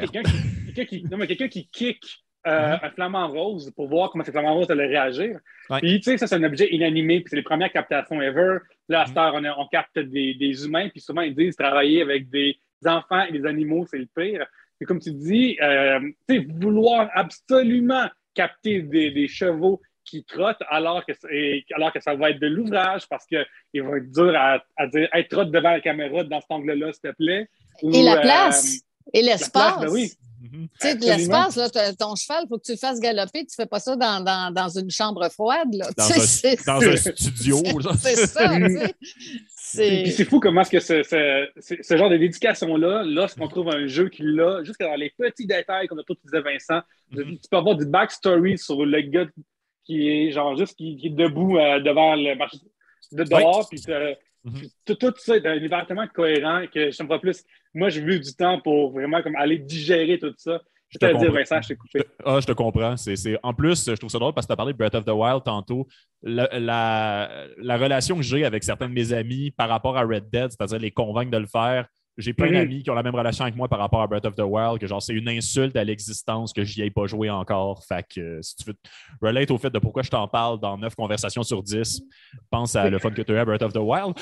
quelqu'un 0.00 0.84
qui, 0.84 1.02
quelqu'un 1.08 1.48
qui, 1.48 1.68
kick 1.68 2.04
mhm. 2.44 2.78
un 2.82 2.90
flamant 2.90 3.28
rose 3.28 3.72
pour 3.76 3.86
voir 3.86 4.10
comment 4.10 4.24
ce 4.24 4.32
flamant 4.32 4.54
rose 4.54 4.70
allait 4.70 4.86
réagir. 4.86 5.38
Puis, 5.78 6.00
tu 6.00 6.10
sais, 6.10 6.18
ça, 6.18 6.26
c'est 6.26 6.36
un 6.36 6.44
objet 6.44 6.68
inanimé, 6.74 7.20
puis 7.20 7.30
c'est 7.30 7.36
les 7.36 7.42
premières 7.42 7.72
captations 7.72 8.20
ever. 8.20 8.58
Là, 8.88 9.02
à 9.02 9.06
cette 9.06 9.16
heure, 9.16 9.34
on, 9.58 9.66
capte 9.68 9.98
des, 9.98 10.34
des, 10.34 10.64
humains, 10.64 10.88
puis 10.88 11.00
souvent, 11.00 11.22
ils 11.22 11.34
disent 11.34 11.56
travailler 11.56 12.02
avec 12.02 12.28
des 12.30 12.58
enfants 12.84 13.22
et 13.22 13.32
des 13.32 13.46
animaux, 13.46 13.86
c'est 13.88 13.98
le 13.98 14.08
pire. 14.14 14.46
Et 14.80 14.84
comme 14.84 15.00
tu 15.00 15.12
dis, 15.12 15.58
euh, 15.62 16.00
vouloir 16.60 17.10
absolument 17.14 18.08
capter 18.34 18.82
des, 18.82 19.28
chevaux 19.28 19.80
qui 20.04 20.24
trottent 20.24 20.62
alors 20.68 21.04
que, 21.04 21.12
alors 21.74 21.92
que 21.92 22.00
ça 22.00 22.14
va 22.14 22.30
être 22.30 22.40
de 22.40 22.46
l'ouvrage 22.46 23.08
parce 23.08 23.26
qu'il 23.26 23.82
va 23.82 23.96
être 23.96 24.12
dur 24.12 24.34
à, 24.36 24.86
dire 24.86 25.08
Hey, 25.12 25.26
trotte 25.26 25.50
devant 25.50 25.70
la 25.70 25.80
caméra 25.80 26.22
dans 26.24 26.40
cet 26.40 26.50
angle-là, 26.50 26.92
s'il 26.92 27.10
te 27.10 27.16
plaît. 27.16 27.48
et 27.82 28.02
la 28.02 28.18
place. 28.18 28.85
Et 29.12 29.22
l'espace. 29.22 29.80
Ben 29.80 29.88
oui. 29.90 30.12
Tu 30.52 30.68
sais, 30.80 30.94
l'espace, 30.94 31.58
ton 31.98 32.14
cheval, 32.14 32.44
il 32.44 32.48
faut 32.48 32.58
que 32.58 32.64
tu 32.64 32.72
le 32.72 32.78
fasses 32.78 33.00
galoper. 33.00 33.40
Tu 33.40 33.46
ne 33.58 33.64
fais 33.64 33.66
pas 33.66 33.80
ça 33.80 33.96
dans, 33.96 34.22
dans, 34.22 34.52
dans 34.52 34.68
une 34.68 34.90
chambre 34.90 35.28
froide. 35.30 35.72
Là. 35.72 35.88
Dans, 35.96 36.04
un, 36.04 36.54
dans 36.66 36.88
un, 36.88 36.96
studio. 36.96 37.62
c'est 37.98 38.16
ça. 38.26 38.52
C'est 39.68 40.24
fou 40.24 40.38
comment 40.40 40.62
est-ce 40.62 40.70
que 40.70 40.80
ce, 40.80 41.02
ce, 41.02 41.74
ce, 41.82 41.96
genre 41.96 42.08
de 42.08 42.16
dédication-là, 42.16 43.02
lorsqu'on 43.04 43.48
trouve 43.48 43.68
un 43.68 43.86
jeu 43.86 44.08
qui 44.08 44.22
l'a, 44.22 44.62
jusque 44.62 44.80
dans 44.80 44.94
les 44.94 45.10
petits 45.10 45.46
détails, 45.46 45.88
comme 45.88 46.02
tu 46.06 46.14
disais, 46.24 46.40
Vincent, 46.40 46.82
mm-hmm. 47.12 47.40
tu 47.40 47.48
peux 47.50 47.56
avoir 47.56 47.74
du 47.74 47.84
backstory 47.84 48.56
sur 48.56 48.86
le 48.86 49.00
gars 49.02 49.26
qui 49.84 50.08
est 50.08 50.30
genre 50.30 50.56
juste 50.56 50.76
qui, 50.76 50.98
est 51.02 51.10
debout 51.10 51.58
euh, 51.58 51.80
devant 51.80 52.14
le 52.14 52.36
marché 52.36 52.58
de 53.12 53.24
dehors, 53.24 53.68
puis. 53.68 53.82
Tout, 54.84 54.94
tout, 54.94 55.12
ça 55.16 55.36
est 55.36 55.46
un 55.46 55.54
univers 55.54 55.86
tellement 55.86 56.06
cohérent 56.08 56.64
que 56.72 56.90
je 56.90 57.02
pas 57.04 57.18
plus. 57.18 57.44
Moi, 57.74 57.88
j'ai 57.88 58.00
vu 58.00 58.20
du 58.20 58.34
temps 58.34 58.60
pour 58.60 58.92
vraiment 58.92 59.22
comme 59.22 59.36
aller 59.36 59.58
digérer 59.58 60.18
tout 60.18 60.32
ça. 60.36 60.60
Je 60.88 60.98
te, 60.98 61.18
dire, 61.18 61.32
Vincent, 61.32 61.60
je 61.62 61.68
t'ai 61.68 61.76
coupé. 61.76 62.04
Ah, 62.24 62.38
je 62.40 62.46
te 62.46 62.52
comprends. 62.52 62.94
En 63.42 63.54
plus, 63.54 63.86
je 63.86 63.94
trouve 63.96 64.10
ça 64.10 64.18
drôle 64.18 64.34
parce 64.34 64.46
que 64.46 64.50
tu 64.50 64.52
as 64.52 64.56
parlé 64.56 64.72
de 64.72 64.78
Breath 64.78 64.94
of 64.94 65.04
the 65.04 65.10
Wild 65.10 65.42
tantôt. 65.42 65.88
La, 66.22 67.28
la 67.58 67.76
relation 67.76 68.16
que 68.16 68.22
j'ai 68.22 68.44
avec 68.44 68.62
certains 68.62 68.88
de 68.88 68.94
mes 68.94 69.12
amis 69.12 69.50
par 69.50 69.68
rapport 69.68 69.96
à 69.96 70.02
Red 70.02 70.30
Dead, 70.30 70.50
c'est-à-dire 70.50 70.78
les 70.78 70.92
convaincre 70.92 71.32
de 71.32 71.38
le 71.38 71.46
faire, 71.46 71.88
j'ai 72.18 72.32
plein 72.32 72.50
d'amis 72.50 72.82
qui 72.82 72.90
ont 72.90 72.94
la 72.94 73.02
même 73.02 73.14
relation 73.14 73.44
avec 73.44 73.56
moi 73.56 73.68
par 73.68 73.78
rapport 73.78 74.00
à 74.00 74.06
Breath 74.06 74.24
of 74.24 74.34
the 74.34 74.42
Wild, 74.42 74.78
que 74.78 74.86
genre 74.86 75.02
c'est 75.02 75.12
une 75.12 75.28
insulte 75.28 75.76
à 75.76 75.84
l'existence 75.84 76.52
que 76.52 76.64
j'y 76.64 76.82
ai 76.82 76.90
pas 76.90 77.06
joué 77.06 77.28
encore. 77.28 77.84
Fait 77.84 78.04
que 78.08 78.20
euh, 78.20 78.42
si 78.42 78.56
tu 78.56 78.64
veux 78.70 78.76
relate 79.20 79.50
au 79.50 79.58
fait 79.58 79.70
de 79.70 79.78
pourquoi 79.78 80.02
je 80.02 80.10
t'en 80.10 80.26
parle 80.26 80.58
dans 80.58 80.78
9 80.78 80.94
conversations 80.94 81.42
sur 81.42 81.62
10, 81.62 82.02
pense 82.50 82.74
à 82.74 82.88
le 82.88 82.98
fun 82.98 83.10
que 83.10 83.22
tu 83.22 83.36
as 83.36 83.40
à 83.40 83.44
Breath 83.44 83.62
of 83.62 83.72
the 83.72 83.78
Wild. 83.78 84.14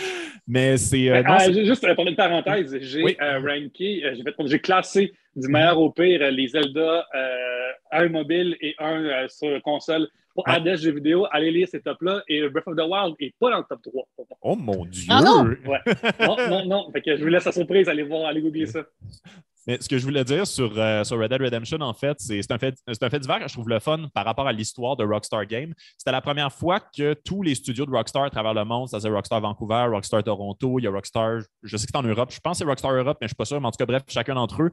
Mais 0.47 0.77
c'est. 0.77 1.09
Euh, 1.09 1.23
ah, 1.25 1.51
juste 1.53 1.95
pour 1.95 2.07
une 2.07 2.17
parenthèse, 2.17 2.77
j'ai 2.81 3.17
euh, 3.21 3.39
ranké, 3.41 4.03
j'ai 4.47 4.59
classé 4.59 5.13
du 5.37 5.49
meilleur 5.49 5.79
au 5.79 5.91
pire 5.91 6.31
les 6.31 6.49
Zelda, 6.49 7.07
un 7.93 8.09
mobile 8.09 8.57
et 8.61 8.75
un 8.79 9.29
sur 9.29 9.61
console 9.63 10.09
pour 10.35 10.45
ah. 10.47 10.61
des 10.61 10.77
jeux 10.77 10.93
vidéo, 10.93 11.27
allez 11.31 11.51
lire 11.51 11.69
ces 11.69 11.81
tops-là. 11.81 12.23
Et 12.29 12.49
Breath 12.49 12.67
of 12.67 12.77
the 12.77 12.81
Wild 12.81 13.15
n'est 13.21 13.35
pas 13.39 13.51
dans 13.51 13.59
le 13.59 13.65
top 13.65 13.81
3. 13.83 14.05
Oh 14.43 14.57
mon 14.57 14.85
Dieu! 14.85 15.07
Ah 15.09 15.23
non! 15.23 15.45
Ouais. 15.67 15.81
non, 16.21 16.37
non, 16.49 16.67
non. 16.67 16.91
Fait 16.93 17.01
que 17.01 17.17
je 17.17 17.23
vous 17.23 17.29
laisse 17.29 17.45
la 17.45 17.53
surprise, 17.53 17.89
allez 17.89 18.03
voir, 18.03 18.27
allez 18.27 18.43
oublier 18.43 18.67
ça. 18.67 18.85
Mais 19.67 19.79
ce 19.81 19.89
que 19.89 19.97
je 19.97 20.05
voulais 20.05 20.25
dire 20.25 20.47
sur, 20.47 20.79
euh, 20.79 21.05
sur 21.05 21.19
Red 21.19 21.31
Dead 21.31 21.41
Redemption, 21.41 21.81
en 21.81 21.95
fait, 21.95 22.19
c'est 22.19 22.51
un 22.51 22.59
fait, 22.59 22.75
un 22.87 23.11
fait 23.11 23.19
divers 23.19 23.41
que 23.41 23.49
je 23.49 23.55
trouve 23.55 23.69
le 23.69 23.79
fun 23.79 24.09
par 24.13 24.25
rapport 24.25 24.47
à 24.47 24.53
l'histoire 24.53 24.97
de 24.97 25.05
Rockstar 25.05 25.47
Games. 25.47 25.73
C'était 25.97 26.13
la 26.13 26.21
première 26.21 26.53
fois 26.53 26.81
que 26.81 27.15
tous 27.15 27.43
les 27.43 27.55
studios 27.55 27.87
de 27.87 27.91
Rockstar 27.91 28.25
à 28.25 28.31
travers 28.31 28.53
le 28.53 28.65
monde, 28.65 28.89
c'est-à-dire 28.89 29.13
Rockstar 29.13 29.41
Vancouver, 29.41 29.87
Rockstar 29.91 30.23
Toronto, 30.23 30.79
il 30.79 30.85
y 30.85 30.87
a 30.87 30.91
Rockstar, 30.91 31.41
je 31.63 31.77
sais 31.77 31.87
que 31.87 31.93
c'est 31.93 31.99
en 31.99 32.03
Europe, 32.03 32.31
je 32.31 32.41
pense 32.41 32.59
que 32.59 32.65
c'est 32.65 32.69
Rockstar 32.69 32.93
Europe, 32.93 33.17
mais 33.21 33.27
je 33.27 33.29
ne 33.29 33.29
suis 33.29 33.37
pas 33.37 33.45
sûr, 33.47 33.61
mais 33.61 33.67
en 33.67 33.71
tout 33.71 33.79
cas, 33.79 33.87
bref, 33.87 34.03
chacun 34.09 34.35
d'entre 34.35 34.63
eux, 34.63 34.71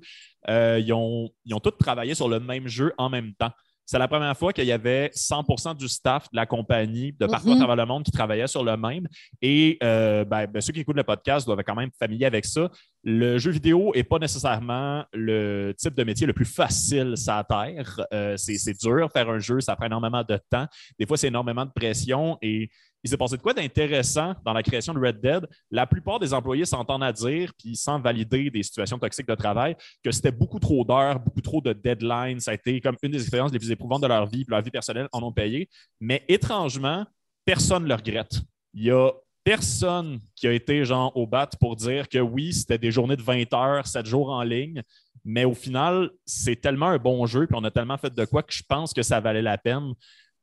euh, 0.49 0.79
ils, 0.83 0.91
ont, 0.91 1.29
ils 1.45 1.55
ont 1.55 1.59
tous 1.59 1.71
travaillé 1.71 2.13
sur 2.13 2.27
le 2.27 2.39
même 2.39 2.67
jeu 2.67 2.93
en 2.97 3.09
même 3.09 3.33
temps. 3.35 3.51
C'est 3.91 3.99
la 3.99 4.07
première 4.07 4.37
fois 4.37 4.53
qu'il 4.53 4.63
y 4.63 4.71
avait 4.71 5.11
100% 5.13 5.75
du 5.75 5.89
staff 5.89 6.23
de 6.31 6.37
la 6.37 6.45
compagnie 6.45 7.11
de 7.11 7.25
partout 7.25 7.49
à 7.49 7.55
Mhm. 7.55 7.57
travers 7.57 7.75
le 7.75 7.85
monde 7.85 8.03
qui 8.03 8.11
travaillait 8.11 8.47
sur 8.47 8.63
le 8.63 8.77
même. 8.77 9.05
Et 9.41 9.77
euh, 9.83 10.23
ben, 10.23 10.45
ben, 10.47 10.61
ceux 10.61 10.71
qui 10.71 10.79
écoutent 10.79 10.95
le 10.95 11.03
podcast 11.03 11.45
doivent 11.45 11.61
quand 11.65 11.75
même 11.75 11.89
être 11.89 11.97
familiers 11.99 12.25
avec 12.27 12.45
ça. 12.45 12.69
Le 13.03 13.37
jeu 13.37 13.51
vidéo 13.51 13.91
n'est 13.93 14.05
pas 14.05 14.17
nécessairement 14.17 15.03
le 15.11 15.73
type 15.77 15.93
de 15.93 16.03
métier 16.05 16.25
le 16.25 16.31
plus 16.31 16.45
facile 16.45 17.15
la 17.27 17.43
Terre. 17.43 17.99
Euh, 18.13 18.37
c'est 18.37 18.57
c'est 18.57 18.79
dur 18.79 19.09
faire 19.11 19.29
un 19.29 19.39
jeu, 19.39 19.59
ça 19.59 19.75
prend 19.75 19.87
énormément 19.87 20.23
de 20.23 20.39
temps. 20.49 20.67
Des 20.97 21.05
fois, 21.05 21.17
c'est 21.17 21.27
énormément 21.27 21.65
de 21.65 21.71
pression. 21.71 22.37
Et 22.41 22.69
il 23.03 23.09
s'est 23.09 23.17
passé 23.17 23.37
de 23.37 23.41
quoi 23.41 23.53
d'intéressant 23.53 24.33
dans 24.45 24.53
la 24.53 24.63
création 24.63 24.93
de 24.93 24.99
Red 24.99 25.21
Dead? 25.21 25.47
La 25.69 25.87
plupart 25.87 26.19
des 26.19 26.33
employés 26.33 26.65
s'entendent 26.65 27.03
à 27.03 27.11
dire, 27.11 27.51
puis 27.57 27.75
sans 27.75 27.99
valider 27.99 28.49
des 28.49 28.63
situations 28.63 28.99
toxiques 28.99 29.27
de 29.27 29.35
travail, 29.35 29.75
que 30.03 30.11
c'était 30.11 30.31
beaucoup 30.31 30.59
trop 30.59 30.83
d'heures, 30.83 31.19
beaucoup 31.19 31.41
trop 31.41 31.61
de 31.61 31.73
deadlines. 31.73 32.39
Ça 32.39 32.51
a 32.51 32.53
été 32.53 32.79
comme 32.81 32.95
une 33.01 33.11
des 33.11 33.21
expériences 33.21 33.51
les 33.51 33.59
plus 33.59 33.71
éprouvantes 33.71 34.01
de 34.01 34.07
leur 34.07 34.25
vie, 34.25 34.45
puis 34.45 34.51
leur 34.51 34.61
vie 34.61 34.71
personnelle 34.71 35.07
en 35.11 35.23
ont 35.23 35.31
payé. 35.31 35.69
Mais 35.99 36.23
étrangement, 36.27 37.05
personne 37.45 37.83
ne 37.83 37.89
le 37.89 37.95
regrette. 37.95 38.41
Il 38.73 38.83
y 38.83 38.91
a 38.91 39.11
personne 39.43 40.19
qui 40.35 40.47
a 40.47 40.51
été 40.51 40.85
genre 40.85 41.15
au 41.17 41.25
bat 41.25 41.49
pour 41.59 41.75
dire 41.75 42.07
que 42.07 42.19
oui, 42.19 42.53
c'était 42.53 42.77
des 42.77 42.91
journées 42.91 43.15
de 43.15 43.23
20 43.23 43.53
heures, 43.53 43.87
7 43.87 44.05
jours 44.05 44.29
en 44.29 44.43
ligne, 44.43 44.83
mais 45.25 45.45
au 45.45 45.53
final, 45.53 46.11
c'est 46.25 46.55
tellement 46.55 46.87
un 46.87 46.97
bon 46.97 47.25
jeu, 47.25 47.47
puis 47.47 47.55
on 47.59 47.63
a 47.63 47.71
tellement 47.71 47.97
fait 47.97 48.13
de 48.13 48.25
quoi 48.25 48.43
que 48.43 48.53
je 48.53 48.63
pense 48.67 48.93
que 48.93 49.03
ça 49.03 49.19
valait 49.19 49.41
la 49.41 49.57
peine. 49.57 49.93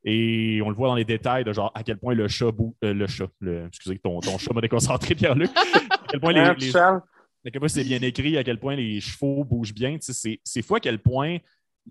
Et 0.05 0.61
on 0.63 0.69
le 0.69 0.75
voit 0.75 0.87
dans 0.87 0.95
les 0.95 1.05
détails 1.05 1.43
de 1.43 1.51
genre 1.51 1.71
à 1.75 1.83
quel 1.83 1.97
point 1.97 2.13
le 2.13 2.27
chat 2.27 2.51
bou- 2.51 2.75
euh, 2.83 2.93
le 2.93 3.05
chat, 3.07 3.27
le, 3.41 3.67
excusez, 3.67 3.99
ton, 3.99 4.19
ton 4.21 4.37
chat 4.37 4.53
m'a 4.53 4.61
déconcentré, 4.61 5.13
Pierre-Luc. 5.15 5.49
à 5.55 6.07
quel 6.09 6.19
point 6.21 6.31
les, 6.33 6.39
Hein, 6.39 6.55
les- 6.57 6.71
Charles? 6.71 7.01
à 7.45 7.51
quel 7.51 7.59
point 7.59 7.67
c'est 7.67 7.83
bien 7.83 8.01
écrit, 8.01 8.37
à 8.37 8.43
quel 8.43 8.59
point 8.59 8.75
les 8.75 9.01
chevaux 9.01 9.43
bougent 9.43 9.73
bien. 9.73 9.93
Tu 9.97 10.01
sais, 10.07 10.13
C'est 10.13 10.39
c'est 10.43 10.61
fou 10.61 10.75
à 10.75 10.79
quel 10.79 10.99
point 10.99 11.37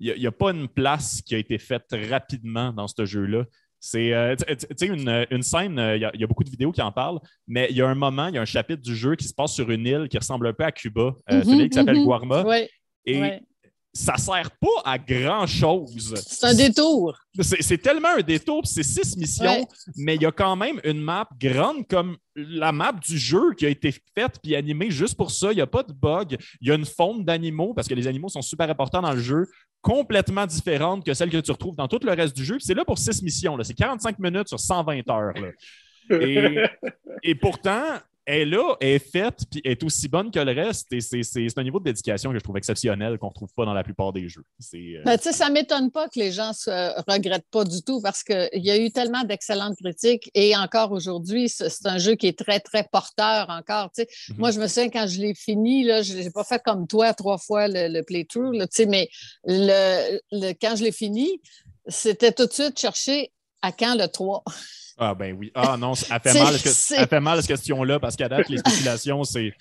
il 0.01 0.15
n'y 0.19 0.27
a, 0.27 0.33
pas 0.33 0.51
une 0.53 0.69
place 0.69 1.21
qui 1.23 1.35
a 1.35 1.39
été 1.39 1.59
faite 1.59 1.87
rapidement 2.09 2.73
dans 2.73 2.87
ce 2.89 3.05
jeu-là. 3.05 3.45
C'est 3.81 4.13
euh, 4.13 4.35
une, 4.83 5.27
une 5.31 5.43
scène, 5.43 5.79
euh, 5.79 5.97
il 5.97 6.03
y, 6.03 6.05
a- 6.05 6.11
il 6.15 6.21
y 6.21 6.25
a 6.25 6.27
beaucoup 6.27 6.45
de 6.45 6.51
vidéos 6.51 6.73
qui 6.73 6.83
en 6.83 6.91
parlent, 6.93 7.21
mais 7.47 7.67
il 7.71 7.77
y 7.77 7.83
a 7.83 7.89
un 7.89 7.95
moment, 7.95 8.27
il 8.29 8.35
y 8.35 8.39
a 8.39 8.43
un 8.43 8.45
chapitre 8.47 8.83
du 8.83 8.95
jeu 8.97 9.15
qui 9.17 9.27
se 9.29 9.35
passe 9.35 9.53
sur 9.55 9.71
une 9.71 9.87
île 9.87 10.09
qui 10.09 10.19
ressemble 10.19 10.47
un 10.49 10.53
peu 10.53 10.65
à 10.65 10.73
Cuba, 10.73 11.15
euh, 11.31 11.43
c'est 11.45 11.53
une 11.53 11.59
île 11.61 11.69
qui 11.71 11.75
s'appelle 11.77 11.95
Mhm, 11.95 12.01
mhm. 12.01 12.07
Guarma, 12.07 12.45
et 13.07 13.21
oui. 13.21 13.31
Ça 13.93 14.13
ne 14.15 14.19
sert 14.19 14.51
pas 14.61 14.83
à 14.85 14.99
grand-chose. 14.99 16.15
C'est 16.27 16.47
un 16.47 16.55
détour. 16.55 17.19
C'est 17.41 17.79
tellement 17.79 18.09
un 18.17 18.21
détour, 18.21 18.63
c'est 18.67 18.83
six 18.83 19.17
missions, 19.17 19.61
Ouais. 19.61 19.67
mais 19.97 20.17
il 20.17 20.23
y 20.23 20.27
a 20.27 20.33
quand 20.33 20.57
même 20.57 20.81
une 20.85 21.01
map 21.01 21.29
grande 21.41 21.87
comme 21.89 22.17
la 22.37 22.71
map 22.73 22.93
du 22.93 23.19
jeu 23.19 23.55
qui 23.57 23.67
a 23.67 23.69
été 23.69 23.93
faite 24.17 24.39
puis 24.43 24.55
animée 24.55 24.91
juste 24.91 25.15
pour 25.17 25.31
ça. 25.31 25.53
Il 25.53 25.57
n'y 25.57 25.61
a 25.61 25.67
pas 25.67 25.83
de 25.83 25.93
bug. 25.93 26.37
Il 26.61 26.69
y 26.69 26.71
a 26.71 26.75
une 26.75 26.85
faune 26.87 27.25
d'animaux 27.25 27.75
parce 27.75 27.89
que 27.89 27.95
les 27.95 28.07
animaux 28.07 28.29
sont 28.29 28.43
super 28.43 28.69
importants 28.71 29.03
dans 29.03 29.13
le 29.13 29.21
jeu, 29.21 29.47
complètement 29.81 30.47
différente 30.47 31.05
que 31.05 31.15
celle 31.15 31.31
que 31.31 31.39
tu 31.39 31.51
retrouves 31.51 31.77
dans 31.77 31.89
tout 31.89 32.01
le 32.03 32.13
reste 32.13 32.37
du 32.37 32.45
jeu. 32.45 32.59
C'est 32.61 32.75
là 32.75 32.85
pour 32.85 32.99
six 32.99 33.23
missions. 33.23 33.57
C'est 33.63 33.75
45 33.75 34.19
minutes 34.19 34.49
sur 34.49 34.61
120 34.61 35.09
heures. 35.11 35.33
là. 35.35 35.49
Et, 36.21 36.57
et 37.23 37.35
pourtant, 37.35 37.83
est 38.29 38.45
là, 38.45 38.77
elle 38.81 38.89
est 38.89 38.99
faite, 38.99 39.41
puis 39.51 39.61
est 39.65 39.83
aussi 39.83 40.09
bonne 40.09 40.31
que 40.31 40.39
le 40.39 40.53
reste. 40.53 40.93
Et 40.93 41.01
c'est 41.01 41.59
un 41.59 41.63
niveau 41.63 41.79
de 41.79 41.85
dédication 41.85 42.31
que 42.33 42.39
je 42.39 42.43
trouve 42.45 42.57
exceptionnel 42.57 43.19
qu'on 43.19 43.27
ne 43.27 43.31
retrouve 43.31 43.53
pas 43.55 43.65
dans 43.65 43.73
la 43.75 43.83
plupart 43.83 44.13
des 44.13 44.29
jeux. 44.29 44.45
Euh, 44.75 45.03
Ben, 45.05 45.19
ça 45.19 45.49
ne 45.49 45.55
m'étonne 45.55 45.91
pas 45.91 46.09
que 46.09 46.19
les 46.19 46.33
gens 46.33 46.51
ne 46.67 47.13
regrettent 47.13 47.49
pas 47.51 47.65
du 47.65 47.83
tout 47.83 48.01
parce 48.03 48.23
qu'il 48.23 48.49
y 48.55 48.71
a 48.71 48.77
eu 48.79 48.91
tellement 48.91 49.25
d'excellentes 49.25 49.77
critiques 49.83 50.31
et 50.35 50.57
encore 50.57 50.93
aujourd'hui, 50.93 51.49
c'est 51.49 51.87
un 51.87 51.99
jeu 51.99 52.15
qui 52.15 52.27
est 52.27 52.39
très, 52.39 52.61
très 52.61 52.85
porteur 52.91 53.47
encore. 53.49 53.91
Mhm. 53.99 54.37
Moi, 54.39 54.51
je 54.51 54.61
me 54.61 54.67
souviens 54.67 54.91
quand 54.91 55.07
je 55.07 55.21
l'ai 55.21 55.35
fini, 55.35 55.85
là, 55.85 56.03
je 56.03 56.15
n'ai 56.15 56.31
pas 56.31 56.45
fait 56.45 56.63
comme 56.65 56.87
toi 56.87 57.15
trois 57.15 57.39
fois 57.39 57.69
le, 57.69 57.89
le 57.89 58.03
playthrough, 58.03 58.53
là, 58.55 58.67
mais 58.89 59.09
le, 59.45 60.19
le- 60.33 60.53
quand 60.61 60.77
je 60.77 60.85
l'ai 60.85 60.93
fini, 60.93 61.41
c'était 61.87 62.33
tout 62.33 62.47
de 62.47 62.53
suite 62.53 62.79
chercher 62.79 63.33
à 63.63 63.73
quand 63.73 63.95
le 63.97 64.07
3. 64.07 64.45
Ah 64.99 65.15
ben 65.15 65.37
oui. 65.39 65.51
Ah 65.55 65.77
non, 65.79 65.95
ça 65.95 66.19
fait 66.19 66.35
mal, 66.43 66.59
ce- 66.59 66.95
elle 66.95 67.07
fait 67.07 67.21
mal 67.21 67.39
cette 67.39 67.47
question-là 67.49 68.01
parce 68.01 68.17
qu'à 68.17 68.29
date, 68.29 68.49
les 68.49 68.59
spéculations, 68.59 69.23
c'est 69.25 69.53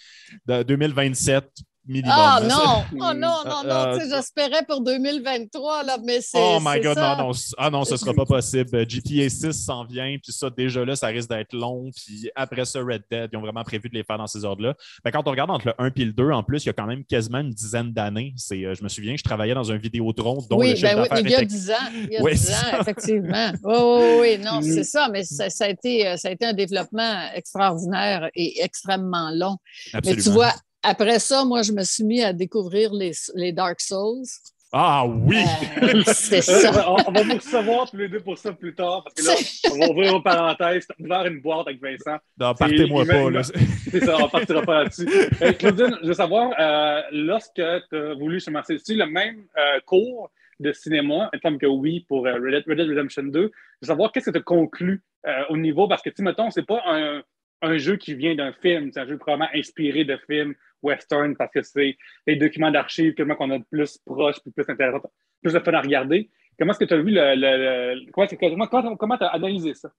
de 0.48 0.64
2027 0.64 1.46
minimum. 1.88 2.14
Ah 2.18 2.40
là. 2.42 2.48
non! 2.48 2.84
Oh 2.94 3.14
non, 3.14 3.14
non, 3.46 3.64
non! 3.64 3.70
Euh, 3.70 3.98
tu 3.98 4.04
sais, 4.06 4.16
J'espérais 4.16 4.64
pour 4.68 4.82
2023, 4.82 5.84
là, 5.84 5.98
mais 6.04 6.22
c'est. 6.22 6.38
Oh 6.40 6.60
my 6.62 6.80
god, 6.82 6.96
ça. 6.96 7.16
non, 7.18 7.28
non. 7.28 7.32
Ah 7.58 7.70
non, 7.70 7.84
ce 7.86 7.98
sera 7.98 8.14
pas 8.14 8.26
possible. 8.26 8.76
Euh, 8.76 8.86
GTA 8.88 9.30
6 9.30 9.54
s'en 9.54 9.86
vient, 9.86 10.16
puis 10.22 10.32
ça, 10.34 10.50
déjà 10.50 10.84
là, 10.86 10.96
ça 10.96 11.08
risque 11.08 11.30
d'être 11.30 11.54
long. 11.54 11.90
Puis 11.96 12.30
après 12.36 12.66
ça, 12.66 12.80
Red 12.80 13.04
Dead, 13.10 13.30
ils 13.34 13.38
ont 13.38 13.42
vraiment 13.42 13.64
prévu 13.64 13.90
de 13.90 13.96
les 13.96 14.04
faire 14.04 14.18
dans 14.18 14.28
ces 14.28 14.44
ordres-là. 14.46 14.76
Ben, 15.04 15.12
quand 15.12 15.28
on 15.28 15.32
regarde 15.32 15.52
entre 15.52 15.68
le 15.68 15.74
1 15.78 15.92
et 15.96 16.06
le 16.06 16.14
2, 16.14 16.32
en 16.32 16.44
plus, 16.44 16.64
il 16.64 16.68
y 16.68 16.70
a 16.70 16.74
quand 16.74 16.86
même 16.88 17.04
quasiment 17.06 17.40
une 17.40 17.52
dizaine 17.52 17.92
d'années. 17.94 18.34
C'est, 18.38 18.64
euh, 18.66 18.74
je 18.76 18.84
me 18.84 18.90
souviens, 18.90 19.16
je 19.18 19.24
travaillais 19.24 19.54
dans 19.54 19.72
un 19.72 19.78
Vidéotron 19.78 20.38
dont 20.50 20.58
le 20.60 20.68
Oui, 20.68 20.76
chiffre 20.76 20.96
ben 20.96 21.02
oui, 21.02 21.08
il 21.24 21.30
y 21.30 21.36
a 21.36 21.38
était 21.38 21.46
10 21.46 21.72
ans. 21.72 21.74
Il 21.94 22.10
y 22.14 22.18
a 22.18 22.22
Oui, 22.22 22.32
10 22.34 22.38
c'est 22.40 22.54
ans, 22.54 22.58
ça. 22.72 22.80
effectivement. 22.82 23.52
Oui, 23.64 23.76
oui, 23.76 24.18
oui, 24.20 24.38
non, 24.44 24.60
Mm. 24.60 24.64
c'est 24.64 24.84
ça, 24.84 25.10
mais 25.12 25.24
ça, 25.24 25.50
ça 25.50 25.66
a 25.66 25.70
été, 25.70 26.16
ça 26.18 26.28
a 26.30 26.32
été 26.32 26.46
un 26.46 26.54
développement 26.54 27.22
extraordinaire 27.34 28.30
et 28.36 28.62
extrêmement 28.64 29.30
long. 29.34 29.58
Mais 29.94 30.02
tu 30.02 30.10
Absolument. 30.10 30.34
vois, 30.36 30.54
après 30.88 31.20
ça, 31.20 31.44
moi, 31.46 31.62
je 31.62 31.72
me 31.72 31.84
suis 31.84 32.04
mis 32.04 32.24
à 32.24 32.34
découvrir 32.34 32.94
les, 32.94 33.12
les 33.36 33.52
Dark 33.52 33.80
Souls. 33.82 34.26
Ah 34.72 35.06
oui! 35.06 35.38
Euh, 35.82 36.02
c'est 36.08 36.42
ça. 36.42 36.90
on, 36.90 36.98
on 37.08 37.12
va 37.12 37.24
vous 37.24 37.36
recevoir 37.36 37.90
tous 37.90 37.96
les 37.98 38.10
deux 38.10 38.20
pour 38.20 38.38
ça 38.38 38.52
plus 38.52 38.76
tard, 38.76 39.04
parce 39.04 39.16
que 39.16 39.26
là, 39.26 39.34
on 39.74 39.80
va 39.80 39.92
ouvrir 39.92 40.16
une 40.18 40.24
parenthèse, 40.24 40.86
ouvrir 41.00 41.26
une 41.26 41.42
boîte 41.42 41.68
avec 41.68 41.82
Vincent. 41.82 42.18
Non, 42.38 42.54
partez-moi 42.54 43.06
pas. 43.06 43.30
là. 43.30 43.44
C'est 43.44 44.04
ça, 44.04 44.18
on 44.18 44.26
ne 44.26 44.30
partira 44.30 44.62
pas 44.64 44.84
là-dessus. 44.84 45.08
Euh, 45.42 45.54
Claudine, 45.54 45.98
je 46.02 46.08
veux 46.08 46.14
savoir, 46.14 46.52
euh, 46.60 47.02
lorsque 47.12 47.54
tu 47.54 47.62
as 47.62 48.14
voulu 48.16 48.40
c'est-tu 48.40 48.96
le 48.96 49.06
même 49.06 49.46
euh, 49.58 49.80
cours 49.86 50.32
de 50.60 50.72
cinéma, 50.72 51.30
il 51.34 51.52
me 51.52 51.58
que 51.58 51.66
oui, 51.66 52.06
pour 52.08 52.26
euh, 52.26 52.34
Red, 52.34 52.52
Dead, 52.52 52.64
Red 52.68 52.78
Dead 52.78 52.90
Redemption 52.90 53.24
2. 53.24 53.42
Je 53.42 53.48
veux 53.48 53.52
savoir 53.82 54.12
qu'est-ce 54.12 54.28
que 54.28 54.32
tu 54.32 54.40
as 54.40 54.44
conclu 54.44 55.04
euh, 55.26 55.44
au 55.50 55.58
niveau, 55.58 55.88
parce 55.88 56.02
que, 56.02 56.10
tu 56.10 56.18
sais, 56.18 56.24
mettons, 56.24 56.50
c'est 56.50 56.66
pas 56.66 56.82
un, 56.86 57.22
un 57.62 57.78
jeu 57.78 57.96
qui 57.98 58.14
vient 58.14 58.36
d'un 58.36 58.54
film, 58.54 58.92
c'est 58.92 59.00
un 59.00 59.08
jeu 59.08 59.18
probablement 59.18 59.50
inspiré 59.54 60.06
de 60.06 60.18
films 60.30 60.54
western, 60.84 61.36
parce 61.36 61.52
que 61.52 61.62
c'est 61.62 61.98
des 62.28 62.36
documents 62.36 62.72
d'archives 62.72 63.14
comment 63.16 63.36
qu'on 63.36 63.50
a 63.52 63.58
de 63.60 63.64
plus 63.70 63.98
proches, 64.06 64.40
puis 64.42 64.52
plus 64.52 64.66
intéressant, 64.70 65.12
plus 65.42 65.54
de 65.54 65.60
fun 65.60 65.74
à 65.74 65.82
regarder. 65.82 66.30
Comment 66.60 66.72
est-ce 66.72 66.80
que 66.80 66.86
tu 66.86 66.94
as 66.94 66.98
vu 67.02 67.12
le. 67.12 67.36
le, 67.36 67.96
le- 68.06 68.12
comment 68.12 68.68
comment 68.68 68.96
comment- 68.98 69.16
as 69.16 69.28
analysé 69.28 69.74
ça? 69.74 69.92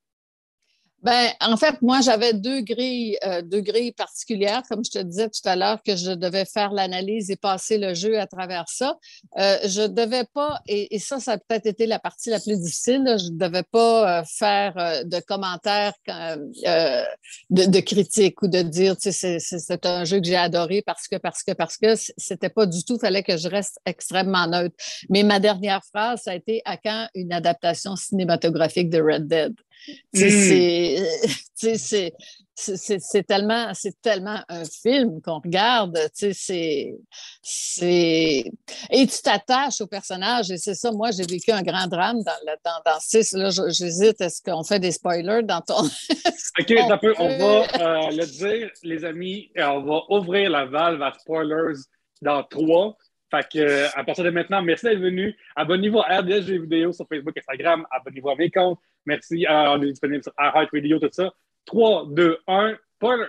Ben, 1.02 1.28
en 1.40 1.56
fait, 1.56 1.80
moi, 1.80 2.00
j'avais 2.00 2.32
deux 2.32 2.60
grilles, 2.60 3.16
euh, 3.24 3.40
deux 3.40 3.60
grilles 3.60 3.92
particulières, 3.92 4.62
comme 4.68 4.84
je 4.84 4.90
te 4.90 4.98
disais 4.98 5.28
tout 5.28 5.48
à 5.48 5.54
l'heure, 5.54 5.80
que 5.84 5.94
je 5.94 6.10
devais 6.10 6.44
faire 6.44 6.72
l'analyse 6.72 7.30
et 7.30 7.36
passer 7.36 7.78
le 7.78 7.94
jeu 7.94 8.18
à 8.18 8.26
travers 8.26 8.64
ça. 8.68 8.96
Euh, 9.38 9.58
je 9.64 9.86
devais 9.86 10.24
pas, 10.34 10.58
et, 10.66 10.98
ça, 10.98 11.20
ça 11.20 11.32
a 11.32 11.38
peut-être 11.38 11.66
été 11.66 11.86
la 11.86 12.00
partie 12.00 12.30
la 12.30 12.40
plus 12.40 12.60
difficile, 12.60 13.04
là, 13.04 13.16
je 13.16 13.28
devais 13.30 13.62
pas 13.62 14.20
euh, 14.20 14.24
faire 14.24 14.74
euh, 14.76 15.04
de 15.04 15.20
commentaires, 15.20 15.92
euh, 16.08 17.04
de, 17.50 17.64
de 17.64 17.80
critiques 17.80 18.42
ou 18.42 18.48
de 18.48 18.62
dire, 18.62 18.96
tu 18.96 19.12
sais, 19.12 19.38
c'est 19.38 19.86
un 19.86 20.04
jeu 20.04 20.18
que 20.18 20.26
j'ai 20.26 20.36
adoré 20.36 20.82
parce 20.84 21.06
que, 21.06 21.16
parce 21.16 21.44
que, 21.44 21.52
parce 21.52 21.76
que, 21.76 21.94
c'était 22.16 22.48
pas 22.48 22.66
du 22.66 22.82
tout, 22.82 22.98
fallait 22.98 23.22
que 23.22 23.36
je 23.36 23.48
reste 23.48 23.78
extrêmement 23.86 24.48
neutre. 24.48 24.74
Mais 25.10 25.22
ma 25.22 25.38
dernière 25.38 25.82
phrase, 25.84 26.22
ça 26.24 26.32
a 26.32 26.34
été 26.34 26.60
à 26.64 26.76
quand 26.76 27.06
une 27.14 27.32
adaptation 27.32 27.94
cinématographique 27.94 28.90
de 28.90 29.00
Red 29.00 29.28
Dead? 29.28 29.54
Tu 31.60 31.76
sais, 31.76 32.12
Mm. 32.12 32.76
c'est- 32.76 33.22
tellement, 33.26 33.72
tellement 34.02 34.40
un 34.48 34.64
film 34.64 35.20
qu'on 35.22 35.38
regarde. 35.40 35.96
c'est- 37.42 38.44
Et 38.90 39.06
tu 39.06 39.22
t'attaches 39.22 39.80
au 39.80 39.86
personnage. 39.86 40.50
Et 40.50 40.56
c'est 40.56 40.74
ça, 40.74 40.90
moi, 40.92 41.10
j'ai 41.12 41.24
vécu 41.24 41.50
un 41.52 41.62
grand 41.62 41.86
drame 41.86 42.22
dans, 42.24 42.32
le- 42.46 42.56
dans, 42.64 42.80
dans 42.84 42.98
sais, 43.00 43.22
là, 43.36 43.50
j'hésite, 43.68 44.20
est-ce 44.20 44.42
qu'on 44.42 44.62
fait 44.64 44.80
des 44.80 44.92
spoilers 44.92 45.42
dans 45.44 45.60
ton. 45.60 45.82
OK, 46.60 46.74
On 46.80 46.98
peut, 46.98 47.14
on 47.18 47.28
va 47.38 47.62
euh, 47.80 48.10
le 48.10 48.26
dire, 48.26 48.70
les 48.82 49.04
amis, 49.04 49.50
et 49.54 49.62
on 49.62 49.82
va 49.82 50.00
ouvrir 50.10 50.50
la 50.50 50.64
valve 50.66 51.00
à 51.02 51.12
spoilers 51.18 51.78
dans 52.22 52.42
trois. 52.44 52.96
Fait 53.30 53.46
que, 53.52 53.58
euh, 53.58 53.88
à 53.94 54.04
partir 54.04 54.24
de 54.24 54.30
maintenant, 54.30 54.62
merci 54.62 54.86
d'être 54.86 54.98
venu. 55.00 55.36
Abonnez-vous 55.54 55.98
à 56.00 56.18
RDS 56.20 56.42
Jeux 56.46 56.62
vidéo 56.62 56.92
sur 56.92 57.06
Facebook, 57.08 57.36
Instagram. 57.36 57.86
Abonnez-vous 57.90 58.30
à 58.30 58.36
mes 58.36 58.50
comptes. 58.50 58.78
Merci. 59.08 59.46
Euh, 59.46 59.70
on 59.70 59.82
est 59.82 59.86
disponible 59.86 60.22
sur 60.22 60.32
iHeartRadio, 60.38 60.98
tout 60.98 61.08
ça. 61.10 61.32
3, 61.64 62.08
2, 62.10 62.38
1, 62.46 62.76
spoilers. 62.96 63.26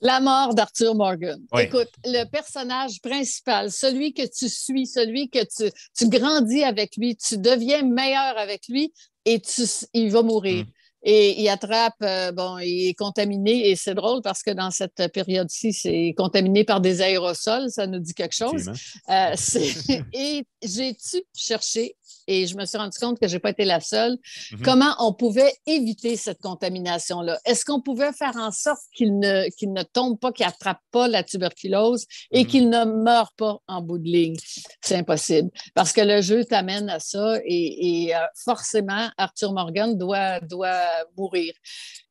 La 0.00 0.20
mort 0.20 0.54
d'Arthur 0.54 0.94
Morgan. 0.94 1.40
Oui. 1.52 1.62
Écoute, 1.62 1.90
le 2.04 2.24
personnage 2.24 3.00
principal, 3.02 3.72
celui 3.72 4.12
que 4.14 4.22
tu 4.22 4.48
suis, 4.48 4.86
celui 4.86 5.28
que 5.28 5.40
tu, 5.44 5.72
tu 5.96 6.08
grandis 6.08 6.62
avec 6.62 6.96
lui, 6.96 7.16
tu 7.16 7.38
deviens 7.38 7.82
meilleur 7.82 8.38
avec 8.38 8.68
lui 8.68 8.92
et 9.24 9.40
tu, 9.40 9.62
il 9.92 10.10
va 10.12 10.22
mourir. 10.22 10.64
Mm. 10.64 10.70
Et 11.08 11.40
il 11.40 11.48
attrape, 11.48 11.94
euh, 12.02 12.32
bon, 12.32 12.58
il 12.58 12.88
est 12.88 12.94
contaminé 12.94 13.70
et 13.70 13.76
c'est 13.76 13.94
drôle 13.94 14.22
parce 14.22 14.42
que 14.42 14.50
dans 14.50 14.70
cette 14.70 15.10
période-ci, 15.12 15.72
c'est 15.72 16.14
contaminé 16.16 16.64
par 16.64 16.80
des 16.80 17.00
aérosols, 17.00 17.70
ça 17.70 17.86
nous 17.86 18.00
dit 18.00 18.12
quelque 18.12 18.34
chose. 18.34 18.70
Euh, 19.08 19.34
et 20.12 20.44
j'ai-tu 20.62 21.22
cherché 21.34 21.96
et 22.26 22.46
je 22.46 22.56
me 22.56 22.64
suis 22.64 22.78
rendu 22.78 22.98
compte 22.98 23.18
que 23.20 23.28
je 23.28 23.34
n'ai 23.34 23.40
pas 23.40 23.50
été 23.50 23.64
la 23.64 23.80
seule, 23.80 24.16
Mhm. 24.52 24.62
comment 24.62 24.94
on 25.00 25.12
pouvait 25.12 25.52
éviter 25.66 26.16
cette 26.16 26.40
contamination-là? 26.40 27.38
Est-ce 27.44 27.64
qu'on 27.64 27.80
pouvait 27.80 28.12
faire 28.12 28.36
en 28.36 28.50
sorte 28.52 28.82
qu'il 28.94 29.18
ne, 29.18 29.48
qu'il 29.56 29.72
ne 29.72 29.82
tombe 29.82 30.18
pas, 30.18 30.32
qu'il 30.32 30.46
n'attrape 30.46 30.80
pas 30.90 31.08
la 31.08 31.22
tuberculose 31.22 32.06
et 32.30 32.42
Mhm. 32.44 32.46
qu'il 32.48 32.68
ne 32.70 32.84
meure 32.84 33.32
pas 33.36 33.58
en 33.68 33.80
bout 33.82 33.98
de 33.98 34.08
ligne? 34.08 34.36
C'est 34.82 34.96
impossible 34.96 35.50
parce 35.74 35.92
que 35.92 36.00
le 36.00 36.20
jeu 36.22 36.44
t'amène 36.44 36.88
à 36.90 36.98
ça 37.00 37.38
et, 37.44 38.04
et, 38.06 38.14
euh, 38.16 38.20
forcément, 38.44 39.08
Arthur 39.16 39.52
Morgan 39.52 39.96
doit, 39.96 40.40
doit 40.40 40.84
mourir. 41.16 41.52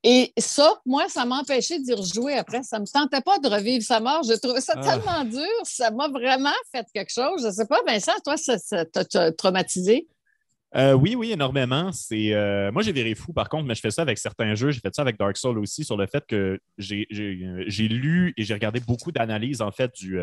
Et 0.08 0.32
ça, 0.38 0.72
moi, 0.86 1.10
ça 1.10 1.26
m'a 1.26 1.40
empêché 1.40 1.80
d'y 1.80 1.92
rejouer 1.94 2.36
après. 2.36 2.62
Ça 2.62 2.78
ne 2.78 2.84
me 2.84 2.88
tentait 2.88 3.22
pas 3.22 3.40
de 3.40 3.48
revivre 3.48 3.84
sa 3.84 4.00
mort. 4.00 4.22
Je 4.24 4.34
trouvais 4.40 4.62
ça 4.62 4.74
Ah. 4.78 4.82
tellement 4.82 5.24
dur. 5.26 5.50
Ça 5.64 5.90
m'a 5.90 6.08
vraiment 6.10 6.54
fait 6.72 6.86
quelque 6.94 7.12
chose. 7.12 7.42
Je 7.42 7.48
ne 7.48 7.52
sais 7.52 7.66
pas, 7.66 7.80
Vincent, 7.88 8.12
toi, 8.24 8.38
ça 8.38 8.86
t'a 8.86 9.32
traumatisé? 9.32 10.08
Euh, 10.76 10.94
oui, 10.94 11.16
oui, 11.16 11.32
énormément. 11.32 11.92
C'est 11.92 12.34
euh, 12.34 12.70
moi 12.72 12.82
j'ai 12.84 12.92
viré 12.92 13.16
fou 13.16 13.32
par 13.34 13.48
contre, 13.50 13.66
mais 13.66 13.76
je 13.76 13.80
fais 13.80 13.92
ça 13.92 14.02
avec 14.04 14.18
certains 14.18 14.56
jeux. 14.56 14.72
J'ai 14.72 14.82
fait 14.82 14.94
ça 14.94 15.02
avec 15.04 15.18
Dark 15.18 15.38
Souls 15.38 15.58
aussi 15.58 15.86
sur 15.86 15.96
le 15.98 16.06
fait 16.06 16.24
que 16.28 16.60
j'ai 16.78 17.08
j'ai- 17.10 17.40
euh, 17.46 17.64
j'ai 17.68 17.88
lu 17.88 18.34
et 18.36 18.44
j'ai 18.44 18.54
regardé 18.54 18.82
beaucoup 18.82 19.12
d'analyses 19.14 19.62
en 19.62 19.72
fait 19.72 19.90
du 19.96 20.20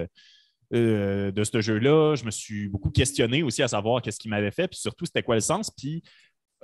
euh, 0.74 1.30
de 1.32 1.44
ce 1.44 1.60
jeu-là. 1.62 2.16
Je 2.16 2.24
me 2.24 2.30
suis 2.30 2.68
beaucoup 2.68 2.90
questionné 2.90 3.42
aussi 3.42 3.62
à 3.62 3.68
savoir 3.68 4.02
qu'est-ce 4.02 4.18
qui 4.18 4.28
m'avait 4.28 4.50
fait, 4.50 4.68
puis 4.68 4.78
surtout 4.78 5.06
c'était 5.06 5.22
quoi 5.22 5.36
le 5.36 5.40
sens? 5.40 5.70
Puis 5.70 6.02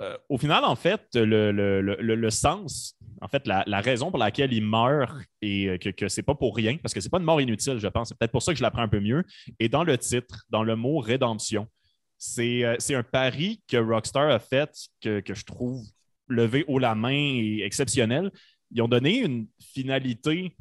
euh, 0.01 0.17
au 0.29 0.37
final, 0.37 0.63
en 0.63 0.75
fait, 0.75 1.01
le, 1.13 1.51
le- 1.51 1.81
le- 1.81 2.15
le- 2.15 2.29
sens, 2.29 2.95
en 3.21 3.27
fait, 3.27 3.45
la, 3.47 3.63
la 3.67 3.81
raison 3.81 4.09
pour 4.11 4.19
laquelle 4.19 4.53
il 4.53 4.63
meurt 4.63 5.11
et 5.41 5.67
euh, 5.67 5.77
que, 5.77 5.89
que 5.89 6.07
c'est 6.07 6.23
pas 6.23 6.35
pour 6.35 6.55
rien, 6.55 6.77
parce 6.77 6.93
que 6.93 7.01
c'est 7.01 7.09
pas 7.09 7.17
une 7.19 7.25
mort 7.25 7.41
inutile, 7.41 7.79
je 7.79 7.87
pense. 7.87 8.09
C'est 8.09 8.17
peut-être 8.17 8.31
pour 8.31 8.41
ça 8.43 8.53
que 8.53 8.57
je 8.57 8.63
l'apprends 8.63 8.81
un 8.83 8.87
peu 8.87 8.99
mieux. 9.01 9.23
Et 9.59 9.67
dans 9.67 9.83
le 9.83 9.97
titre, 9.97 10.45
dans 10.49 10.63
le 10.63 10.75
mot 10.75 10.99
rédemption, 10.99 11.67
c'est 12.17 12.63
euh, 12.63 12.75
c'est 12.79 12.95
un 12.95 13.03
pari 13.03 13.61
que 13.67 13.77
Rockstar 13.77 14.29
a 14.29 14.39
fait 14.39 14.69
que, 15.01 15.19
que 15.21 15.33
je 15.33 15.43
trouve 15.45 15.81
levé 16.27 16.63
haut 16.67 16.79
la 16.79 16.95
main 16.95 17.11
et 17.13 17.61
exceptionnel. 17.63 18.31
Ils 18.71 18.81
ont 18.81 18.87
donné 18.87 19.17
une 19.19 19.47
finalité 19.73 20.55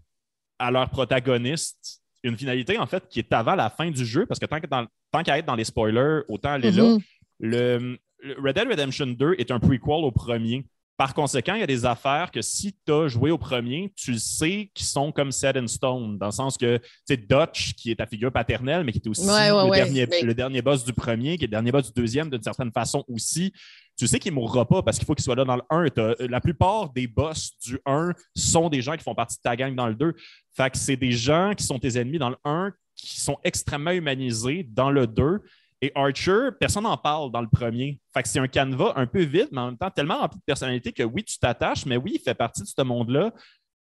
à 0.59 0.71
leur 0.71 0.89
protagoniste, 0.91 2.01
une 2.25 2.37
finalité 2.37 2.79
en 2.79 2.87
fait 2.87 3.07
qui 3.09 3.19
est 3.21 3.33
avant 3.33 3.55
la 3.55 3.71
fin 3.71 3.91
du 3.91 4.05
jeu, 4.05 4.27
parce 4.27 4.41
que 4.41 4.47
tant 4.47 4.59
dans- 4.71 4.87
tant 5.13 5.23
qu'à 5.23 5.39
être 5.39 5.47
dans 5.47 5.55
les 5.55 5.65
spoilers, 5.65 6.23
autant 6.29 6.51
aller 6.53 6.71
là. 6.73 6.83
Mhm. 6.85 6.99
Le, 7.41 7.79
le 7.79 7.99
Red 8.23 8.57
Dead 8.57 8.69
Redemption 8.69 9.07
2 9.07 9.35
est 9.39 9.51
un 9.51 9.59
prequel 9.61 10.05
au 10.05 10.11
premier. 10.11 10.65
Par 10.97 11.15
conséquent, 11.15 11.55
il 11.55 11.61
y 11.61 11.63
a 11.63 11.67
des 11.69 11.87
affaires 11.87 12.33
que 12.33 12.43
si 12.43 12.75
tu 12.85 12.93
as 12.93 13.07
joué 13.07 13.31
au 13.31 13.39
premier, 13.39 13.93
tu 13.95 14.19
sais 14.19 14.69
qui 14.75 14.83
sont 14.83 15.13
comme 15.13 15.31
set 15.31 15.57
in 15.57 15.69
stone, 15.69 16.19
dans 16.19 16.27
le 16.27 16.33
sens 16.33 16.59
que, 16.59 16.79
tu 16.79 16.83
sais, 17.07 17.17
Dutch, 17.17 17.75
qui 17.75 17.93
est 17.93 17.97
ta 17.97 18.07
figure 18.07 18.33
paternelle, 18.33 18.83
mais 18.83 18.91
qui 18.91 18.99
est 18.99 19.09
aussi 19.09 19.25
Ouais, 19.25 19.33
ouais, 19.53 19.65
le, 19.65 19.71
ouais, 19.71 19.77
dernier, 19.77 20.07
mais- 20.11 20.23
le 20.23 20.35
dernier 20.35 20.61
boss 20.61 20.85
du 20.85 20.93
premier, 20.93 21.39
qui 21.39 21.45
est 21.45 21.47
le 21.47 21.53
dernier 21.53 21.71
boss 21.71 21.93
du 21.93 22.01
deuxième, 22.01 22.29
d'une 22.31 22.43
certaine 22.43 22.73
façon 22.73 23.05
aussi, 23.07 23.53
tu 23.97 24.09
sais 24.09 24.19
qu'il 24.19 24.33
ne 24.33 24.37
mourra 24.41 24.67
pas 24.67 24.83
parce 24.83 24.99
qu'il 24.99 25.07
faut 25.07 25.15
qu'il 25.15 25.23
soit 25.25 25.37
là 25.37 25.45
dans 25.45 25.55
le 25.55 25.63
1. 25.71 25.89
T'as- 25.91 26.15
La 26.29 26.41
plupart 26.41 26.91
des 26.93 27.07
boss 27.07 27.53
du 27.65 27.79
1 27.87 28.13
sont 28.35 28.69
des 28.69 28.83
gens 28.83 28.97
qui 28.97 29.05
font 29.05 29.15
partie 29.15 29.37
de 29.37 29.43
ta 29.43 29.55
gang 29.55 29.77
dans 29.77 29.87
le 29.87 29.95
2. 29.95 30.15
Fait 30.57 30.69
que 30.69 30.77
c'est 30.79 30.97
des 30.97 31.13
gens 31.13 31.53
qui 31.57 31.63
sont 31.65 31.79
tes 31.79 31.97
ennemis 31.97 32.19
dans 32.19 32.31
le 32.31 32.37
1, 32.45 32.73
qui 32.97 33.21
sont 33.21 33.39
extrêmement 33.45 33.93
humanisés 33.93 34.67
dans 34.69 34.91
le 34.91 35.07
2. 35.07 35.43
Et 35.81 35.93
Archer, 35.95 36.49
personne 36.59 36.83
n'en 36.83 36.97
parle 36.97 37.31
dans 37.31 37.41
le 37.41 37.49
premier. 37.49 38.01
Fait 38.13 38.23
que 38.23 38.29
c'est 38.29 38.41
un 38.41 38.49
canevas 38.49 38.93
un 38.97 39.07
peu 39.07 39.23
vide, 39.23 39.49
mais 39.53 39.61
en 39.61 39.67
même 39.67 39.79
temps 39.79 39.91
tellement 39.91 40.19
rempli 40.19 40.39
de 40.39 40.45
personnalité 40.45 40.93
que 40.93 41.05
oui, 41.05 41.23
tu 41.23 41.39
t'attaches, 41.39 41.87
mais 41.87 41.97
oui, 41.97 42.13
il 42.17 42.21
fait 42.21 42.35
partie 42.35 42.63
de 42.63 42.67
ce 42.67 42.83
monde-là. 42.83 43.33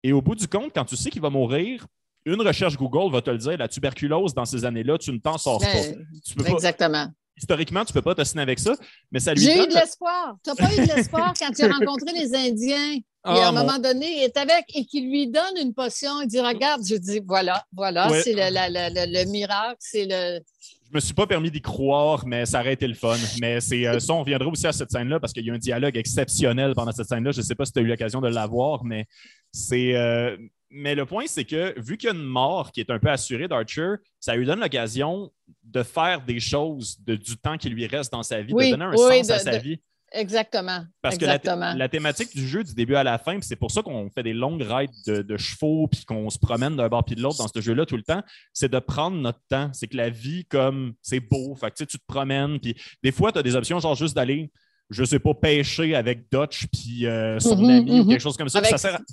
Et 0.01 0.11
au 0.11 0.21
bout 0.21 0.35
du 0.35 0.47
compte, 0.47 0.71
quand 0.73 0.85
tu 0.85 0.95
sais 0.95 1.09
qu'il 1.11 1.21
va 1.21 1.29
mourir, 1.29 1.85
une 2.25 2.41
recherche 2.41 2.77
Google 2.77 3.11
va 3.11 3.21
te 3.21 3.29
le 3.29 3.37
dire, 3.37 3.57
la 3.57 3.67
tuberculose 3.67 4.33
dans 4.33 4.45
ces 4.45 4.65
années-là, 4.65 4.97
tu 4.97 5.11
ne 5.11 5.19
t'en 5.19 5.37
sors 5.37 5.59
pas. 5.59 5.65
Ben, 5.67 6.05
Tu 6.25 6.35
peux 6.35 6.43
pas- 6.45 6.51
Exactement. 6.53 7.07
Historiquement, 7.37 7.83
tu 7.85 7.91
ne 7.91 7.93
peux 7.95 8.01
pas 8.01 8.15
t'assiner 8.15 8.41
avec 8.41 8.59
ça, 8.59 8.73
mais 9.11 9.19
ça 9.19 9.33
lui 9.33 9.41
J'ai 9.41 9.63
eu 9.63 9.67
de 9.67 9.73
l'espoir. 9.73 10.35
Tu 10.43 10.49
n'as 10.49 10.55
pas 10.55 10.73
eu 10.73 10.87
de 10.87 10.93
l'espoir 10.95 11.33
quand 11.39 11.51
tu 11.51 11.63
as 11.63 11.67
rencontré 11.73 12.13
les 12.17 12.33
Indiens. 12.35 12.99
Ah, 13.25 13.37
et 13.37 13.39
à 13.41 13.47
un 13.47 13.51
mon- 13.53 13.59
moment 13.65 13.79
donné, 13.79 14.17
il 14.17 14.23
est 14.23 14.35
avec 14.37 14.65
et 14.75 14.85
qui 14.85 15.01
lui 15.01 15.27
donne 15.29 15.55
une 15.61 15.73
potion. 15.73 16.21
Il 16.21 16.27
dit 16.27 16.41
Regarde, 16.41 16.81
je 16.85 16.95
dis 16.95 17.21
Voilà, 17.25 17.63
voilà, 17.73 18.09
Ouais. 18.11 18.21
c'est 18.21 18.33
le, 18.33 18.53
la- 18.53 18.69
la- 18.69 18.89
la- 18.89 19.05
le 19.05 19.25
miracle, 19.31 19.77
c'est 19.79 20.05
le. 20.05 20.41
Je 20.89 20.95
me 20.97 20.99
suis 20.99 21.13
pas 21.15 21.25
permis 21.25 21.49
d'y 21.49 21.61
croire, 21.61 22.27
mais 22.27 22.45
ça 22.45 22.59
aurait 22.59 22.73
été 22.73 22.85
le 22.85 22.93
fun. 22.93 23.15
Mais 23.41 23.59
c'est 23.61 23.87
euh, 23.87 23.99
ça, 23.99 24.13
on 24.13 24.19
reviendra 24.19 24.47
aussi 24.49 24.67
à 24.67 24.73
cette 24.73 24.91
scène-là 24.91 25.19
parce 25.19 25.31
qu'il 25.33 25.43
y 25.45 25.49
a 25.49 25.53
un 25.53 25.57
dialogue 25.57 25.95
exceptionnel 25.97 26.73
pendant 26.75 26.91
cette 26.91 27.07
scène-là. 27.07 27.31
Je 27.31 27.39
ne 27.39 27.43
sais 27.45 27.55
pas 27.55 27.65
si 27.65 27.71
tu 27.71 27.79
as 27.79 27.81
eu 27.81 27.87
l'occasion 27.87 28.19
de 28.21 28.27
la 28.27 28.45
voir, 28.45 28.83
mais 28.83 29.05
c'est. 29.51 29.95
euh, 29.95 30.35
Mais 30.75 30.95
le 30.95 31.05
point, 31.05 31.25
c'est 31.27 31.45
que 31.45 31.79
vu 31.79 31.97
qu'il 31.97 32.09
y 32.09 32.11
a 32.11 32.15
une 32.15 32.23
mort 32.23 32.71
qui 32.71 32.79
est 32.79 32.89
un 32.89 32.97
peu 32.99 33.09
assurée 33.09 33.47
d'Archer, 33.47 33.95
ça 34.19 34.35
lui 34.35 34.45
donne 34.45 34.59
l'occasion 34.59 35.31
de 35.63 35.83
faire 35.83 36.21
des 36.21 36.39
choses 36.39 36.97
de- 37.05 37.15
du 37.15 37.37
temps 37.37 37.57
qui 37.57 37.69
lui 37.69 37.85
reste 37.85 38.11
dans 38.11 38.23
sa 38.23 38.41
vie, 38.41 38.53
Oui, 38.53 38.67
de 38.67 38.71
donner 38.71 38.85
un 38.85 38.91
oui, 38.95 39.19
sens 39.19 39.29
à 39.29 39.39
sa 39.39 39.57
de- 39.57 39.63
vie. 39.63 39.79
Exactement. 40.15 40.83
Parce 41.01 41.17
que 41.17 41.25
la, 41.25 41.89
thématique 41.89 42.35
du 42.35 42.47
jeu 42.47 42.63
du 42.63 42.73
début 42.75 42.93
à 42.95 43.03
la 43.03 43.17
fin, 43.17 43.39
c'est 43.41 43.55
pour 43.55 43.71
ça 43.71 43.81
qu'on 43.81 44.09
fait 44.11 44.21
des 44.21 44.33
longues 44.33 44.61
raids 44.61 44.87
de, 45.07 45.23
de 45.23 45.37
chevaux 45.37 45.87
puis 45.87 46.05
qu'on 46.05 46.29
se 46.29 46.37
promène 46.37 46.75
d'un 46.75 46.87
bord 46.87 47.03
puis 47.03 47.15
de 47.15 47.21
l'autre 47.21 47.39
dans 47.39 47.47
ce 47.47 47.61
jeu-là 47.61 47.85
tout 47.87 47.97
le 47.97 48.03
temps, 48.03 48.21
c'est 48.53 48.69
de 48.71 48.77
prendre 48.77 49.17
notre 49.17 49.41
temps. 49.49 49.71
C'est 49.73 49.87
que 49.87 49.97
la 49.97 50.11
vie, 50.11 50.45
comme 50.45 50.93
c'est 51.01 51.19
beau, 51.19 51.55
fait 51.55 51.71
que, 51.71 51.77
tu 51.77 51.83
sais, 51.83 51.87
tu 51.87 51.97
te 51.97 52.05
promènes, 52.05 52.59
puis 52.59 52.75
des 53.01 53.11
fois, 53.11 53.31
tu 53.31 53.39
as 53.39 53.43
des 53.43 53.55
options 53.55 53.79
genre 53.79 53.95
juste 53.95 54.15
d'aller, 54.15 54.51
je 54.91 55.03
sais 55.03 55.17
pas, 55.19 55.33
pêcher 55.33 55.95
avec 55.95 56.31
Dutch 56.31 56.67
puis 56.71 57.07
euh, 57.07 57.39
son 57.39 57.57
Mhm, 57.57 57.69
ami 57.71 57.91
ou 57.91 58.03
mhm. 58.03 58.09
quelque 58.09 58.21
chose 58.21 58.37
comme 58.37 58.49
ça. 58.49 58.59
puis 58.61 58.67
Avec- 58.69 58.79
ça 58.79 58.89
sert 58.89 58.99
à- 58.99 59.03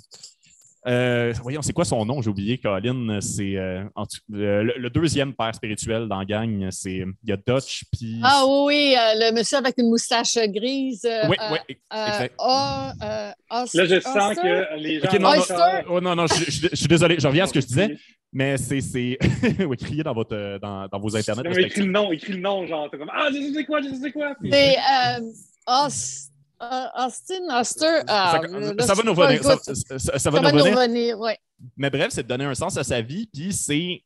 Euh, 0.87 1.31
voyons, 1.43 1.61
c'est 1.61 1.73
quoi 1.73 1.85
son 1.85 2.03
nom? 2.05 2.21
J'ai 2.23 2.29
oublié, 2.31 2.57
Colin. 2.57 3.19
C'est 3.21 3.55
euh, 3.55 3.83
euh, 4.33 4.63
le, 4.63 4.73
le 4.79 4.89
deuxième 4.89 5.33
père 5.33 5.53
spirituel 5.53 6.07
dans 6.07 6.17
la 6.19 6.25
gang. 6.25 6.67
C'est 6.71 7.05
il 7.23 7.29
y 7.29 7.31
a 7.31 7.37
Dutch 7.37 7.83
puis. 7.91 8.19
Ah 8.23 8.43
oui, 8.47 8.63
oui, 8.65 8.95
euh, 8.97 9.29
le 9.29 9.35
monsieur 9.37 9.57
avec 9.59 9.75
une 9.77 9.89
moustache 9.89 10.35
grise. 10.47 11.05
euh, 11.05 11.27
oui, 11.29 11.37
euh, 11.39 11.53
oui, 11.69 11.75
euh, 11.93 12.07
exact. 12.07 12.35
Ah, 12.39 12.93
euh, 13.03 13.31
Os- 13.63 13.73
Là, 13.75 13.85
je 13.85 13.99
sens 13.99 14.31
Oster? 14.31 14.41
que 14.41 14.77
les 14.79 14.99
gens. 14.99 15.19
Non, 15.19 15.35
non, 15.35 15.43
oh, 15.89 16.01
non, 16.01 16.15
non, 16.15 16.25
je, 16.27 16.45
je- 16.49 16.67
je 16.71 16.75
suis 16.75 16.87
désolé, 16.87 17.17
je 17.19 17.27
reviens 17.27 17.43
à 17.43 17.47
ce 17.47 17.53
que 17.53 17.61
je 17.61 17.67
disais, 17.67 17.97
mais 18.33 18.57
c'est. 18.57 18.81
c'est- 18.81 19.19
oui, 19.67 19.77
criez 19.77 20.01
dans, 20.01 20.13
votre, 20.13 20.57
dans, 20.59 20.87
dans 20.87 20.99
vos 20.99 21.15
internets. 21.15 21.43
Non, 21.47 21.55
écris 21.57 21.81
le 21.81 21.91
nom, 21.91 22.11
écris 22.11 22.33
le 22.33 22.39
nom, 22.39 22.65
genre, 22.65 22.89
comme 22.89 23.11
Ah, 23.13 23.27
je 23.31 23.53
sais 23.53 23.65
quoi, 23.65 23.81
je 23.81 23.93
sais 23.93 24.11
quoi. 24.11 24.33
C'est 24.49 24.77
euh, 24.77 25.19
Os- 25.67 26.29
euh, 26.61 27.05
Austin 27.05 27.59
Oster. 27.59 28.01
Ah, 28.07 28.39
ça, 28.41 28.47
là, 28.47 28.85
ça 28.85 28.93
je 28.93 28.97
va 28.97 29.03
nous 29.03 29.13
revenir. 29.13 29.43
Ça, 29.43 30.29
va 30.29 30.39
nous 30.39 30.45
va 30.45 30.51
nous 30.51 30.63
revenir. 30.63 31.19
oui. 31.19 31.31
Mais 31.77 31.89
bref, 31.89 32.09
c'est 32.11 32.23
de 32.23 32.27
donner 32.27 32.45
un 32.45 32.55
sens 32.55 32.77
à 32.77 32.83
sa 32.83 33.01
vie, 33.01 33.27
puis 33.31 33.53
c'est. 33.53 34.03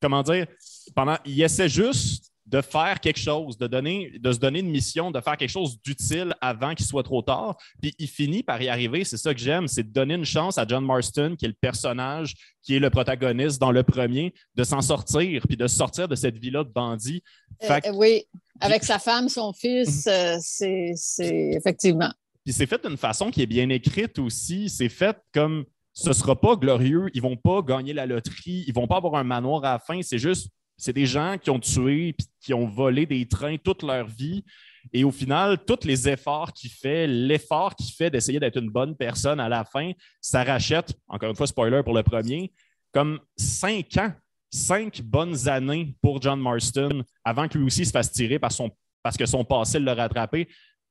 Comment 0.00 0.22
dire? 0.22 0.46
Pendant, 0.94 1.18
il 1.24 1.40
essaie 1.42 1.68
juste 1.68 2.34
de 2.46 2.60
faire 2.60 3.00
quelque 3.00 3.18
chose, 3.18 3.56
de, 3.56 3.66
donner, 3.66 4.12
de 4.18 4.32
se 4.32 4.38
donner 4.38 4.60
une 4.60 4.68
mission, 4.68 5.10
de 5.10 5.20
faire 5.20 5.36
quelque 5.36 5.50
chose 5.50 5.80
d'utile 5.82 6.34
avant 6.40 6.74
qu'il 6.74 6.84
soit 6.84 7.02
trop 7.02 7.22
tard. 7.22 7.56
Puis 7.80 7.94
il 7.98 8.08
finit 8.08 8.42
par 8.42 8.60
y 8.60 8.68
arriver. 8.68 9.04
C'est 9.04 9.16
ça 9.16 9.32
que 9.32 9.40
j'aime, 9.40 9.66
c'est 9.66 9.82
de 9.82 9.92
donner 9.92 10.14
une 10.14 10.26
chance 10.26 10.58
à 10.58 10.66
John 10.66 10.84
Marston, 10.84 11.36
qui 11.38 11.46
est 11.46 11.48
le 11.48 11.56
personnage, 11.58 12.34
qui 12.62 12.76
est 12.76 12.78
le 12.78 12.90
protagoniste 12.90 13.60
dans 13.60 13.72
le 13.72 13.82
premier, 13.82 14.34
de 14.54 14.64
s'en 14.64 14.82
sortir, 14.82 15.42
puis 15.48 15.56
de 15.56 15.66
sortir 15.66 16.06
de 16.06 16.14
cette 16.14 16.36
vie-là 16.36 16.64
de 16.64 16.70
bandit. 16.70 17.22
Euh, 17.62 17.80
oui, 17.94 18.24
avec 18.60 18.84
sa 18.84 18.98
femme, 18.98 19.28
son 19.28 19.52
fils, 19.52 20.06
euh, 20.06 20.36
c'est 20.40 20.92
c'est- 20.94 21.50
effectivement. 21.54 22.12
Puis 22.44 22.52
c'est 22.52 22.66
fait 22.66 22.84
d'une 22.86 22.96
façon 22.96 23.30
qui 23.30 23.42
est 23.42 23.46
bien 23.46 23.68
écrite 23.70 24.18
aussi. 24.18 24.68
C'est 24.68 24.88
fait 24.88 25.16
comme 25.32 25.64
ce 25.92 26.12
sera 26.12 26.38
pas 26.38 26.56
glorieux, 26.56 27.08
ils 27.14 27.22
vont 27.22 27.36
pas 27.36 27.62
gagner 27.62 27.92
la 27.92 28.04
loterie, 28.06 28.64
ils 28.66 28.74
vont 28.74 28.86
pas 28.86 28.96
avoir 28.96 29.14
un 29.14 29.24
manoir 29.24 29.64
à 29.64 29.72
la 29.74 29.78
fin. 29.78 30.02
C'est 30.02 30.18
juste, 30.18 30.48
c'est 30.76 30.92
des 30.92 31.06
gens 31.06 31.36
qui 31.40 31.50
ont 31.50 31.60
tué 31.60 32.12
puis 32.12 32.26
qui 32.40 32.52
ont 32.52 32.66
volé 32.66 33.06
des 33.06 33.26
trains 33.26 33.56
toute 33.56 33.82
leur 33.82 34.06
vie. 34.06 34.44
Et 34.92 35.04
au 35.04 35.10
final, 35.10 35.64
tous 35.64 35.86
les 35.86 36.08
efforts 36.08 36.52
qu'il 36.52 36.68
fait, 36.70 37.06
l'effort 37.06 37.74
qu'il 37.74 37.94
fait 37.94 38.10
d'essayer 38.10 38.38
d'être 38.40 38.58
une 38.58 38.68
bonne 38.70 38.94
personne 38.94 39.40
à 39.40 39.48
la 39.48 39.64
fin, 39.64 39.92
ça 40.20 40.44
rachète, 40.44 40.92
encore 41.08 41.30
une 41.30 41.36
fois, 41.36 41.46
spoiler 41.46 41.82
pour 41.82 41.94
le 41.94 42.02
premier, 42.02 42.52
comme 42.92 43.18
cinq 43.36 43.96
ans, 43.96 44.12
cinq 44.54 45.02
bonnes 45.02 45.48
années 45.48 45.94
pour 46.00 46.20
John 46.22 46.40
Marston 46.40 47.02
avant 47.24 47.48
que 47.48 47.58
lui 47.58 47.66
aussi 47.66 47.84
se 47.84 47.90
fasse 47.90 48.12
tirer 48.12 48.38
par 48.38 48.52
son, 48.52 48.70
parce 49.02 49.16
que 49.16 49.26
son 49.26 49.44
passé 49.44 49.78
l'a 49.80 49.94
rattrapé. 49.94 50.48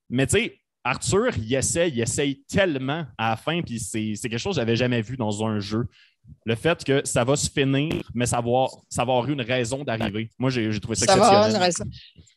Mais 0.09 0.27
tu 0.27 0.37
sais, 0.37 0.59
Arthur, 0.83 1.37
il 1.37 1.53
essaye, 1.55 1.91
il 1.93 2.01
essaye 2.01 2.43
tellement 2.43 3.05
à 3.17 3.29
la 3.31 3.35
fin, 3.37 3.61
puis 3.61 3.79
c'est 3.79 4.13
quelque 4.21 4.37
chose 4.37 4.55
que 4.55 4.61
j'avais 4.61 4.75
jamais 4.75 5.01
vu 5.01 5.15
dans 5.15 5.43
un 5.45 5.59
jeu. 5.59 5.87
Le 6.45 6.55
fait 6.55 6.83
que 6.83 7.01
ça 7.05 7.23
va 7.23 7.35
se 7.35 7.49
finir, 7.49 8.01
mais 8.13 8.25
ça 8.25 8.37
va, 8.37 8.39
avoir- 8.39 8.69
ça 8.89 9.03
va 9.05 9.13
avoir 9.13 9.29
une 9.29 9.41
raison 9.41 9.83
d'arriver. 9.83 10.29
Moi, 10.37 10.49
j'ai 10.49 10.79
trouvé 10.79 10.95
ça, 10.95 11.05
Ça 11.05 11.15
va 11.17 11.25
avoir 11.27 11.49
une 11.49 11.55
exceptionnel. 11.55 11.91
raison. 11.91 12.32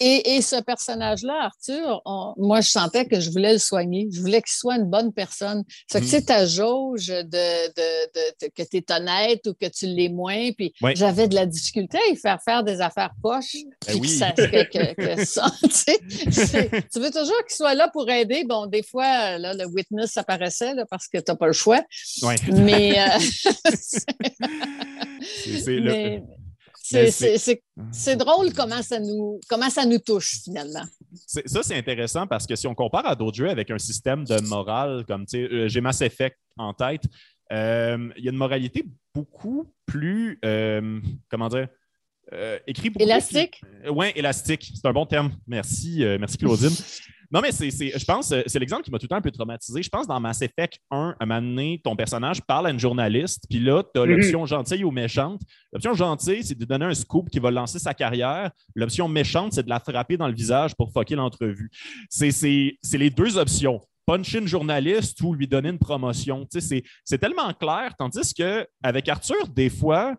Et, 0.00 0.36
et 0.36 0.42
ce 0.42 0.60
personnage-là, 0.60 1.34
Arthur, 1.46 2.02
on- 2.04 2.34
moi, 2.36 2.60
je 2.60 2.68
sentais 2.70 3.06
que 3.06 3.18
je 3.20 3.30
voulais 3.30 3.52
le 3.54 3.58
soigner. 3.58 4.08
Je 4.12 4.20
voulais 4.20 4.42
qu'il 4.42 4.52
soit 4.52 4.76
une 4.76 4.84
bonne 4.90 5.12
personne. 5.12 5.64
Ça 5.90 5.98
fait 5.98 6.00
que, 6.00 6.04
Mm. 6.06 6.10
tu 6.10 6.16
sais, 6.16 6.22
ta 6.22 6.46
jauge 6.46 7.06
de, 7.08 7.22
de- 7.22 8.06
de- 8.14 8.46
de- 8.46 8.52
que 8.54 8.62
tu 8.68 8.76
es 8.78 8.92
honnête 8.92 9.46
ou 9.46 9.54
que 9.54 9.66
tu 9.66 9.86
l'es 9.86 10.08
moins. 10.08 10.50
Puis 10.56 10.72
Oui. 10.82 10.92
j'avais 10.94 11.26
de 11.28 11.34
la 11.34 11.46
difficulté 11.46 11.98
à 11.98 12.12
y 12.12 12.16
faire 12.16 12.38
faire 12.44 12.62
des 12.62 12.80
affaires 12.80 13.10
poches. 13.22 13.56
Ben 13.86 13.94
oui. 13.94 14.00
que 14.02 14.06
ça- 14.08 14.32
que- 14.32 14.62
que- 14.64 14.94
que 15.16 15.24
ça, 15.24 15.46
tu 15.62 15.70
sais, 15.70 15.98
c'est- 16.30 16.88
tu 16.90 17.00
veux 17.00 17.10
toujours 17.10 17.44
qu'il 17.46 17.56
soit 17.56 17.74
là 17.74 17.88
pour 17.92 18.08
aider? 18.10 18.44
Bon, 18.44 18.66
des 18.66 18.82
fois, 18.82 19.38
là, 19.38 19.54
le 19.54 19.66
witness 19.66 20.16
apparaissait 20.16 20.74
là, 20.74 20.84
parce 20.88 21.08
que 21.08 21.18
tu 21.18 21.24
n'as 21.28 21.36
pas 21.36 21.46
le 21.48 21.52
choix. 21.52 21.82
Ouais. 22.22 22.36
Mais, 22.52 22.98
euh, 23.00 23.18
C'est- 25.24 25.80
mais 25.80 26.22
c'est- 26.88 27.60
c'est- 27.92 28.16
drôle 28.16 28.52
comment 28.52 28.82
ça 28.82 28.98
nous, 29.00 29.40
comment 29.48 29.70
ça 29.70 29.84
nous 29.84 29.98
touche 29.98 30.40
finalement. 30.44 30.84
ça, 31.26 31.62
c'est 31.62 31.76
intéressant 31.76 32.26
parce 32.26 32.46
que 32.46 32.56
si 32.56 32.66
on 32.66 32.74
compare 32.74 33.06
à 33.06 33.14
d'autres 33.14 33.36
jeux 33.36 33.50
avec 33.50 33.70
un 33.70 33.78
système 33.78 34.24
de 34.24 34.40
morale, 34.48 35.04
comme 35.06 35.24
euh, 35.34 35.68
j'ai 35.68 35.80
Mass 35.80 36.00
Effect 36.00 36.36
en 36.56 36.72
tête, 36.74 37.04
euh, 37.52 38.10
il 38.16 38.24
y 38.24 38.28
a 38.28 38.32
une 38.32 38.38
moralité 38.38 38.84
beaucoup 39.14 39.72
plus, 39.86 40.38
euh, 40.44 41.00
comment 41.30 41.48
dire, 41.48 41.68
écrit 42.66 42.90
beaucoup 42.90 43.04
Élastique? 43.04 43.62
Oui, 43.90 44.08
élastique. 44.14 44.70
C'est 44.74 44.86
un 44.86 44.92
bon 44.92 45.06
terme. 45.06 45.32
Merci, 45.46 46.04
merci 46.18 46.36
Claudine. 46.36 46.70
Non, 47.30 47.40
mais 47.42 47.52
c'est, 47.52 47.70
je 47.70 48.04
pense, 48.06 48.28
c'est 48.28 48.58
l'exemple 48.58 48.82
qui 48.82 48.90
m'a 48.90 48.98
tout 48.98 49.04
le 49.04 49.08
temps 49.08 49.16
un 49.16 49.20
peu 49.20 49.30
traumatisé. 49.30 49.82
Je 49.82 49.88
pense 49.90 50.06
dans 50.06 50.18
Mass 50.18 50.40
Effect 50.40 50.78
1, 50.90 51.16
à 51.18 51.22
un 51.22 51.26
moment 51.26 51.42
donné, 51.42 51.80
ton 51.84 51.94
personnage 51.94 52.40
parle 52.42 52.68
à 52.68 52.70
une 52.70 52.78
journaliste, 52.78 53.44
puis 53.50 53.58
là, 53.58 53.82
tu 53.82 54.00
as 54.00 54.04
mhm. 54.04 54.12
l'option 54.12 54.46
gentille 54.46 54.84
ou 54.84 54.90
méchante. 54.90 55.42
L'option 55.72 55.92
gentille, 55.92 56.42
c'est 56.42 56.56
de 56.56 56.64
donner 56.64 56.86
un 56.86 56.94
scoop 56.94 57.28
qui 57.28 57.38
va 57.38 57.50
lancer 57.50 57.78
sa 57.78 57.92
carrière. 57.92 58.50
L'option 58.74 59.08
méchante, 59.08 59.52
c'est 59.52 59.62
de 59.62 59.68
la 59.68 59.78
frapper 59.78 60.16
dans 60.16 60.28
le 60.28 60.34
visage 60.34 60.74
pour 60.74 60.90
fucker 60.90 61.16
l'entrevue. 61.16 61.70
C'est, 62.08 62.30
les 62.92 63.10
deux 63.10 63.36
options 63.36 63.80
puncher 64.06 64.38
une 64.38 64.48
journaliste 64.48 65.20
ou 65.20 65.34
lui 65.34 65.46
donner 65.46 65.68
une 65.68 65.78
promotion. 65.78 66.46
C'est, 66.48 66.82
c'est 67.04 67.18
tellement 67.18 67.52
clair, 67.52 67.94
tandis 67.98 68.32
qu'avec 68.32 69.06
Arthur, 69.06 69.48
des 69.48 69.68
fois, 69.68 70.16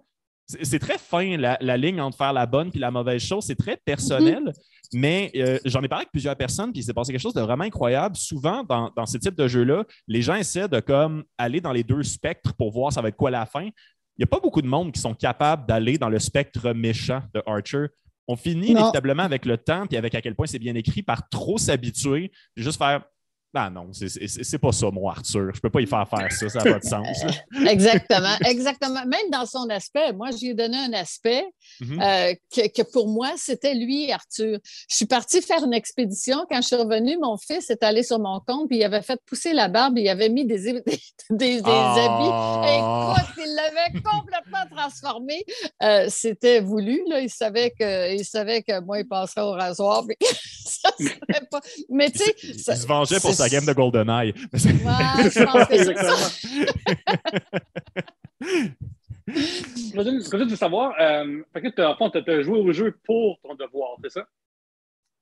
c'est 0.61 0.79
très 0.79 0.97
fin 0.97 1.37
la, 1.37 1.77
ligne 1.77 2.01
entre 2.01 2.17
faire 2.17 2.33
la 2.33 2.45
bonne 2.45 2.71
et 2.73 2.79
la 2.79 2.89
mauvaise 2.91 3.21
chose. 3.21 3.45
C'est 3.45 3.55
très 3.55 3.77
personnel. 3.77 4.43
Mhm. 4.43 4.53
Mais 4.93 5.31
euh, 5.35 5.59
j'en 5.65 5.83
ai 5.83 5.87
parlé 5.87 6.01
avec 6.01 6.11
plusieurs 6.11 6.35
personnes, 6.35 6.71
puis 6.71 6.81
il 6.81 6.83
s'est 6.83 6.93
passé 6.93 7.11
quelque 7.11 7.21
chose 7.21 7.35
de 7.35 7.41
vraiment 7.41 7.63
incroyable. 7.63 8.15
Souvent, 8.15 8.63
dans, 8.63 8.91
dans 8.95 9.05
ces 9.05 9.19
types 9.19 9.35
de 9.35 9.47
jeux-là, 9.47 9.85
les 10.07 10.23
gens 10.23 10.33
essaient 10.33 10.67
de 10.67 10.79
comme 10.79 11.23
aller 11.37 11.61
dans 11.61 11.71
les 11.71 11.83
deux 11.83 12.01
spectres 12.01 12.55
pour 12.55 12.71
voir 12.71 12.91
ça 12.91 13.01
va 13.01 13.09
être 13.09 13.15
quoi 13.15 13.29
la 13.29 13.45
fin. 13.45 13.65
Il 13.65 14.21
n'y 14.21 14.23
a 14.23 14.27
pas 14.27 14.39
beaucoup 14.39 14.63
de 14.63 14.67
monde 14.67 14.91
qui 14.91 14.99
sont 14.99 15.13
capables 15.13 15.67
d'aller 15.67 15.99
dans 15.99 16.09
le 16.09 16.17
spectre 16.17 16.73
méchant 16.73 17.21
de 17.35 17.43
Archer. 17.45 17.85
On 18.27 18.35
finit 18.35 18.71
inévitablement 18.71 19.23
avec 19.23 19.45
le 19.45 19.57
temps, 19.57 19.85
puis 19.85 19.97
avec 19.97 20.15
à 20.15 20.21
quel 20.21 20.35
point 20.35 20.47
c'est 20.47 20.59
bien 20.59 20.75
écrit, 20.75 21.03
par 21.03 21.29
trop 21.29 21.57
s'habituer, 21.57 22.31
juste 22.55 22.79
faire 22.79 23.03
ben 23.51 23.71
non, 23.71 23.89
c'est 23.91 24.59
pas 24.59 24.71
ça, 24.71 24.91
mon 24.91 25.09
Arthur. 25.09 25.51
Je 25.55 25.59
peux 25.59 25.71
pas 25.71 25.81
y 25.81 25.87
faire 25.87 26.07
faire 26.07 26.31
ça, 26.31 26.49
ça 26.49 26.63
n'a 26.63 26.73
pas 26.73 26.79
de 26.79 26.83
sens. 26.83 27.25
exactement, 27.67 28.35
exactement. 28.45 29.05
Même 29.07 29.31
dans 29.31 29.47
son 29.47 29.67
aspect, 29.69 30.13
moi, 30.13 30.29
j'ai 30.39 30.53
donné 30.53 30.77
un 30.77 30.93
aspect 30.93 31.45
mm-hmm. 31.81 32.31
euh, 32.31 32.69
que, 32.69 32.83
pour 32.91 33.07
moi, 33.07 33.31
c'était 33.37 33.73
lui, 33.73 34.11
Arthur. 34.11 34.59
Je 34.87 34.95
suis 34.95 35.07
partie 35.07 35.41
faire 35.41 35.63
une 35.63 35.73
expédition. 35.73 36.45
Quand 36.49 36.61
je 36.61 36.67
suis 36.67 36.75
revenue, 36.75 37.17
mon 37.19 37.37
fils 37.37 37.71
est 37.71 37.81
allé 37.81 38.03
sur 38.03 38.19
mon 38.19 38.39
compte, 38.39 38.69
puis 38.69 38.77
il 38.77 38.83
avait 38.83 39.01
fait 39.01 39.19
pousser 39.25 39.53
la 39.53 39.67
barbe, 39.67 39.97
il 39.97 40.07
avait 40.09 40.29
mis 40.29 40.45
des, 40.45 40.73
des, 41.31 41.57
habits. 41.57 41.65
Ah! 41.65 43.15
Écoute, 43.17 43.45
il 43.45 43.55
l'avait 43.55 43.99
complètement 44.03 44.77
transformé. 44.77 45.43
Euh, 45.81 46.05
c'était 46.09 46.59
voulu, 46.59 47.01
là. 47.07 47.19
Il 47.19 47.31
savait, 47.31 47.71
que, 47.71 48.15
il 48.15 48.25
savait 48.25 48.61
que 48.61 48.79
moi, 48.81 48.99
il 48.99 49.07
passerait 49.07 49.41
au 49.41 49.53
rasoir. 49.53 50.03
ça 50.65 50.91
pas... 51.49 51.61
Mais 51.89 52.11
tu 52.11 52.19
sais... 52.19 52.35
Il 52.43 52.59
se 52.59 52.85
vengeait 52.85 53.19
pour 53.19 53.33
sa 53.39 53.49
game 53.49 53.65
de 53.65 53.73
GoldenEye. 53.73 54.33
Ouais, 54.53 55.29
je 55.29 55.43
pense 55.43 55.67
que 55.67 55.77
c'est 55.77 55.97
ça. 55.97 56.15
Je 59.31 60.37
veux 60.37 60.55
savoir, 60.55 60.93
euh, 60.99 61.41
tu 61.55 62.31
as, 62.31 62.41
joué 62.41 62.59
au 62.59 62.71
jeu 62.71 62.97
pour 63.05 63.39
ton 63.41 63.53
devoir, 63.53 63.95
c'est 64.01 64.11
ça? 64.11 64.25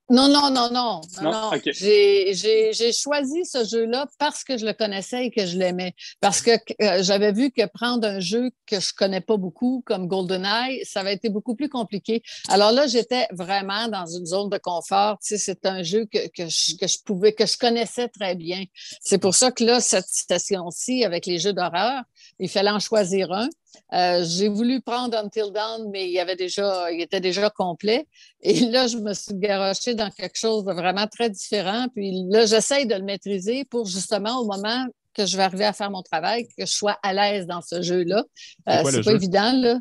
Non, 0.10 0.30
non, 0.30 0.50
non, 0.50 0.70
non. 0.72 1.02
non, 1.22 1.52
J'ai 1.74 2.94
choisi 2.94 3.44
ce 3.46 3.66
jeu-là 3.66 4.08
parce 4.18 4.46
que 4.46 4.58
je 4.58 4.66
le 4.66 4.72
connaissais 4.72 5.26
et 5.26 5.32
que 5.32 5.46
je 5.46 5.58
l'aimais. 5.58 5.94
Parce 6.22 6.42
que 6.42 6.52
euh, 6.82 7.04
j'avais 7.04 7.34
vu 7.34 7.52
que 7.52 7.66
prendre 7.66 8.08
un 8.08 8.22
jeu 8.22 8.52
que 8.66 8.80
je 8.80 8.94
connais 8.94 9.20
pas 9.20 9.36
beaucoup, 9.36 9.84
comme 9.86 10.08
GoldenEye, 10.08 10.86
ça 10.86 11.02
avait 11.02 11.14
été 11.14 11.30
beaucoup 11.30 11.56
plus 11.56 11.68
compliqué. 11.68 12.22
Alors 12.48 12.72
là, 12.72 12.88
j'étais 12.88 13.28
vraiment 13.32 13.90
dans 13.90 14.06
une 14.06 14.26
zone 14.26 14.50
de 14.50 14.58
confort. 14.58 15.18
Tu 15.20 15.36
sais, 15.36 15.38
c'est 15.38 15.66
un 15.66 15.84
jeu 15.84 16.06
que, 16.06 16.28
que, 16.30 16.48
je, 16.48 16.78
que 16.78 16.88
je 16.88 16.98
pouvais, 17.04 17.34
que 17.34 17.46
je 17.46 17.58
connaissais 17.58 18.08
très 18.08 18.36
bien. 18.36 18.64
C'est 19.02 19.18
pour 19.18 19.36
ça 19.36 19.52
que 19.52 19.66
là, 19.66 19.82
cette 19.82 20.08
station-ci, 20.08 21.04
avec 21.04 21.26
les 21.26 21.38
jeux 21.38 21.54
d'horreur, 21.54 22.04
il 22.40 22.50
fallait 22.50 22.72
en 22.72 22.80
choisir 22.80 23.32
un. 23.34 23.50
Euh, 23.94 24.24
j'ai 24.26 24.50
voulu 24.50 24.82
prendre 24.82 25.18
Until 25.18 25.52
Dawn, 25.54 25.90
mais 25.92 26.10
il, 26.10 26.20
avait 26.20 26.36
déjà, 26.36 26.92
il 26.92 27.02
était 27.02 27.22
déjà 27.22 27.50
complet. 27.50 28.08
Et 28.42 28.60
là, 28.60 28.88
je 28.88 28.98
me 28.98 29.14
suis 29.14 29.34
garochée 29.36 29.96
dans 29.96 30.10
quelque 30.10 30.38
chose 30.38 30.66
de 30.66 30.74
vraiment 30.74 31.08
très 31.08 31.30
différent. 31.30 31.88
Puis 31.96 32.12
là, 32.30 32.46
j'essaye 32.46 32.86
de 32.86 32.96
le 32.96 33.04
maîtriser 33.04 33.66
pour 33.66 33.86
justement, 33.86 34.40
au 34.40 34.46
moment 34.46 34.86
que 35.14 35.26
je 35.26 35.36
vais 35.36 35.44
arriver 35.44 35.66
à 35.66 35.74
faire 35.74 35.90
mon 35.90 36.04
travail, 36.04 36.48
que 36.48 36.66
je 36.66 36.72
sois 36.72 37.00
à 37.02 37.12
l'aise 37.12 37.48
dans 37.48 37.62
ce 37.62 37.82
jeu-là. 37.82 38.24
Euh, 38.70 38.84
c'est 38.86 39.04
pas 39.04 39.14
évident, 39.14 39.52
là. 39.54 39.80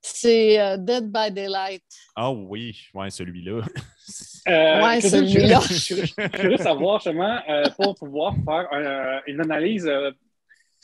C'est 0.00 0.60
euh, 0.60 0.76
Dead 0.76 1.10
by 1.10 1.32
Daylight. 1.32 1.82
Ah 2.14 2.30
oui, 2.30 2.78
ouais, 2.94 3.10
celui-là. 3.10 3.54
ouais, 4.46 5.00
celui-là. 5.00 5.60
Je 5.60 6.48
de 6.48 6.56
savoir, 6.56 7.00
justement, 7.00 7.40
pour 7.76 7.96
pouvoir 7.96 8.34
faire 8.44 9.22
une 9.26 9.40
analyse 9.40 9.90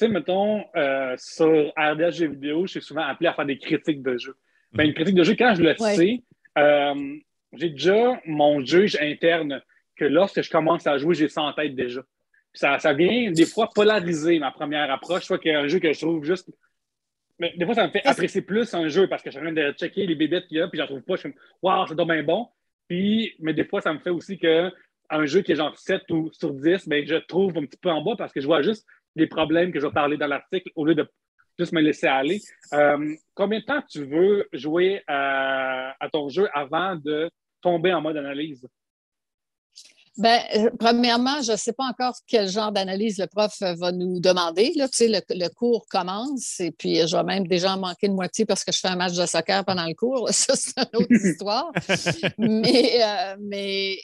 sais, 0.07 0.09
mettons, 0.09 0.65
euh, 0.77 1.15
sur 1.19 1.73
RDS 1.77 2.13
Jeux 2.13 2.29
vidéo, 2.29 2.67
je 2.67 2.73
suis 2.73 2.83
souvent 2.83 3.03
appelé 3.03 3.29
à 3.29 3.35
faire 3.35 3.47
des 3.47 3.59
critiques 3.59 4.03
de 4.03 4.17
jeux. 4.17 4.37
Ben, 4.73 4.87
une 4.87 4.95
critique 4.95 5.15
de 5.15 5.25
jeu, 5.25 5.35
quand 5.39 5.55
je 5.55 5.63
le 5.63 5.75
sais, 5.77 6.23
euh, 6.59 7.17
j'ai 7.53 7.71
déjà 7.71 8.21
mon 8.27 8.65
juge 8.65 8.97
interne 9.01 9.63
que 9.97 10.05
lorsque 10.05 10.43
je 10.43 10.51
commence 10.51 10.87
à 10.87 10.99
jouer, 10.99 11.15
j'ai 11.15 11.29
ça 11.29 11.43
en 11.43 11.53
tête 11.53 11.75
déjà. 11.75 12.03
ça, 12.55 12.79
ça 12.79 12.93
vient 12.93 13.31
des 13.31 13.47
fois 13.47 13.69
polariser 13.75 14.39
ma 14.39 14.51
première 14.51 14.91
approche, 14.91 15.25
soit 15.25 15.39
qu'il 15.39 15.53
y 15.53 15.55
a 15.55 15.61
un 15.61 15.69
jeu 15.69 15.79
que 15.79 15.93
je 15.93 16.01
trouve 16.01 16.25
juste. 16.25 16.51
Mais 17.39 17.53
des 17.57 17.65
fois, 17.65 17.75
ça 17.75 17.87
me 17.87 17.93
fait 17.93 18.05
apprécier 18.05 18.43
plus 18.43 18.73
un 18.75 18.89
jeu 18.89 19.09
parce 19.09 19.23
que 19.23 19.31
je 19.31 19.39
suis 19.39 19.41
en 19.47 19.53
train 19.53 19.63
de 19.63 19.73
checker 19.73 20.07
les 20.07 20.15
bébêtes 20.15 20.47
qu'il 20.47 20.59
y 20.59 20.61
a, 20.61 20.69
puis 20.69 20.79
j'en 20.79 20.87
trouve 20.87 21.03
pas. 21.03 21.15
Je 21.17 21.21
suis 21.21 21.33
comme, 21.33 21.41
waouh, 21.63 21.87
ça 21.87 21.95
doit 21.95 22.05
bien 22.05 22.23
bon. 22.23 22.49
Puis, 22.89 23.35
mais 23.41 23.55
des 23.55 23.65
fois, 23.65 23.81
ça 23.81 23.93
me 23.93 23.99
fait 23.99 24.11
aussi 24.11 24.39
que 24.39 24.71
un 25.11 25.27
jeu 25.27 25.43
qui 25.43 25.53
est 25.53 25.57
genre 25.57 25.77
7 25.77 26.11
ou 26.11 26.31
sur 26.33 26.55
10, 26.55 26.89
ben, 26.89 27.07
je 27.07 27.17
trouve 27.17 27.57
un 27.59 27.67
petit 27.67 27.77
peu 27.77 27.91
en 27.91 28.03
bas 28.03 28.15
parce 28.17 28.33
que 28.33 28.41
je 28.41 28.47
vois 28.47 28.63
juste 28.63 28.87
des 29.17 29.27
problèmes 29.27 29.73
que 29.73 29.81
je 29.81 29.87
vais 29.87 29.93
parler 29.93 30.17
dans 30.17 30.27
l'article 30.27 30.71
au 30.75 30.85
lieu 30.85 30.95
de 30.95 31.09
juste 31.59 31.73
me 31.73 31.81
laisser 31.81 32.07
aller. 32.07 32.41
Euh, 32.73 33.15
combien 33.35 33.61
de 33.61 33.65
temps 33.65 33.83
tu 33.89 34.05
veux 34.05 34.49
jouer 34.53 35.03
à, 35.07 35.95
ton 36.13 36.29
jeu 36.29 36.49
avant 36.55 36.97
de 36.97 37.31
tomber 37.61 37.93
en 37.93 38.01
mode 38.01 38.17
analyse? 38.17 38.67
Bien, 40.19 40.41
euh, 40.57 40.71
premièrement, 40.79 41.41
je 41.41 41.53
ne 41.53 41.57
sais 41.57 41.73
pas 41.73 41.85
encore 41.85 42.15
quel 42.27 42.47
genre 42.47 42.71
d'analyse 42.71 43.19
le 43.19 43.27
prof 43.27 43.55
va 43.61 43.93
nous 43.93 44.21
demander. 44.21 44.73
Là, 44.77 44.87
tu 44.87 44.97
sais, 44.97 45.09
le, 45.09 45.49
cours 45.49 45.87
commence 45.89 46.61
et 46.61 46.71
puis 46.71 46.97
je 47.07 47.17
vais 47.17 47.23
même 47.23 47.47
déjà 47.47 47.75
en 47.75 47.79
manquer 47.79 48.09
de 48.09 48.13
moitié 48.13 48.45
parce 48.45 48.63
que 48.63 48.73
je 48.73 48.79
fais 48.79 48.89
un 48.89 48.97
match 48.97 49.15
de 49.15 49.25
soccer 49.25 49.65
pendant 49.65 49.87
le 49.87 49.95
cours. 49.95 50.29
Ça, 50.33 50.55
c'est 50.55 50.79
une 50.79 51.01
autre 51.01 51.13
histoire. 51.27 51.73
mais, 52.37 53.03
euh, 53.03 53.37
mais, 53.41 53.97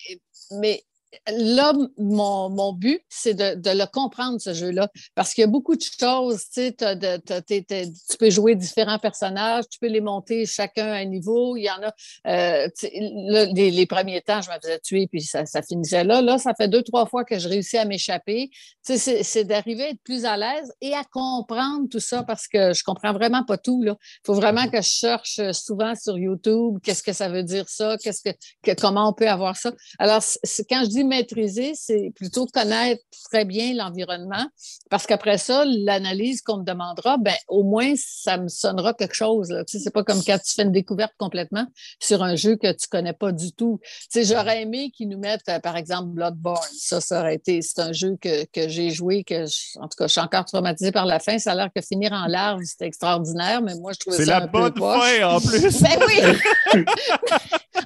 mais 0.53 0.83
là, 1.31 1.73
mon, 1.99 2.73
but, 2.73 3.01
c'est 3.09 3.35
de, 3.35 3.71
le 3.71 3.87
comprendre, 3.87 4.41
ce 4.41 4.53
jeu-là, 4.53 4.89
parce 5.15 5.35
qu'il 5.35 5.43
y 5.43 5.45
a 5.45 5.49
beaucoup 5.49 5.77
de 5.77 5.83
choses. 5.83 6.45
Tu, 6.53 6.75
tu 6.75 8.17
peux 8.19 8.31
jouer 8.31 8.55
différents 8.55 8.99
personnages, 8.99 9.65
tu 9.71 9.79
peux 9.79 9.89
les 9.89 10.01
monter 10.01 10.47
chacun 10.47 10.87
à 10.87 10.97
un 10.97 11.05
niveau. 11.05 11.57
Il 11.57 11.65
y 11.65 11.71
en 11.71 11.83
a. 11.83 11.95
Euh, 12.27 12.69
les, 12.93 13.87
premiers 13.87 14.21
temps, 14.21 14.43
je 14.43 14.51
me 14.51 14.57
faisais 14.61 14.81
tuer, 14.81 15.07
puis 15.07 15.23
ça, 15.23 15.45
finissait 15.63 16.05
là. 16.05 16.21
Là, 16.21 16.39
ça 16.39 16.53
fait 16.55 16.69
deux, 16.69 16.83
trois 16.83 17.07
fois 17.07 17.25
que 17.25 17.39
je 17.39 17.49
réussis 17.49 17.79
à 17.79 17.85
m'échapper. 17.85 18.51
c'est 18.83 19.45
d'arriver 19.45 19.85
à 19.85 19.89
être 19.91 20.03
plus 20.03 20.25
à 20.25 20.37
l'aise 20.37 20.73
et 20.81 20.95
à 20.95 21.05
comprendre 21.05 21.89
tout 21.91 22.01
ça, 22.01 22.23
parce 22.23 22.49
que 22.49 22.73
je 22.73 22.83
comprends 22.85 23.13
vraiment 23.13 23.45
pas 23.45 23.59
tout. 23.59 23.83
Il 23.85 23.95
faut 24.27 24.35
vraiment 24.35 24.69
que 24.69 24.81
je 24.83 24.89
cherche 24.89 25.41
souvent 25.53 25.95
sur 25.95 26.19
YouTube 26.19 26.79
qu'est-ce 26.83 27.03
que 27.03 27.13
ça 27.13 27.29
veut 27.29 27.43
dire 27.43 27.69
ça, 27.69 27.97
qu'est-ce 28.03 28.23
que, 28.23 28.81
comment 28.81 29.09
on 29.09 29.13
peut 29.13 29.29
avoir 29.29 29.57
ça. 29.57 29.73
Alors, 29.99 30.23
quand 30.69 30.85
je 30.85 30.89
dis 30.89 30.98
maîtriser, 31.05 31.73
c'est 31.75 32.13
plutôt 32.15 32.47
connaître 32.47 33.03
très 33.31 33.45
bien 33.45 33.75
l'environnement, 33.75 34.47
parce 34.91 35.07
qu'après 35.07 35.39
ça, 35.39 35.65
l'analyse 35.67 36.43
qu'on 36.43 36.59
me 36.59 36.65
demandera, 36.65 37.17
ben, 37.19 37.35
au 37.49 37.63
moins, 37.63 37.95
ça 37.97 38.39
me 38.39 38.49
sonnera 38.49 38.95
quelque 38.95 39.15
chose. 39.15 39.49
Tu 39.67 39.79
sais, 39.79 39.85
c'est 39.85 39.93
pas 39.93 40.05
comme 40.05 40.23
quand 40.25 40.39
tu 40.39 40.55
fais 40.55 40.63
une 40.63 40.73
découverte 40.73 41.13
complètement 41.19 41.67
sur 42.01 42.23
un 42.23 42.37
jeu 42.37 42.57
que 42.57 42.71
tu 42.73 42.89
connais 42.89 43.13
pas 43.13 43.33
du 43.33 43.53
tout. 43.53 43.81
Tu 43.83 44.07
sais, 44.11 44.25
j'aurais 44.25 44.63
aimé 44.63 44.91
qu'ils 44.91 45.09
nous 45.09 45.19
mettent, 45.19 45.49
euh, 45.49 45.59
par 45.59 45.77
exemple, 45.77 46.09
Bloodborne. 46.09 46.59
Ça, 46.77 47.01
ça 47.01 47.21
aurait 47.21 47.35
été, 47.35 47.63
c'est 47.63 47.81
un 47.81 47.93
jeu 47.93 48.17
que, 48.21 48.45
que 48.47 48.69
j'ai 48.69 48.91
joué, 48.91 49.25
que 49.25 49.45
en 49.79 49.89
tout 49.89 49.97
cas, 49.97 50.07
je 50.07 50.13
suis 50.13 50.21
encore 50.21 50.45
traumatisée 50.45 50.93
par 50.93 51.07
la 51.07 51.19
fin. 51.19 51.39
Ça 51.39 51.53
a 51.53 51.55
l'air 51.55 51.69
que 51.75 51.83
finir 51.83 52.13
en 52.13 52.27
larve, 52.27 52.63
c'était 52.65 52.87
extraordinaire, 52.87 53.63
mais 53.63 53.75
moi, 53.77 53.93
je 53.93 53.99
trouvais 54.01 54.17
ça 54.17 54.25
C'est 54.25 54.31
la 54.31 54.47
bonne 54.47 54.75
fin, 54.75 55.37
en 55.37 55.41
plus! 55.41 55.61
ben 55.83 55.99
oui! 56.07 56.83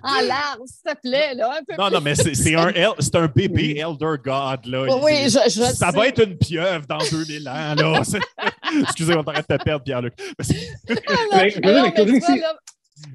en 0.03 0.21
larve, 0.27 0.61
s'il 0.67 0.95
te 0.95 1.01
plaît, 1.01 1.35
là, 1.35 1.59
un 1.59 1.65
peu 1.65 1.81
Non, 1.81 1.91
non, 1.91 2.01
mais 2.01 2.15
c'est 2.15 2.55
un, 2.55 2.73
c'est 3.03 3.17
un 3.17 3.27
bébé 3.27 3.79
Elder 3.79 4.17
God. 4.25 4.67
Là. 4.67 4.97
Oui, 5.03 5.13
je, 5.25 5.51
je 5.51 5.73
Ça 5.73 5.91
va 5.91 6.09
être 6.09 6.27
une 6.27 6.37
pieuvre 6.37 6.87
dans 6.87 6.99
2000 6.99 7.49
ans. 7.49 7.75
Là. 7.75 8.03
Excusez, 8.83 9.15
on 9.15 9.25
t'arrête 9.25 9.49
de 9.49 9.57
perdre, 9.57 9.85
Pierre-Luc. 9.85 10.15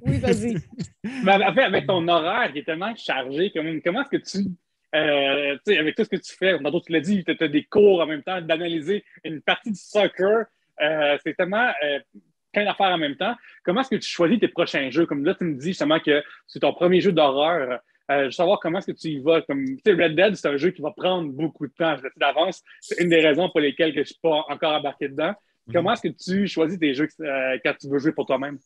Oui, 0.06 0.17
vas-y. 0.19 0.58
Mais 1.23 1.63
avec 1.63 1.88
ton 1.88 2.08
horaire 2.08 2.52
qui 2.52 2.60
est 2.60 2.63
tellement 2.63 2.95
chargé, 2.95 3.52
comment 3.54 4.02
est-ce 4.02 4.10
que 4.10 4.39
tu. 4.39 4.47
Euh, 4.95 5.58
avec 5.67 5.95
tout 5.95 6.04
ce 6.06 6.10
que 6.10 6.15
tu 6.15 6.36
fais, 6.36 6.58
tantôt 6.58 6.82
tu 6.82 6.91
l'as 6.91 7.02
dit, 7.02 7.23
tu 7.23 7.36
as 7.39 7.47
des 7.47 7.63
cours 7.63 8.02
en 8.02 8.06
même 8.06 8.23
temps, 8.23 8.41
d'analyser 8.41 9.04
une 9.23 9.41
partie 9.41 9.71
du 9.71 9.80
soccer. 9.80 10.45
Euh, 10.82 11.17
c'est 11.23 11.36
tellement 11.36 11.71
euh, 11.84 12.00
plein 12.54 12.65
d'affaires 12.65 12.88
en 12.88 12.97
même 12.97 13.15
temps. 13.15 13.36
Comment 13.63 13.82
est-ce 13.82 13.89
que 13.89 13.95
tu 13.95 14.10
choisis 14.10 14.39
tes 14.39 14.47
prochains 14.47 14.89
jeux? 14.89 15.06
Comme 15.06 15.26
là, 15.26 15.36
tu 15.36 15.43
me 15.43 15.56
dis 15.56 15.69
justement 15.69 16.00
que 16.00 16.23
c'est 16.47 16.60
ton 16.60 16.73
premier 16.73 17.02
jeu 17.02 17.12
d'horreur. 17.12 17.80
Euh, 18.10 18.22
je 18.22 18.26
veux 18.26 18.32
savoir 18.32 18.60
comment 18.60 18.80
est-ce 18.80 18.88
que 18.88 18.97
tu 18.97 19.10
y 19.10 19.20
vas. 19.20 19.41
Comme, 19.41 19.66
Red 19.86 20.16
Dead, 20.16 20.36
c'est 20.36 20.47
un 20.47 20.58
jeu 20.58 20.72
qui 20.72 20.82
va 20.82 20.91
prendre 20.91 21.30
beaucoup 21.32 21.68
de 21.68 21.74
temps. 21.74 21.97
Je 21.97 22.03
le 22.03 22.10
sais 22.10 22.20
d'avance. 22.20 22.64
C'est 22.80 23.01
une 23.01 23.10
des 23.10 23.20
raisons 23.20 23.49
pour 23.49 23.60
lesquelles 23.60 23.93
je 23.93 23.99
ne 23.99 24.05
suis 24.05 24.20
pas 24.22 24.45
encore 24.49 24.74
embarqué 24.74 25.10
dedans. 25.10 25.34
Mhm. 25.68 25.74
Comment 25.74 25.93
est-ce 25.93 26.08
que 26.08 26.14
tu 26.14 26.47
choisis 26.47 26.80
tes 26.80 26.93
jeux 26.93 27.08
euh, 27.22 27.58
quand 27.64 27.74
tu 27.80 27.89
veux 27.89 27.99
jouer 27.99 28.14
pour 28.14 28.26
toi-même? 28.26 28.58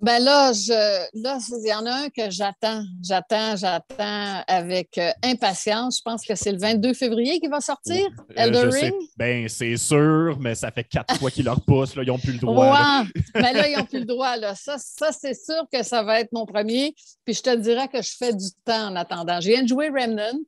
Ben 0.00 0.22
là, 0.22 0.52
je, 0.52 0.72
là, 1.20 1.38
il 1.50 1.68
y 1.68 1.74
en 1.74 1.84
a 1.84 2.04
un 2.04 2.08
que 2.08 2.30
j'attends, 2.30 2.84
j'attends, 3.02 3.56
j'attends 3.56 4.44
avec 4.46 4.96
euh, 4.96 5.10
impatience. 5.24 5.98
Je 5.98 6.02
pense 6.02 6.24
que 6.24 6.36
c'est 6.36 6.52
le 6.52 6.58
22 6.58 6.94
février 6.94 7.40
qui 7.40 7.48
va 7.48 7.60
sortir, 7.60 8.06
euh, 8.30 8.34
Elder 8.36 8.68
Ring. 8.70 8.94
Ben, 9.16 9.48
c'est 9.48 9.76
sûr, 9.76 10.38
mais 10.38 10.54
ça 10.54 10.70
fait 10.70 10.84
quatre 10.84 11.16
fois 11.16 11.32
qu'ils 11.32 11.46
leur 11.46 11.60
poussent, 11.62 11.96
là, 11.96 12.04
ils 12.04 12.08
n'ont 12.08 12.18
plus 12.18 12.32
le 12.32 12.38
droit. 12.38 12.72
Ouais, 12.72 13.22
mais 13.34 13.52
là, 13.52 13.68
ils 13.68 13.76
n'ont 13.76 13.84
plus 13.84 13.98
le 13.98 14.04
droit. 14.04 14.36
Là. 14.36 14.54
Ça, 14.54 14.76
ça 14.78 15.10
c'est 15.10 15.34
sûr 15.34 15.64
que 15.72 15.82
ça 15.82 16.04
va 16.04 16.20
être 16.20 16.30
mon 16.32 16.46
premier. 16.46 16.94
Puis 17.24 17.34
je 17.34 17.42
te 17.42 17.56
dirais 17.56 17.88
que 17.88 18.00
je 18.00 18.12
fais 18.16 18.32
du 18.32 18.50
temps 18.64 18.90
en 18.90 18.96
attendant. 18.96 19.40
Je 19.40 19.48
viens 19.48 19.62
de 19.64 19.68
jouer 19.68 19.88
Remnant. 19.88 20.38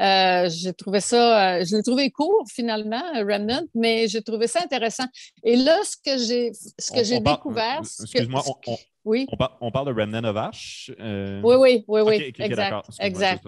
Euh, 0.00 0.48
j'ai 0.48 0.72
trouvé 0.72 1.00
ça, 1.00 1.56
euh, 1.58 1.64
je 1.64 1.76
l'ai 1.76 1.82
trouvé 1.82 2.10
court 2.10 2.44
finalement, 2.52 3.02
Remnant, 3.14 3.62
mais 3.74 4.06
j'ai 4.06 4.22
trouvé 4.22 4.46
ça 4.46 4.60
intéressant. 4.62 5.06
Et 5.42 5.56
là, 5.56 5.76
ce 5.84 5.96
que 5.96 6.18
j'ai, 6.18 6.52
ce 6.78 6.92
que 6.92 7.02
j'ai 7.02 7.20
découvert. 7.20 7.80
Excuse-moi, 7.80 8.42
on, 8.46 8.76
oui? 9.04 9.26
On, 9.60 9.70
parle 9.70 9.86
de 9.86 10.00
Remnant 10.00 10.22
of 10.24 10.36
Ash? 10.36 10.92
Euh, 11.00 11.40
oui, 11.42 11.56
oui, 11.56 11.84
oui, 11.88 12.00
oui. 12.02 12.32
exact. 12.38 12.86
exact. 13.00 13.44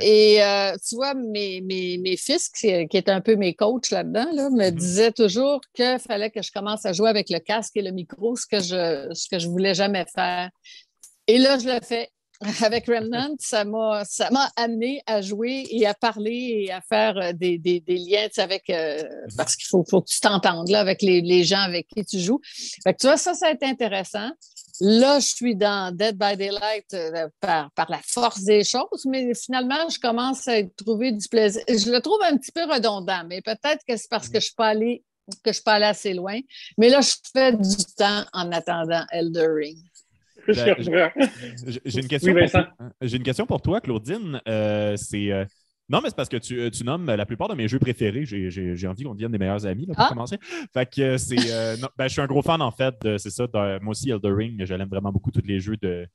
Et 0.00 0.40
tu 0.88 0.94
vois, 0.94 1.14
mes, 1.14 1.60
mes, 1.60 1.98
mes 1.98 2.16
fils, 2.16 2.48
qui, 2.48 2.86
qui, 2.86 2.96
étaient 2.96 3.10
un 3.10 3.20
peu 3.20 3.36
mes 3.36 3.54
coachs 3.54 3.90
là-dedans, 3.90 4.26
là, 4.32 4.50
me 4.50 4.62
mm-hmm. 4.62 4.74
disaient 4.74 5.12
toujours 5.12 5.60
qu'il 5.74 5.98
fallait 5.98 6.30
que 6.30 6.42
je 6.42 6.50
commence 6.52 6.86
à 6.86 6.92
jouer 6.92 7.10
avec 7.10 7.28
le 7.28 7.40
casque 7.40 7.76
et 7.76 7.82
le 7.82 7.90
micro, 7.90 8.36
ce 8.36 8.46
que 8.46 8.60
je 8.60 9.12
ce 9.12 9.28
que 9.28 9.38
je 9.38 9.48
voulais 9.48 9.74
jamais 9.74 10.06
faire. 10.14 10.50
Et 11.26 11.38
là, 11.38 11.58
je 11.58 11.66
le 11.66 11.80
fais 11.82 12.10
avec 12.62 12.86
Remnant, 12.86 13.34
ça 13.38 13.64
m'a, 13.64 14.02
amené 14.56 15.02
à 15.06 15.22
jouer 15.22 15.66
et 15.70 15.86
à 15.86 15.94
parler 15.94 16.64
et 16.66 16.72
à 16.72 16.80
faire 16.80 17.16
euh, 17.16 17.32
des, 17.32 17.82
liens 17.88 18.28
avec. 18.36 18.68
Euh, 18.70 19.02
parce 19.36 19.56
qu'il 19.56 19.66
faut, 19.66 19.82
que 19.82 20.10
tu 20.10 20.20
t'entendes 20.20 20.68
là, 20.68 20.80
avec 20.80 21.00
les, 21.02 21.44
gens 21.44 21.60
avec 21.60 21.88
qui 21.88 22.04
tu 22.04 22.18
joues. 22.18 22.40
Fait 22.82 22.94
tu 22.94 23.06
vois, 23.06 23.16
ça, 23.16 23.34
ça 23.34 23.46
a 23.46 23.50
été 23.50 23.66
intéressant. 23.66 24.30
Là, 24.80 25.20
je 25.20 25.26
suis 25.26 25.54
dans 25.54 25.94
Dead 25.94 26.18
by 26.18 26.36
Daylight 26.36 26.92
euh, 26.94 27.28
par, 27.40 27.70
la 27.88 28.00
force 28.04 28.42
des 28.42 28.64
choses, 28.64 29.06
mais 29.06 29.32
finalement, 29.34 29.88
je 29.88 29.98
commence 29.98 30.48
à 30.48 30.62
trouver 30.76 31.12
du 31.12 31.28
plaisir. 31.28 31.62
Je 31.68 31.90
le 31.90 32.00
trouve 32.00 32.20
un 32.22 32.36
petit 32.36 32.52
peu 32.52 32.64
redondant, 32.64 33.22
mais 33.26 33.40
peut-être 33.40 33.82
que 33.88 33.96
c'est 33.96 34.10
parce 34.10 34.28
que 34.28 34.40
je 34.40 34.46
suis 34.46 34.54
que 35.42 35.50
je 35.50 35.52
suis 35.52 35.62
pas 35.62 35.74
allée 35.74 35.86
assez 35.86 36.12
loin. 36.12 36.38
Mais 36.76 36.90
là, 36.90 37.00
je 37.00 37.12
fais 37.32 37.52
du 37.52 37.84
temps 37.96 38.24
en 38.32 38.52
attendant 38.52 39.04
Elder 39.10 39.46
Ring. 39.46 39.78
Ben, 40.46 41.10
j'ai 41.84 42.00
une, 42.00 42.08
question 42.08 42.34
pour, 42.34 42.60
une 43.00 43.22
question 43.22 43.46
pour 43.46 43.62
toi, 43.62 43.80
Claudine. 43.80 44.40
Euh, 44.48 44.96
c'est. 44.96 45.30
Euh, 45.30 45.44
non, 45.88 46.00
mais 46.02 46.08
c'est 46.08 46.16
parce 46.16 46.28
que 46.28 46.38
tu, 46.38 46.58
euh, 46.58 46.70
tu, 46.70 46.82
nommes 46.82 47.06
la 47.06 47.26
plupart 47.26 47.48
de 47.48 47.54
mes 47.54 47.68
jeux 47.68 47.78
préférés. 47.78 48.24
J'ai 48.24 48.86
envie 48.86 49.04
qu'on 49.04 49.14
devienne 49.14 49.32
des 49.32 49.38
meilleurs 49.38 49.66
amis 49.66 49.86
pour 49.86 49.96
ah. 49.98 50.08
commencer. 50.08 50.38
Fait 50.72 50.86
que 50.86 51.18
c'est. 51.18 51.36
ben, 51.36 52.08
je 52.08 52.08
suis 52.08 52.20
un 52.20 52.26
gros 52.26 52.42
fan, 52.42 52.62
en 52.62 52.70
fait, 52.70 52.94
c'est 53.18 53.30
ça. 53.30 53.46
moi 53.80 53.90
aussi, 53.90 54.10
Elder 54.10 54.32
Ring, 54.32 54.64
je 54.64 54.74
l'aime 54.74 54.88
vraiment 54.88 55.12
beaucoup, 55.12 55.30
tous 55.30 55.42
les 55.44 55.60
jeux 55.60 55.76
de, 55.76 56.06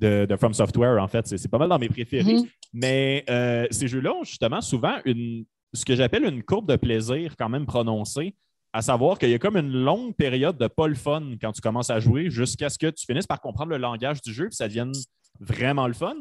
de, 0.00 0.36
From 0.36 0.54
Software, 0.54 1.02
en 1.02 1.08
fait. 1.08 1.26
C'est 1.26 1.50
pas 1.50 1.58
mal 1.58 1.68
dans 1.68 1.78
mes 1.78 1.88
préférés. 1.88 2.34
Mm-hmm. 2.34 2.50
Mais 2.74 3.24
ces 3.70 3.88
jeux-là 3.88 4.14
ont 4.14 4.24
justement 4.24 4.60
souvent 4.60 4.96
une, 5.04 5.44
ce 5.72 5.84
que 5.84 5.94
j'appelle 5.94 6.24
une 6.24 6.42
courbe 6.42 6.68
de 6.68 6.76
plaisir 6.76 7.34
quand 7.38 7.48
même 7.48 7.66
prononcée 7.66 8.34
à 8.76 8.82
savoir 8.82 9.18
qu'il 9.18 9.30
y 9.30 9.34
a 9.34 9.38
comme 9.38 9.56
une 9.56 9.72
longue 9.72 10.14
période 10.14 10.58
de 10.58 10.66
pas 10.66 10.86
le 10.86 10.94
fun 10.94 11.22
quand 11.40 11.50
tu 11.50 11.62
commences 11.62 11.88
à 11.88 11.98
jouer 11.98 12.28
jusqu'à 12.28 12.68
ce 12.68 12.78
que 12.78 12.90
tu 12.90 13.06
finisses 13.06 13.26
par 13.26 13.40
comprendre 13.40 13.70
le 13.70 13.78
langage 13.78 14.20
du 14.20 14.34
jeu 14.34 14.48
et 14.48 14.50
ça 14.50 14.68
devienne 14.68 14.92
vraiment 15.40 15.86
le 15.86 15.94
fun. 15.94 16.16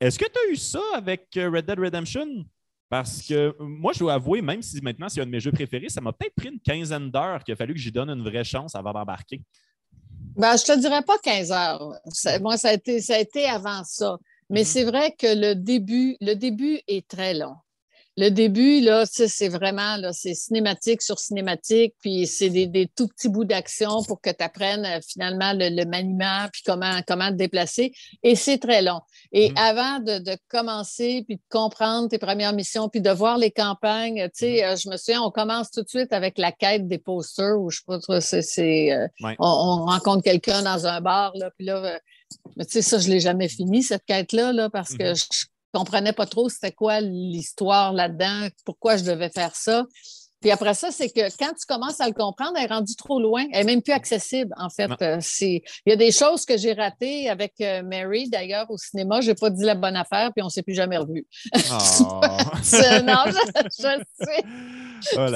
Est-ce 0.00 0.16
que 0.16 0.26
tu 0.26 0.38
as 0.38 0.52
eu 0.52 0.54
ça 0.54 0.80
avec 0.94 1.36
euh, 1.36 1.50
Red 1.50 1.66
Dead 1.66 1.80
Redemption? 1.80 2.44
Parce 2.88 3.26
que 3.26 3.56
moi, 3.58 3.92
je 3.92 3.98
dois 3.98 4.14
avouer, 4.14 4.42
même 4.42 4.62
si 4.62 4.80
maintenant 4.80 5.08
c'est 5.08 5.22
un 5.22 5.26
de 5.26 5.30
mes 5.32 5.40
jeux 5.40 5.50
préférés, 5.50 5.88
ça 5.88 6.00
m'a 6.00 6.12
peut-être 6.12 6.36
pris 6.36 6.50
une 6.50 6.60
quinzaine 6.60 7.10
d'heures 7.10 7.42
qu'il 7.42 7.54
a 7.54 7.56
fallu 7.56 7.74
que 7.74 7.80
j'y 7.80 7.90
donne 7.90 8.10
une 8.10 8.22
vraie 8.22 8.44
chance 8.44 8.76
avant 8.76 8.92
d'embarquer. 8.92 9.42
Ben, 10.36 10.56
je 10.56 10.70
ne 10.70 10.76
te 10.76 10.80
dirais 10.82 11.02
pas 11.02 11.18
15 11.18 11.50
heures. 11.50 11.94
moi, 12.40 12.58
ça 12.58 12.68
a, 12.68 12.74
été, 12.74 13.00
ça 13.00 13.16
a 13.16 13.18
été 13.18 13.46
avant 13.46 13.82
ça. 13.82 14.18
Mais 14.48 14.62
mm-hmm. 14.62 14.64
c'est 14.66 14.84
vrai 14.84 15.16
que 15.18 15.26
le 15.26 15.54
début, 15.56 16.16
le 16.20 16.34
début 16.34 16.78
est 16.86 17.08
très 17.08 17.34
long. 17.34 17.56
Le 18.18 18.28
début, 18.28 18.80
là, 18.80 19.04
c'est 19.06 19.48
vraiment, 19.48 19.96
là, 19.96 20.12
c'est 20.12 20.34
cinématique 20.34 21.00
sur 21.00 21.18
cinématique, 21.18 21.94
puis 22.00 22.26
c'est 22.26 22.50
des, 22.50 22.90
tout 22.94 23.08
petits 23.08 23.30
bouts 23.30 23.46
d'action 23.46 24.02
pour 24.02 24.20
que 24.20 24.28
tu 24.28 24.44
apprennes 24.44 24.84
euh, 24.84 25.00
finalement 25.06 25.54
le, 25.54 25.84
maniement, 25.86 26.46
puis 26.52 26.60
comment, 26.66 27.00
comment 27.08 27.30
te 27.30 27.36
déplacer. 27.36 27.92
Et 28.22 28.36
c'est 28.36 28.58
très 28.58 28.82
long. 28.82 29.00
Et 29.32 29.48
mm-hmm. 29.48 29.58
avant 29.58 29.98
de, 30.00 30.36
commencer, 30.48 31.24
puis 31.26 31.36
de 31.36 31.42
comprendre 31.48 32.10
tes 32.10 32.18
premières 32.18 32.52
missions, 32.52 32.90
puis 32.90 33.00
de 33.00 33.10
voir 33.10 33.38
les 33.38 33.50
campagnes, 33.50 34.28
tu 34.36 34.40
sais, 34.40 34.56
mm-hmm. 34.56 34.72
euh, 34.72 34.76
je 34.76 34.90
me 34.90 34.96
souviens, 34.98 35.22
on 35.22 35.30
commence 35.30 35.70
tout 35.70 35.82
de 35.82 35.88
suite 35.88 36.12
avec 36.12 36.36
la 36.36 36.52
quête 36.52 36.86
des 36.86 36.98
posters, 36.98 37.58
où 37.58 37.70
je 37.70 37.78
sais 37.78 37.98
pas, 38.06 38.20
c'est, 38.20 38.92
euh, 38.92 39.06
on, 39.38 39.86
rencontre 39.86 40.22
quelqu'un 40.22 40.62
dans 40.62 40.86
un 40.86 41.00
bar, 41.00 41.32
là, 41.36 41.50
puis 41.56 41.64
là, 41.64 41.98
mais 42.56 42.66
tu 42.66 42.72
sais, 42.72 42.82
ça, 42.82 42.98
je 42.98 43.08
ne 43.08 43.14
l'ai 43.14 43.20
jamais 43.20 43.48
fini, 43.48 43.82
cette 43.82 44.04
quête-là, 44.04 44.52
là, 44.52 44.68
parce 44.68 44.92
que 44.92 45.12
mm-hmm. 45.14 45.32
je 45.32 45.46
comprenais 45.72 46.12
pas 46.12 46.26
trop 46.26 46.48
c'était 46.48 46.72
quoi 46.72 47.00
l'histoire 47.00 47.92
là-dedans, 47.92 48.48
pourquoi 48.64 48.96
je 48.96 49.04
devais 49.04 49.30
faire 49.30 49.56
ça. 49.56 49.84
Puis 50.42 50.50
après 50.50 50.74
ça, 50.74 50.90
c'est 50.90 51.08
que 51.08 51.20
quand 51.38 51.52
tu 51.54 51.66
commences 51.68 52.00
à 52.00 52.08
le 52.08 52.14
comprendre, 52.14 52.54
elle 52.56 52.64
est 52.64 52.74
rendue 52.74 52.96
trop 52.96 53.20
loin. 53.20 53.44
Elle 53.52 53.66
n'est 53.66 53.74
même 53.74 53.82
plus 53.82 53.92
accessible, 53.92 54.52
en 54.58 54.68
fait. 54.68 54.90
Euh, 55.00 55.20
il 55.40 55.62
y 55.86 55.92
a 55.92 55.96
des 55.96 56.10
choses 56.10 56.44
que 56.44 56.56
j'ai 56.56 56.72
ratées 56.72 57.30
avec 57.30 57.54
euh, 57.60 57.84
Mary, 57.84 58.28
d'ailleurs, 58.28 58.68
au 58.68 58.76
cinéma. 58.76 59.20
Je 59.20 59.28
n'ai 59.28 59.34
pas 59.36 59.50
dit 59.50 59.62
la 59.62 59.76
bonne 59.76 59.94
affaire, 59.94 60.32
puis 60.34 60.42
on 60.42 60.46
ne 60.46 60.50
s'est 60.50 60.64
plus 60.64 60.74
jamais 60.74 60.96
revu. 60.96 61.24
Oh. 61.54 61.60
non, 63.04 63.24
je, 63.26 63.70
sais. 63.70 64.44
Oh 65.16 65.26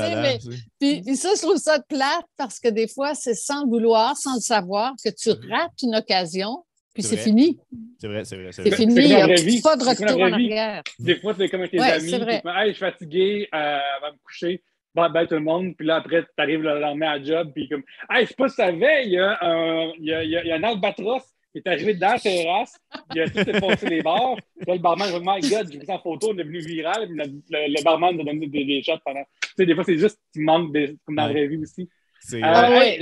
puis, 0.81 1.17
ça, 1.17 1.31
je 1.37 1.43
trouve 1.43 1.57
ça 1.57 1.79
plate 1.81 2.27
parce 2.37 2.59
que 2.59 2.69
des 2.69 2.89
fois, 2.89 3.15
c'est 3.15 3.35
sans 3.35 3.65
le 3.65 3.71
vouloir, 3.71 4.17
sans 4.17 4.35
le 4.35 4.41
savoir, 4.41 4.93
que 5.05 5.11
tu 5.11 5.31
rates 5.31 5.83
une 5.83 5.95
occasion 5.95 6.65
puis 6.97 7.03
c'est 7.03 7.19
fini. 7.19 7.59
C'est 7.99 8.09
vrai, 8.09 8.25
c'est 8.25 8.37
vrai. 8.37 8.53
C'est 8.53 8.75
fini, 8.75 8.95
il 8.95 9.09
n'y 9.09 9.15
a 9.15 9.27
pas 9.63 9.77
de 9.77 9.85
retour 9.85 10.23
en 10.23 10.33
arrière. 10.33 10.83
Des 10.99 11.17
fois, 11.17 11.35
c'est 11.37 11.49
comme 11.51 11.61
avec 11.61 11.73
tes 11.73 11.81
amis, 11.81 12.13
hey, 12.15 12.69
je 12.69 12.73
suis 12.73 12.75
fatigué, 12.81 13.49
euh, 13.55 13.79
va 14.01 14.13
me 14.13 14.17
coucher, 14.25 14.63
bye 14.95 15.13
bye 15.13 15.29
tout 15.29 15.35
le 15.35 15.41
monde, 15.41 15.75
puis 15.77 15.87
là, 15.87 15.97
après, 15.97 16.23
tu 16.23 16.29
arrives 16.39 16.63
le 16.63 16.81
lendemain 16.81 17.11
à 17.11 17.23
job, 17.23 17.53
puis 17.55 17.69
comme, 17.69 17.83
hey, 18.11 18.25
je 18.25 18.29
sais 18.29 18.35
pas 18.35 18.49
si 18.49 18.57
tu 18.57 18.63
savais, 18.63 19.05
il 19.05 19.13
y, 19.13 19.19
a 19.19 19.39
un, 19.43 19.93
il, 19.99 20.07
y 20.07 20.15
a, 20.15 20.25
il 20.25 20.31
y 20.31 20.51
a 20.51 20.57
un 20.57 20.63
albatros 20.63 21.23
qui 21.53 21.59
est 21.59 21.69
arrivé 21.69 21.95
dans 21.95 22.13
la 22.13 22.19
terrasse, 22.19 22.79
il 23.15 23.21
a 23.21 23.29
tout 23.29 23.45
défoncé 23.45 23.89
les 23.91 24.03
bars, 24.03 24.37
là, 24.67 24.75
le 24.75 24.81
barman, 24.81 25.09
je 25.09 25.17
me 25.17 25.21
my 25.21 25.41
God, 25.51 25.71
j'ai 25.71 25.79
vu 25.79 25.85
en 25.89 25.99
photo, 25.99 26.31
on 26.31 26.39
est 26.39 26.45
devenu 26.45 26.61
viral, 26.61 27.09
le, 27.11 27.25
le, 27.51 27.85
barman 27.85 28.15
nous 28.15 28.23
a 28.23 28.25
donné 28.25 28.47
des, 28.47 28.65
des, 28.65 28.83
shots 28.83 28.93
pendant. 29.05 29.25
Tu 29.43 29.49
sais, 29.59 29.67
des 29.67 29.75
fois, 29.75 29.85
c'est 29.85 29.99
juste, 29.99 30.19
tu 30.33 30.41
manques, 30.41 30.73
comme 31.05 31.15
dans 31.15 31.27
la 31.27 31.33
vraie 31.33 31.47
vie 31.47 31.59
aussi. 31.59 31.89
Euh, 32.33 32.41
ah, 32.43 32.71
ouais 32.71 33.01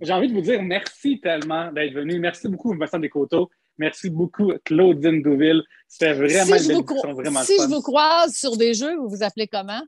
j'ai 0.00 0.12
envie 0.12 0.28
de 0.28 0.34
vous 0.34 0.40
dire 0.40 0.62
merci 0.62 1.20
tellement 1.20 1.70
d'être 1.72 1.94
venu. 1.94 2.18
Merci 2.18 2.48
beaucoup, 2.48 2.74
Vincent 2.76 2.98
Descoteaux. 2.98 3.50
Merci 3.78 4.10
beaucoup, 4.10 4.52
Claudine 4.64 5.22
Douville. 5.22 5.62
C'était 5.88 6.12
vraiment 6.12 6.56
si 6.56 6.70
une 6.72 6.82
belle 6.82 7.14
vraiment 7.14 7.40
Si 7.40 7.54
je 7.60 7.66
vous 7.66 7.80
croise 7.80 8.34
sur 8.34 8.56
des 8.56 8.74
jeux, 8.74 8.96
vous 8.96 9.08
vous 9.08 9.22
appelez 9.22 9.48
comment? 9.48 9.82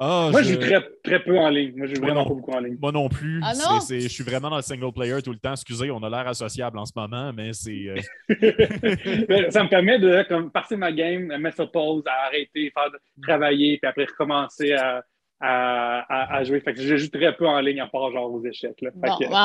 Ah, 0.00 0.28
moi, 0.30 0.42
je 0.42 0.52
joue 0.52 0.60
très, 0.60 0.80
très, 1.02 1.24
peu 1.24 1.36
en 1.36 1.48
ligne. 1.48 1.72
Moi, 1.76 1.88
je 1.88 1.96
joue 1.96 2.02
vraiment 2.02 2.24
pas 2.24 2.34
beaucoup 2.34 2.52
en 2.52 2.60
ligne. 2.60 2.76
Moi 2.80 2.92
non 2.92 3.08
plus. 3.08 3.40
Ah 3.42 3.52
je 3.88 4.06
suis 4.06 4.22
vraiment 4.22 4.48
dans 4.48 4.56
le 4.56 4.62
single 4.62 4.92
player 4.92 5.20
tout 5.22 5.32
le 5.32 5.38
temps. 5.38 5.52
Excusez, 5.52 5.90
on 5.90 6.00
a 6.04 6.08
l'air 6.08 6.28
associable 6.28 6.78
en 6.78 6.86
ce 6.86 6.92
moment, 6.94 7.32
mais 7.32 7.52
c'est. 7.52 7.88
Euh, 7.88 7.96
ça 9.50 9.64
me 9.64 9.68
permet 9.68 9.98
de 9.98 10.24
comme, 10.28 10.52
partir 10.52 10.78
ma 10.78 10.92
game, 10.92 11.36
mettre 11.38 11.56
sur 11.56 11.72
pause, 11.72 12.04
arrêter, 12.26 12.70
faire 12.72 12.90
travailler, 13.22 13.78
puis 13.78 13.88
après 13.88 14.04
recommencer 14.04 14.72
à, 14.72 15.02
à, 15.40 16.42
jouer. 16.44 16.60
Fait 16.60 16.74
que 16.74 16.80
je 16.80 16.96
joue 16.96 17.08
très 17.08 17.36
peu 17.36 17.46
en 17.46 17.60
ligne 17.60 17.80
à 17.80 17.86
part 17.86 18.10
genre 18.12 18.32
aux 18.32 18.44
échecs. 18.44 18.80
Là. 18.82 18.90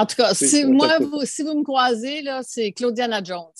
en 0.01 0.05
tout 0.05 0.15
cas, 0.15 0.33
si, 0.33 0.65
moi, 0.65 0.97
vous, 0.99 1.21
si 1.23 1.43
vous 1.43 1.57
me 1.57 1.63
croisez, 1.63 2.21
là, 2.21 2.41
c'est 2.43 2.71
Claudiana 2.71 3.23
Jones. 3.23 3.51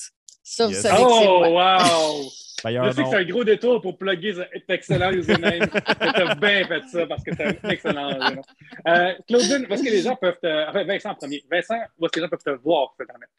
Ça, 0.43 0.67
vous 0.67 0.73
savez 0.73 1.01
oh, 1.01 1.45
wow! 1.45 2.29
je 2.65 2.91
sais 2.91 3.03
que 3.03 3.09
c'est 3.09 3.15
un 3.15 3.25
gros 3.25 3.43
détour 3.43 3.81
pour 3.81 3.97
plugger 3.97 4.33
cet 4.33 4.69
excellent 4.69 5.11
username. 5.11 5.67
tu 5.69 6.21
as 6.21 6.35
bien 6.35 6.65
fait 6.65 6.83
ça 6.91 7.07
parce 7.07 7.23
que 7.23 7.35
c'est 7.35 7.45
un 7.45 7.69
excellent 7.69 8.19
euh, 8.87 9.13
Claudine, 9.27 9.65
où 9.69 9.73
est-ce 9.73 9.83
que 9.83 9.89
les 9.89 10.01
gens 10.01 10.15
peuvent 10.15 10.39
te. 10.41 10.69
Enfin, 10.69 10.83
Vincent 10.83 11.11
en 11.11 11.15
premier. 11.15 11.43
Vincent, 11.49 11.79
où 11.97 12.05
est-ce 12.05 12.11
que 12.11 12.19
les 12.19 12.25
gens 12.25 12.29
peuvent 12.29 12.43
te 12.43 12.61
voir 12.61 12.93
sur 12.95 13.03
Internet? 13.03 13.29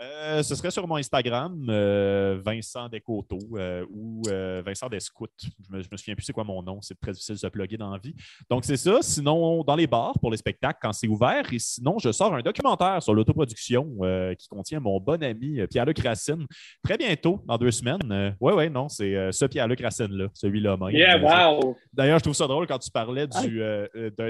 Euh, 0.00 0.44
ce 0.44 0.54
serait 0.54 0.70
sur 0.70 0.86
mon 0.86 0.96
Instagram, 0.96 1.66
euh, 1.68 2.40
Vincent 2.44 2.88
Descoteaux 2.88 3.38
euh, 3.56 3.84
ou 3.90 4.22
Vincent 4.64 4.88
Descout. 4.88 5.30
Je 5.40 5.76
me, 5.76 5.78
me 5.78 5.96
souviens 5.96 6.14
plus 6.14 6.24
c'est 6.24 6.32
quoi 6.32 6.44
mon 6.44 6.62
nom, 6.62 6.78
c'est 6.80 6.98
très 7.00 7.10
difficile 7.10 7.34
de 7.34 7.40
se 7.40 7.46
plugger 7.48 7.76
dans 7.76 7.90
la 7.90 7.98
vie. 7.98 8.14
Donc 8.48 8.64
c'est 8.64 8.76
ça. 8.76 8.98
Sinon, 9.02 9.64
dans 9.64 9.74
les 9.74 9.88
bars 9.88 10.14
pour 10.20 10.30
les 10.30 10.36
spectacles 10.36 10.78
quand 10.80 10.92
c'est 10.92 11.08
ouvert. 11.08 11.52
Et 11.52 11.58
sinon, 11.58 11.98
je 11.98 12.12
sors 12.12 12.32
un 12.32 12.42
documentaire 12.42 13.02
sur 13.02 13.12
l'autoproduction 13.12 13.98
qui 14.38 14.48
contient 14.48 14.78
mon 14.78 15.00
bon 15.00 15.20
ami 15.22 15.60
Pierre-Luc 15.68 15.98
Racine 15.98 16.46
très 16.84 16.96
bientôt, 16.96 17.42
dans 17.46 17.58
deux 17.58 17.70
semaines. 17.72 18.36
oui, 18.40 18.52
oui, 18.54 18.70
non, 18.70 18.88
c'est 18.88 19.32
ce 19.32 19.46
Pierre-Luc 19.46 19.80
Racine-là, 19.80 20.28
celui-là 20.34 20.76
même. 20.76 20.90
Yeah, 20.90 21.18
wow! 21.18 21.76
D'ailleurs, 21.92 22.18
je 22.18 22.24
trouve 22.24 22.34
ça 22.34 22.46
drôle 22.46 22.66
quand 22.66 22.78
tu 22.78 22.90
parlais 22.90 23.26
du, 23.26 23.60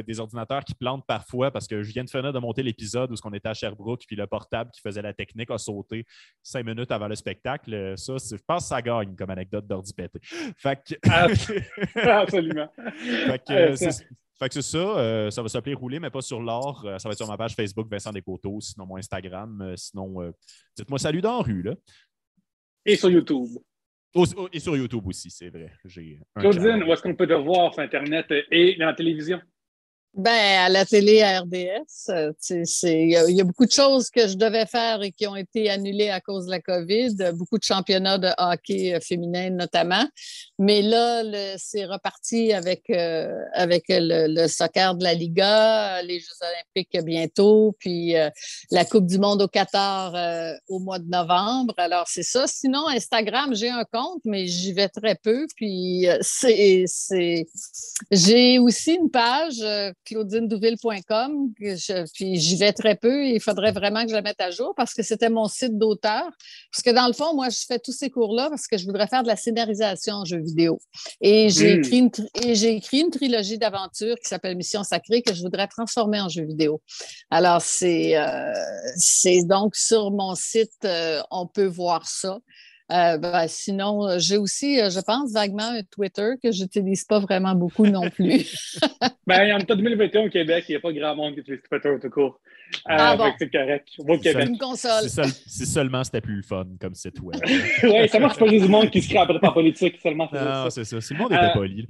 des 0.06 0.20
ordinateurs 0.20 0.64
qui 0.64 0.74
plantent 0.74 1.04
parfois 1.06 1.50
parce 1.50 1.66
que 1.66 1.82
je 1.82 1.92
viens 1.92 2.04
de 2.04 2.10
finir 2.10 2.32
de 2.32 2.38
monter 2.38 2.62
l'épisode 2.62 3.10
où 3.10 3.14
on 3.24 3.32
était 3.34 3.48
à 3.48 3.54
Sherbrooke 3.54 4.04
puis 4.06 4.16
le 4.16 4.26
portable 4.26 4.70
qui 4.70 4.80
faisait 4.80 5.02
la 5.02 5.12
technique 5.12 5.50
a 5.58 5.64
sauté 5.64 6.04
cinq 6.42 6.64
minutes 6.64 6.90
avant 6.90 7.08
le 7.08 7.14
spectacle. 7.14 7.94
Ça, 7.96 8.16
je 8.18 8.42
pense 8.46 8.64
que 8.64 8.68
ça 8.68 8.82
gagne 8.82 9.14
comme 9.14 9.30
anecdote 9.30 9.66
d'ordi 9.66 9.92
pété. 9.92 10.18
Fait 10.56 10.78
que... 10.82 10.94
Absolument. 12.00 12.68
fait 12.76 13.42
que, 13.46 14.04
fait 14.38 14.48
que 14.48 14.54
c'est 14.54 14.62
ça. 14.62 14.78
Euh, 14.78 15.30
ça 15.30 15.42
va 15.42 15.48
s'appeler 15.48 15.74
Rouler, 15.74 15.98
mais 15.98 16.10
pas 16.10 16.20
sur 16.20 16.40
l'or. 16.40 16.84
Euh, 16.86 16.98
ça 16.98 17.08
va 17.08 17.12
être 17.12 17.18
sur 17.18 17.26
ma 17.26 17.36
page 17.36 17.54
Facebook 17.54 17.88
Vincent 17.90 18.12
Descoteaux, 18.12 18.60
sinon 18.60 18.86
mon 18.86 18.96
Instagram. 18.96 19.60
Euh, 19.62 19.74
sinon, 19.76 20.32
dites-moi 20.76 20.98
salut 20.98 21.20
dans 21.20 21.38
la 21.38 21.42
rue. 21.42 21.62
Là. 21.62 21.74
Et 22.86 22.96
sur 22.96 23.10
YouTube. 23.10 23.48
et 24.52 24.60
sur 24.60 24.76
YouTube 24.76 25.06
aussi, 25.06 25.30
c'est 25.30 25.50
vrai. 25.50 25.72
Claudine, 26.36 26.84
où 26.84 26.92
est-ce 26.92 27.02
qu'on 27.02 27.16
peut 27.16 27.26
te 27.26 27.34
voir 27.34 27.74
sur 27.74 27.82
Internet 27.82 28.26
et 28.50 28.76
dans 28.76 28.86
la 28.86 28.94
télévision? 28.94 29.40
Ben, 30.14 30.64
à 30.64 30.68
la 30.68 30.84
télé, 30.84 31.22
à 31.22 31.40
RDS, 31.40 32.08
euh, 32.08 32.32
il 32.82 33.10
y, 33.10 33.40
a 33.40 33.44
beaucoup 33.44 33.66
de 33.66 33.70
choses 33.70 34.10
que 34.10 34.26
je 34.26 34.36
devais 34.36 34.66
faire 34.66 35.02
et 35.02 35.12
qui 35.12 35.26
ont 35.26 35.36
été 35.36 35.68
annulées 35.70 36.08
à 36.08 36.20
cause 36.20 36.46
de 36.46 36.50
la 36.50 36.60
COVID, 36.60 37.14
beaucoup 37.34 37.58
de 37.58 37.62
championnats 37.62 38.18
de 38.18 38.28
hockey 38.38 38.94
euh, 38.94 39.00
féminin 39.00 39.50
notamment. 39.50 40.04
Mais 40.58 40.82
là, 40.82 41.22
c'est 41.58 41.84
reparti 41.84 42.52
avec, 42.52 42.84
euh, 42.90 43.32
avec 43.52 43.84
le, 43.88 44.48
soccer 44.48 44.96
de 44.96 45.04
la 45.04 45.14
Liga, 45.14 46.02
les 46.02 46.18
Jeux 46.18 46.26
olympiques 46.40 46.98
bientôt, 47.04 47.76
puis 47.78 48.14
la 48.70 48.84
Coupe 48.84 49.06
du 49.06 49.18
monde 49.18 49.42
au 49.42 49.48
Qatar 49.48 50.14
au 50.68 50.80
mois 50.80 50.98
de 50.98 51.08
novembre. 51.08 51.74
Alors, 51.76 52.08
c'est 52.08 52.24
ça. 52.24 52.46
Sinon, 52.46 52.88
Instagram, 52.88 53.54
j'ai 53.54 53.68
un 53.68 53.84
compte, 53.84 54.22
mais 54.24 54.46
j'y 54.46 54.72
vais 54.72 54.88
très 54.88 55.14
peu. 55.14 55.46
Puis, 55.54 56.06
c'est, 56.22 56.86
j'ai 58.10 58.58
aussi 58.58 58.94
une 58.94 59.10
page 59.10 59.62
claudinedouville.com. 60.08 61.52
Puis 61.54 62.40
j'y 62.40 62.56
vais 62.56 62.72
très 62.72 62.96
peu. 62.96 63.26
Il 63.26 63.40
faudrait 63.40 63.72
vraiment 63.72 64.02
que 64.02 64.10
je 64.10 64.14
la 64.14 64.22
mette 64.22 64.40
à 64.40 64.50
jour 64.50 64.74
parce 64.76 64.94
que 64.94 65.02
c'était 65.02 65.30
mon 65.30 65.48
site 65.48 65.78
d'auteur. 65.78 66.24
Parce 66.72 66.82
que 66.84 66.90
dans 66.90 67.06
le 67.06 67.12
fond, 67.12 67.34
moi, 67.34 67.48
je 67.50 67.58
fais 67.66 67.78
tous 67.78 67.92
ces 67.92 68.10
cours-là 68.10 68.48
parce 68.48 68.66
que 68.66 68.78
je 68.78 68.84
voudrais 68.84 69.06
faire 69.06 69.22
de 69.22 69.28
la 69.28 69.36
scénarisation 69.36 70.14
en 70.14 70.24
jeu 70.24 70.38
vidéo. 70.38 70.80
Et 71.20 71.48
j'ai 71.50 71.76
hmm. 71.76 71.80
écrit, 71.80 72.66
écrit 72.76 73.00
une 73.00 73.10
trilogie 73.10 73.58
d'aventures 73.58 74.16
qui 74.16 74.28
s'appelle 74.28 74.56
Mission 74.56 74.82
sacrée 74.84 75.22
que 75.22 75.34
je 75.34 75.42
voudrais 75.42 75.66
transformer 75.66 76.20
en 76.20 76.28
jeu 76.28 76.44
vidéo. 76.44 76.80
Alors, 77.30 77.62
c'est 77.62 78.16
euh, 78.16 78.52
donc 79.44 79.76
sur 79.76 80.10
mon 80.10 80.34
site, 80.34 80.72
euh, 80.84 81.22
on 81.30 81.46
peut 81.46 81.66
voir 81.66 82.06
ça. 82.06 82.38
Euh, 82.90 83.18
ben, 83.18 83.46
sinon, 83.48 84.06
euh, 84.06 84.18
j'ai 84.18 84.38
aussi, 84.38 84.80
euh, 84.80 84.88
je 84.88 85.00
pense, 85.00 85.32
vaguement 85.32 85.72
un 85.72 85.82
Twitter 85.82 86.30
que 86.42 86.50
je 86.50 86.62
n'utilise 86.62 87.04
pas 87.04 87.18
vraiment 87.18 87.54
beaucoup 87.54 87.86
non 87.86 88.08
plus. 88.08 88.78
ben, 89.26 89.44
il 89.44 89.48
y 89.50 89.52
en 89.52 89.58
a 89.58 89.74
2021 89.74 90.22
au 90.22 90.28
Québec, 90.30 90.64
il 90.68 90.72
n'y 90.72 90.76
a 90.76 90.80
pas 90.80 90.92
grand 90.92 91.14
monde 91.14 91.34
qui 91.34 91.40
utilise 91.40 91.60
Twitter 91.68 91.94
tout 92.00 92.08
court. 92.08 92.40
ah 92.86 93.14
bon? 93.14 93.30
C'est 93.38 93.52
correct. 93.52 93.88
Au 93.98 94.16
Québec. 94.16 94.48
une 94.48 94.56
console. 94.56 95.06
Si, 95.06 95.66
seulement 95.66 96.02
c'était 96.02 96.22
plus 96.22 96.36
le 96.36 96.42
fun 96.42 96.66
comme 96.80 96.94
site 96.94 97.20
web. 97.20 97.38
oui, 97.82 98.08
ça 98.08 98.18
marche 98.20 98.38
pas 98.38 98.46
juste 98.46 98.64
du 98.64 98.70
monde 98.70 98.90
qui 98.90 99.02
se 99.02 99.10
crée 99.10 99.18
après 99.18 99.38
en 99.42 99.52
politique, 99.52 99.98
seulement. 100.02 100.28
Non, 100.32 100.70
c'est 100.70 100.84
ça. 100.84 100.98
Si 100.98 101.12
le 101.12 101.18
monde 101.18 101.32
était 101.32 101.52
poli. 101.52 101.86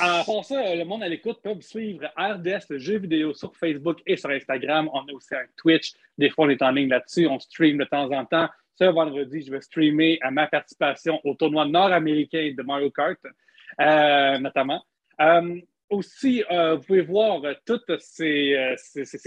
En 0.00 0.42
ça, 0.42 0.74
le 0.74 0.84
monde 0.84 1.04
à 1.04 1.08
l'écoute 1.08 1.38
peut 1.40 1.54
suivre 1.60 2.04
RDS, 2.16 2.66
le 2.70 2.78
jeu 2.78 2.98
vidéo, 2.98 3.32
sur 3.32 3.54
Facebook 3.54 3.98
et 4.06 4.16
sur 4.16 4.30
Instagram. 4.30 4.90
On 4.92 5.02
a 5.02 5.12
aussi 5.12 5.36
un 5.36 5.46
Twitch. 5.56 5.92
Des 6.18 6.30
fois, 6.30 6.46
on 6.46 6.50
est 6.50 6.62
en 6.62 6.72
ligne 6.72 6.88
là-dessus. 6.88 7.28
On 7.28 7.38
stream 7.38 7.78
de 7.78 7.84
temps 7.84 8.10
en 8.10 8.24
temps. 8.24 8.48
Ce 8.78 8.84
vendredi, 8.84 9.40
je 9.40 9.50
vais 9.50 9.62
streamer 9.62 10.18
à 10.20 10.30
ma 10.30 10.46
participation 10.46 11.18
au 11.24 11.32
tournoi 11.34 11.64
nord-américain 11.64 12.52
de 12.54 12.62
Mario 12.62 12.90
Kart, 12.90 13.18
euh, 13.80 14.38
notamment. 14.38 14.82
Euh, 15.18 15.58
aussi, 15.88 16.44
euh, 16.50 16.74
vous 16.74 16.82
pouvez 16.82 17.00
voir 17.00 17.40
toutes 17.64 17.98
ces, 17.98 18.76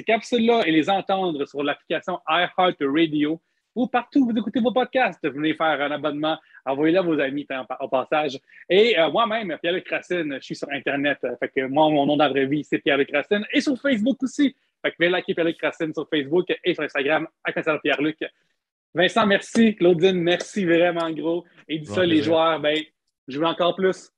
capsules-là 0.06 0.68
et 0.68 0.72
les 0.72 0.88
entendre 0.88 1.44
sur 1.48 1.64
l'application 1.64 2.20
iHeartRadio 2.30 3.42
ou 3.74 3.88
partout 3.88 4.20
où 4.20 4.30
vous 4.30 4.38
écoutez 4.38 4.60
vos 4.60 4.72
podcasts. 4.72 5.28
Venez 5.28 5.56
faire 5.56 5.82
un 5.82 5.92
abonnement, 5.92 6.38
envoyez-le 6.64 7.00
à 7.00 7.02
vos 7.02 7.20
amis 7.20 7.48
au 7.80 7.88
passage. 7.88 8.38
Et 8.70 8.96
moi-même, 9.12 9.58
Pierre-Luc 9.60 9.90
Racine, 9.90 10.36
je 10.36 10.46
suis 10.46 10.56
sur 10.56 10.70
Internet. 10.70 11.26
Fait 11.40 11.50
que 11.50 11.66
moi, 11.66 11.90
mon 11.90 12.06
nom 12.06 12.18
dans 12.18 12.26
la 12.26 12.30
vraie 12.30 12.46
vie, 12.46 12.64
c'est 12.64 12.78
Pierre-Luc 12.78 13.10
Racine. 13.12 13.46
Et 13.52 13.62
sur 13.62 13.76
Facebook 13.80 14.22
aussi. 14.22 14.56
Fait 14.84 14.92
que 14.92 14.96
venez 15.00 15.10
liker 15.10 15.34
Pierre-Luc 15.34 15.60
Racine 15.60 15.92
sur 15.94 16.08
Facebook 16.08 16.54
et 16.64 16.74
sur 16.76 16.84
Instagram 16.84 17.28
à 17.44 17.78
Pierre-Luc. 17.80 18.20
Vincent, 18.94 19.26
merci. 19.26 19.76
Claudine, 19.76 20.20
merci 20.20 20.66
vraiment 20.66 21.10
gros. 21.12 21.46
Et 21.68 21.80
dit 21.80 21.86
ça, 21.86 22.06
les 22.06 22.24
joueurs, 22.24 22.60
ben, 22.60 22.78
je 23.28 23.40
veux 23.40 23.46
encore 23.46 23.76
plus. 23.76 24.12